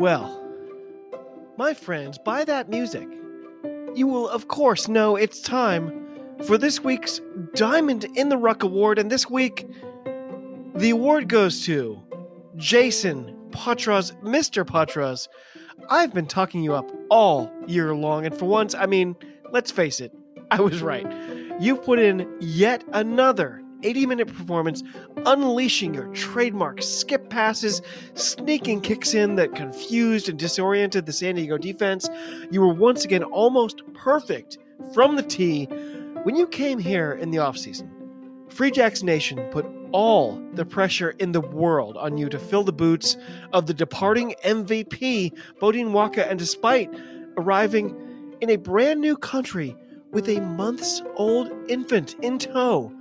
Well, 0.04 0.38
my 1.56 1.72
friends, 1.72 2.18
by 2.18 2.44
that 2.44 2.68
music, 2.68 3.08
you 3.94 4.06
will 4.06 4.28
of 4.28 4.48
course 4.48 4.86
know 4.86 5.16
it's 5.16 5.40
time 5.40 6.06
for 6.44 6.58
this 6.58 6.84
week's 6.84 7.22
Diamond 7.54 8.04
in 8.14 8.28
the 8.28 8.36
Ruck 8.36 8.62
Award. 8.62 8.98
And 8.98 9.10
this 9.10 9.30
week, 9.30 9.66
the 10.74 10.90
award 10.90 11.30
goes 11.30 11.64
to 11.64 11.98
Jayson 12.56 13.34
Potroz, 13.48 14.14
Mr. 14.20 14.62
Potroz. 14.62 15.26
I've 15.88 16.12
been 16.12 16.26
talking 16.26 16.62
you 16.62 16.74
up 16.74 16.92
all 17.08 17.50
year 17.66 17.94
long, 17.94 18.26
and 18.26 18.38
for 18.38 18.44
once, 18.44 18.74
I 18.74 18.84
mean, 18.84 19.16
let's 19.52 19.70
face 19.70 20.00
it, 20.00 20.12
I 20.50 20.60
was 20.60 20.82
right. 20.82 21.10
You 21.62 21.78
put 21.78 21.98
in 21.98 22.30
yet 22.42 22.84
another 22.92 23.63
80 23.84 24.06
minute 24.06 24.26
performance, 24.28 24.82
unleashing 25.26 25.94
your 25.94 26.08
trademark 26.08 26.82
skip 26.82 27.30
passes, 27.30 27.82
sneaking 28.14 28.80
kicks 28.80 29.14
in 29.14 29.36
that 29.36 29.54
confused 29.54 30.28
and 30.28 30.38
disoriented 30.38 31.06
the 31.06 31.12
San 31.12 31.36
Diego 31.36 31.58
defense. 31.58 32.08
You 32.50 32.60
were 32.60 32.74
once 32.74 33.04
again 33.04 33.22
almost 33.22 33.82
perfect 33.94 34.58
from 34.92 35.16
the 35.16 35.22
tee 35.22 35.66
when 36.24 36.34
you 36.34 36.46
came 36.46 36.78
here 36.78 37.12
in 37.12 37.30
the 37.30 37.38
offseason. 37.38 37.90
Free 38.50 38.70
Jacks 38.70 39.02
Nation 39.02 39.38
put 39.50 39.66
all 39.92 40.42
the 40.54 40.64
pressure 40.64 41.10
in 41.18 41.32
the 41.32 41.40
world 41.40 41.96
on 41.96 42.18
you 42.18 42.28
to 42.28 42.38
fill 42.38 42.64
the 42.64 42.72
boots 42.72 43.16
of 43.52 43.66
the 43.66 43.74
departing 43.74 44.34
MVP, 44.44 45.32
Beaudein 45.60 45.92
Waaka, 45.92 46.28
and 46.28 46.38
despite 46.38 46.92
arriving 47.36 48.36
in 48.40 48.50
a 48.50 48.56
brand 48.56 49.00
new 49.00 49.16
country 49.16 49.76
with 50.10 50.28
a 50.28 50.40
months 50.40 51.02
old 51.16 51.50
infant 51.68 52.16
in 52.22 52.38
tow, 52.38 52.92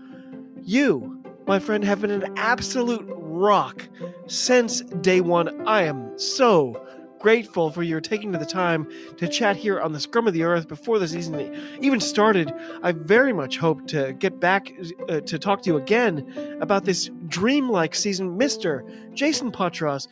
you, 0.63 1.21
my 1.47 1.59
friend, 1.59 1.83
have 1.83 2.01
been 2.01 2.11
an 2.11 2.33
absolute 2.37 3.05
rock 3.07 3.87
since 4.27 4.81
day 4.81 5.21
one. 5.21 5.67
I 5.67 5.83
am 5.83 6.17
so 6.17 6.81
grateful 7.19 7.71
for 7.71 7.83
your 7.83 8.01
taking 8.01 8.33
the 8.33 8.45
time 8.45 8.85
to 9.15 9.27
chat 9.29 9.55
here 9.55 9.79
on 9.79 9.93
the 9.93 9.99
Scrum 9.99 10.27
of 10.27 10.33
the 10.33 10.43
Earth 10.43 10.67
before 10.67 10.99
the 10.99 11.07
season 11.07 11.55
even 11.81 12.01
started. 12.01 12.53
I 12.83 12.91
very 12.91 13.31
much 13.31 13.57
hope 13.57 13.87
to 13.87 14.11
get 14.13 14.41
back 14.41 14.73
uh, 15.07 15.21
to 15.21 15.39
talk 15.39 15.61
to 15.63 15.69
you 15.69 15.77
again 15.77 16.57
about 16.59 16.83
this 16.83 17.09
dreamlike 17.27 17.95
season. 17.95 18.37
Mr. 18.37 18.83
Jayson 19.13 19.51
Potroz, 19.53 20.07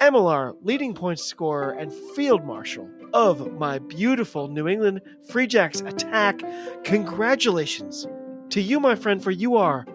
MLR 0.00 0.56
leading 0.62 0.94
points 0.94 1.24
scorer 1.24 1.72
and 1.72 1.92
field 2.14 2.44
marshal 2.44 2.88
of 3.12 3.52
my 3.54 3.80
beautiful 3.80 4.46
New 4.46 4.68
England 4.68 5.00
Free 5.28 5.48
Jacks 5.48 5.80
attack. 5.80 6.40
Congratulations 6.84 8.06
to 8.50 8.60
you, 8.60 8.80
my 8.80 8.94
friend, 8.94 9.22
for 9.22 9.30
you 9.30 9.56
are 9.56 9.86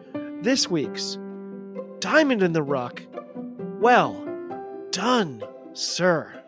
this 0.42 0.70
week's 0.70 1.18
Diamond 2.00 2.44
in 2.44 2.54
the 2.54 2.64
Ruck. 2.64 3.02
Well 3.80 4.26
done, 4.92 5.44
sir. 5.74 6.40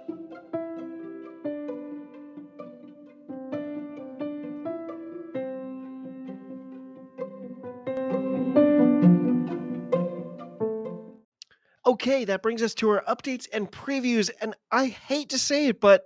Okay, 11.85 12.25
that 12.25 12.41
brings 12.41 12.63
us 12.63 12.73
to 12.75 12.89
our 12.89 13.03
updates 13.07 13.47
and 13.51 13.69
previews. 13.69 14.29
And 14.39 14.55
I 14.71 14.87
hate 14.87 15.29
to 15.29 15.37
say 15.37 15.67
it, 15.67 15.81
but 15.81 16.05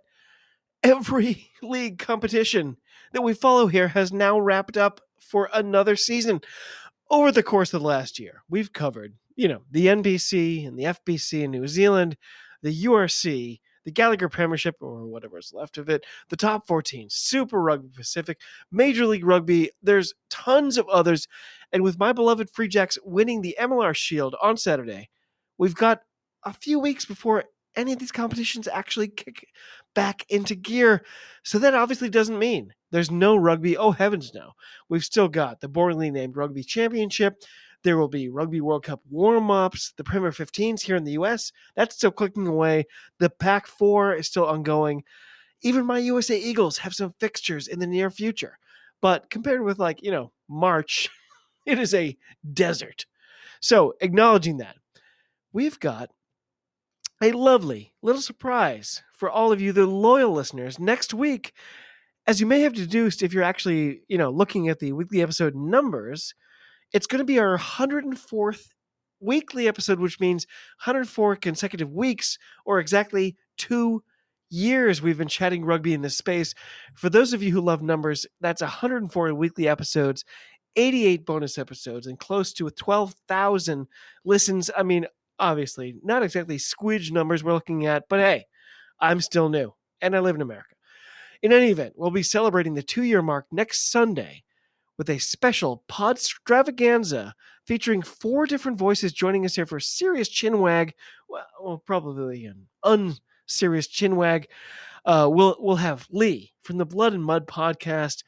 every 0.84 1.50
league 1.62 2.00
competition 2.00 2.78
that 3.14 3.22
we 3.22 3.34
follow 3.34 3.68
here 3.68 3.88
has 3.88 4.12
now 4.12 4.40
wrapped 4.40 4.78
up 4.78 5.02
for 5.26 5.50
another 5.54 5.96
season. 5.96 6.42
Over 7.10 7.32
the 7.32 7.44
course 7.44 7.74
of 7.74 7.82
the 7.82 7.88
last 7.88 8.20
year, 8.20 8.42
we've 8.50 8.74
covered, 8.74 9.14
you 9.36 9.48
know, 9.48 9.62
the 9.72 9.88
NPC 9.88 10.68
and 10.68 10.78
the 10.78 10.86
FPC 10.86 11.44
in 11.44 11.52
New 11.52 11.68
Zealand, 11.68 12.18
the 12.64 12.86
URC, 12.86 13.60
the 13.86 13.92
Gallagher 13.92 14.28
Premiership, 14.28 14.76
or 14.82 15.06
whatever's 15.06 15.54
left 15.54 15.78
of 15.78 15.90
it, 15.90 16.04
the 16.30 16.36
top 16.36 16.66
14, 16.66 17.08
Super 17.10 17.62
Rugby 17.62 17.90
Pacific, 17.96 18.40
Major 18.72 19.06
League 19.06 19.26
Rugby. 19.26 19.70
There's 19.84 20.14
tons 20.30 20.78
of 20.78 20.88
others. 20.90 21.28
And 21.72 21.84
with 21.84 22.00
my 22.00 22.12
beloved 22.12 22.50
Free 22.50 22.68
Jacks 22.68 22.98
winning 23.04 23.42
the 23.42 23.56
MLR 23.60 23.96
Shield 23.96 24.36
on 24.42 24.58
Saturday, 24.58 25.10
we've 25.58 25.76
got 25.76 26.02
a 26.44 26.54
few 26.54 26.80
weeks 26.80 27.06
before 27.06 27.46
any 27.76 27.94
of 27.94 28.00
these 28.00 28.12
competitions 28.12 28.68
actually 28.68 29.10
kick 29.10 29.48
back 29.94 30.26
into 30.30 30.56
gear. 30.56 31.04
So 31.44 31.60
that 31.60 31.74
obviously 31.74 32.10
doesn't 32.10 32.40
mean 32.40 32.74
there's 32.92 33.12
no 33.12 33.36
rugby. 33.36 33.78
Oh, 33.78 33.92
heavens, 33.92 34.32
no. 34.34 34.52
We've 34.90 35.04
still 35.04 35.28
got 35.28 35.60
the 35.60 35.70
boringly 35.70 36.12
named 36.12 36.38
Rugby 36.38 36.64
Championship. 36.64 37.42
There 37.84 37.98
will 37.98 38.08
be 38.08 38.30
Rugby 38.30 38.62
World 38.62 38.84
Cup 38.84 39.02
warm 39.10 39.52
ups, 39.52 39.94
the 39.96 40.04
Premier 40.04 40.32
15s 40.32 40.82
here 40.82 40.96
in 40.96 41.04
the 41.04 41.14
US. 41.14 41.52
That's 41.76 41.96
still 41.96 42.12
clicking 42.12 42.48
away. 42.48 42.86
The 43.20 43.30
Pac 43.30 43.68
4 43.68 44.16
is 44.16 44.28
still 44.28 44.48
ongoing. 44.48 45.04
Even 45.62 45.86
my 45.86 46.00
USA 46.00 46.38
Eagles 46.38 46.78
have 46.80 46.94
some 46.94 47.14
fixtures 47.20 47.68
in 47.68 47.80
the 47.80 47.88
near 47.88 48.10
future. 48.10 48.58
But 49.02 49.30
compared 49.30 49.64
with, 49.64 49.78
like, 49.78 50.02
you 50.02 50.10
know, 50.10 50.32
March, 50.50 51.10
it 51.66 51.78
is 51.78 51.94
a 51.94 52.18
desert. 52.54 53.06
So, 53.60 53.94
acknowledging 54.02 54.58
that, 54.58 54.78
we've 55.54 55.80
got 55.80 56.10
a 57.26 57.32
lovely 57.32 57.92
little 58.04 58.22
surprise 58.22 59.02
for 59.12 59.32
all 59.32 59.52
of 59.52 59.60
you, 59.60 59.72
the 59.72 59.88
loyal 59.88 60.32
listeners. 60.32 60.78
Next 60.78 61.12
week, 61.12 61.54
as 62.28 62.40
you 62.40 62.46
may 62.46 62.62
have 62.62 62.74
deduced 62.74 63.24
if 63.24 63.34
you're 63.34 63.42
actually, 63.42 64.02
you 64.08 64.18
know, 64.20 64.30
looking 64.30 64.70
at 64.70 64.78
the 64.78 64.92
weekly 64.92 65.24
episode 65.24 65.56
numbers, 65.56 66.36
it's 66.94 67.08
going 67.08 67.18
to 67.20 67.26
be 67.26 67.40
our 67.40 67.58
104th 67.58 68.68
weekly 69.22 69.68
episode, 69.68 70.00
which 70.00 70.20
means 70.20 70.46
104 70.84 71.36
consecutive 71.38 71.92
weeks, 71.92 72.38
or 72.64 72.80
exactly 72.80 73.36
two 73.58 74.04
years 74.52 75.02
we've 75.02 75.18
been 75.18 75.28
chatting 75.28 75.66
rugby 75.66 75.96
in 75.96 76.04
this 76.04 76.18
space. 76.18 76.54
For 76.94 77.10
those 77.10 77.34
of 77.34 77.42
you 77.42 77.52
who 77.52 77.60
love 77.60 77.82
numbers, 77.82 78.28
that's 78.40 78.62
104 78.62 79.34
weekly 79.34 79.68
episodes, 79.68 80.24
88 80.76 81.26
bonus 81.26 81.58
episodes, 81.58 82.06
and 82.06 82.20
close 82.20 82.54
to 82.54 82.70
12,000 82.70 83.88
listens. 84.26 84.70
I 84.78 84.84
mean, 84.84 85.08
obviously, 85.40 85.96
not 86.04 86.24
exactly 86.24 86.58
squidge 86.58 87.12
numbers 87.12 87.44
we're 87.44 87.54
looking 87.54 87.86
at, 87.86 88.04
but 88.10 88.20
hey, 88.20 88.46
I'm 89.00 89.22
still 89.22 89.50
new 89.50 89.74
and 90.02 90.16
I 90.16 90.20
live 90.20 90.36
in 90.36 90.42
America. 90.42 90.76
In 91.42 91.52
any 91.52 91.70
event, 91.70 91.94
we'll 91.96 92.12
be 92.12 92.24
celebrating 92.24 92.74
the 92.74 92.84
two 92.84 93.04
year 93.04 93.22
mark 93.22 93.46
next 93.52 93.92
Sunday 93.92 94.44
with 94.98 95.10
a 95.10 95.20
special 95.20 95.84
pod 95.88 96.16
extravaganza 96.18 97.34
featuring 97.66 98.02
four 98.02 98.46
different 98.46 98.78
voices 98.78 99.12
joining 99.12 99.46
us 99.46 99.56
here 99.56 99.66
for 99.66 99.78
a 99.78 99.82
serious 99.82 100.30
chinwag. 100.30 100.92
Well, 101.30 101.84
probably 101.86 102.46
an 102.46 102.68
unserious 102.84 103.88
chinwag. 103.88 104.46
Uh, 105.06 105.30
we'll 105.32 105.56
we'll 105.60 105.76
have 105.76 106.08
Lee 106.10 106.54
from 106.64 106.78
the 106.78 106.86
Blood 106.86 107.14
and 107.14 107.24
Mud 107.24 107.48
podcast, 107.48 108.24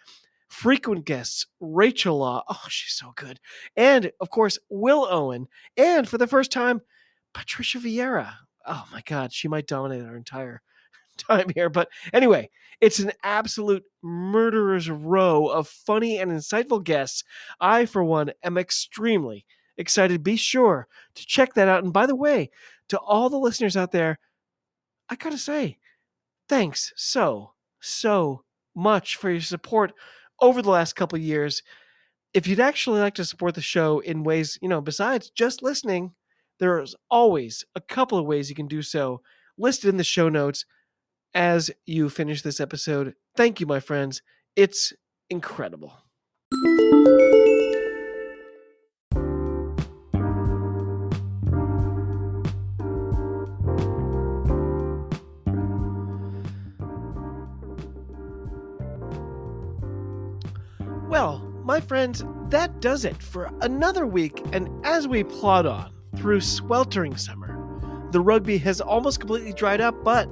frequent 0.48 1.06
guests 1.06 1.48
Rachel 1.60 2.20
Law. 2.20 2.44
Oh, 2.48 2.62
she's 2.68 2.94
so 2.94 3.14
good, 3.16 3.40
and 3.76 4.12
of 4.20 4.30
course 4.30 4.60
Will 4.70 5.08
Owen, 5.10 5.48
and 5.76 6.08
for 6.08 6.18
the 6.18 6.28
first 6.28 6.52
time, 6.52 6.82
Patricia 7.38 7.78
Vieira. 7.78 8.34
Oh 8.66 8.84
my 8.92 9.04
God, 9.06 9.32
she 9.32 9.48
might 9.48 9.68
dominate 9.68 10.04
our 10.04 10.16
entire 10.16 10.60
time 11.18 11.46
here. 11.54 11.70
But 11.70 11.88
anyway, 12.12 12.50
it's 12.82 12.98
an 12.98 13.12
absolute 13.24 13.84
murderer's 14.02 14.90
row 14.90 15.46
of 15.46 15.68
funny 15.68 16.18
and 16.18 16.32
insightful 16.32 16.84
guests. 16.84 17.24
I, 17.62 17.86
for 17.86 18.04
one, 18.04 18.32
am 18.44 18.58
extremely 18.58 19.46
excited. 19.78 20.24
Be 20.24 20.36
sure 20.36 20.88
to 21.14 21.26
check 21.28 21.54
that 21.54 21.68
out. 21.68 21.84
And 21.84 21.94
by 21.94 22.08
the 22.08 22.16
way, 22.16 22.50
to 22.90 22.98
all 22.98 23.30
the 23.30 23.38
listeners 23.38 23.78
out 23.78 23.92
there, 23.92 24.18
I 25.08 25.16
gotta 25.16 25.38
say, 25.38 25.78
thanks 26.50 26.92
so, 26.96 27.54
so 27.82 28.44
much 28.74 29.16
for 29.16 29.30
your 29.30 29.42
support 29.42 29.94
over 30.42 30.64
the 30.64 30.72
last 30.72 30.96
couple 30.96 31.20
years. 31.20 31.62
If 32.34 32.48
you'd 32.48 32.60
actually 32.60 33.00
like 33.00 33.14
to 33.16 33.26
support 33.26 33.54
the 33.54 33.62
show 33.62 34.00
in 34.00 34.24
ways, 34.24 34.58
you 34.60 34.70
know, 34.70 34.82
besides 34.82 35.30
just 35.30 35.62
listening, 35.62 36.14
there's 36.60 36.96
always 37.10 37.64
a 37.76 37.82
couple 37.82 38.18
of 38.18 38.26
ways 38.26 38.50
you 38.50 38.56
can 38.56 38.68
do 38.68 38.82
so 38.82 39.22
listed 39.58 39.90
in 39.90 39.98
the 39.98 40.04
show 40.04 40.30
notes 40.30 40.66
as 41.34 41.70
you 41.86 42.10
finish 42.10 42.42
this 42.42 42.60
episode. 42.60 43.14
Thank 43.36 43.60
you, 43.60 43.68
my 43.68 43.80
friends. 43.80 44.22
It's 44.56 44.94
incredible. 45.30 45.94
Well, 61.10 61.40
my 61.64 61.80
friends, 61.82 62.24
that 62.50 62.80
does 62.80 63.06
it 63.06 63.22
for 63.22 63.52
another 63.62 64.06
week. 64.06 64.42
And 64.52 64.70
as 64.86 65.08
we 65.08 65.24
plod 65.24 65.66
on 65.66 65.97
through 66.18 66.42
sweltering 66.42 67.16
summer, 67.16 67.54
the 68.12 68.20
rugby 68.20 68.58
has 68.58 68.82
almost 68.82 69.20
completely 69.20 69.54
dried 69.54 69.82
up, 69.82 70.04
but 70.04 70.30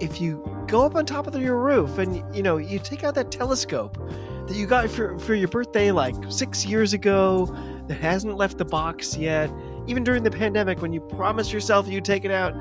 if 0.00 0.20
you 0.20 0.44
go 0.68 0.84
up 0.84 0.94
on 0.94 1.06
top 1.06 1.26
of 1.26 1.40
your 1.40 1.56
roof 1.56 1.98
and 1.98 2.22
you 2.34 2.42
know 2.42 2.56
you 2.56 2.78
take 2.78 3.04
out 3.04 3.14
that 3.14 3.30
telescope 3.30 3.96
that 4.46 4.54
you 4.54 4.66
got 4.66 4.90
for, 4.90 5.18
for 5.18 5.34
your 5.34 5.48
birthday 5.48 5.90
like 5.90 6.14
six 6.28 6.66
years 6.66 6.92
ago 6.92 7.46
that 7.86 7.94
hasn't 7.94 8.36
left 8.36 8.58
the 8.58 8.64
box 8.64 9.16
yet 9.16 9.50
even 9.86 10.02
during 10.02 10.24
the 10.24 10.30
pandemic 10.30 10.82
when 10.82 10.92
you 10.92 11.00
promised 11.00 11.52
yourself 11.52 11.86
you'd 11.88 12.04
take 12.04 12.24
it 12.24 12.32
out 12.32 12.52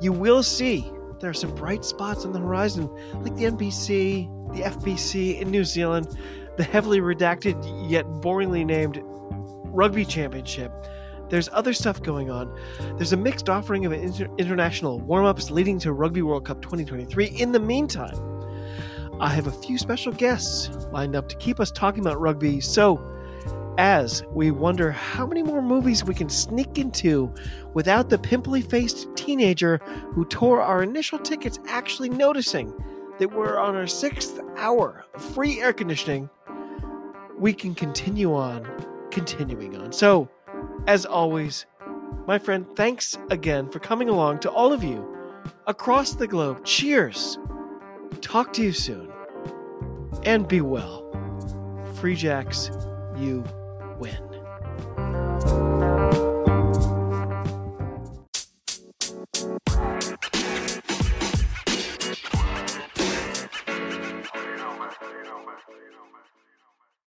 you 0.00 0.12
will 0.12 0.44
see 0.44 0.88
there 1.20 1.28
are 1.28 1.34
some 1.34 1.52
bright 1.56 1.84
spots 1.84 2.24
on 2.24 2.32
the 2.32 2.38
horizon 2.38 2.88
like 3.22 3.34
the 3.34 3.44
NPC 3.44 4.30
the 4.54 4.62
FPC 4.62 5.40
in 5.40 5.50
new 5.50 5.64
zealand 5.64 6.16
the 6.56 6.62
heavily 6.62 7.00
redacted 7.00 7.90
yet 7.90 8.06
boringly 8.06 8.64
named 8.64 9.02
Rugby 9.74 10.04
Championship. 10.04 10.72
There's 11.28 11.48
other 11.52 11.72
stuff 11.72 12.02
going 12.02 12.30
on. 12.30 12.54
There's 12.96 13.12
a 13.12 13.16
mixed 13.16 13.48
offering 13.48 13.86
of 13.86 13.92
inter- 13.92 14.28
international 14.38 15.00
warm 15.00 15.24
ups 15.24 15.50
leading 15.50 15.78
to 15.80 15.92
Rugby 15.92 16.22
World 16.22 16.44
Cup 16.44 16.60
2023. 16.62 17.26
In 17.26 17.52
the 17.52 17.60
meantime, 17.60 18.14
I 19.20 19.28
have 19.28 19.46
a 19.46 19.52
few 19.52 19.78
special 19.78 20.12
guests 20.12 20.70
lined 20.92 21.16
up 21.16 21.28
to 21.28 21.36
keep 21.36 21.60
us 21.60 21.70
talking 21.70 22.00
about 22.00 22.20
rugby. 22.20 22.60
So, 22.60 23.02
as 23.78 24.22
we 24.30 24.50
wonder 24.50 24.92
how 24.92 25.26
many 25.26 25.42
more 25.42 25.62
movies 25.62 26.04
we 26.04 26.14
can 26.14 26.28
sneak 26.28 26.78
into 26.78 27.32
without 27.74 28.08
the 28.08 28.18
pimply 28.18 28.62
faced 28.62 29.08
teenager 29.16 29.78
who 30.12 30.24
tore 30.24 30.60
our 30.60 30.82
initial 30.82 31.18
tickets 31.18 31.58
actually 31.66 32.08
noticing 32.08 32.72
that 33.18 33.32
we're 33.32 33.58
on 33.58 33.74
our 33.74 33.86
sixth 33.86 34.40
hour 34.56 35.04
of 35.14 35.22
free 35.22 35.60
air 35.60 35.72
conditioning, 35.72 36.28
we 37.38 37.52
can 37.52 37.74
continue 37.74 38.34
on, 38.34 38.66
continuing 39.10 39.76
on. 39.76 39.92
So, 39.92 40.28
as 40.86 41.04
always, 41.06 41.66
my 42.26 42.38
friend, 42.38 42.66
thanks 42.76 43.16
again 43.30 43.70
for 43.70 43.78
coming 43.78 44.08
along 44.08 44.40
to 44.40 44.50
all 44.50 44.72
of 44.72 44.82
you 44.82 45.06
across 45.66 46.12
the 46.12 46.26
globe. 46.26 46.64
Cheers. 46.64 47.38
Talk 48.20 48.52
to 48.54 48.62
you 48.62 48.72
soon. 48.72 49.10
And 50.24 50.48
be 50.48 50.60
well. 50.60 51.02
Free 51.96 52.16
Jacks, 52.16 52.70
you 53.16 53.44
win. 53.98 54.23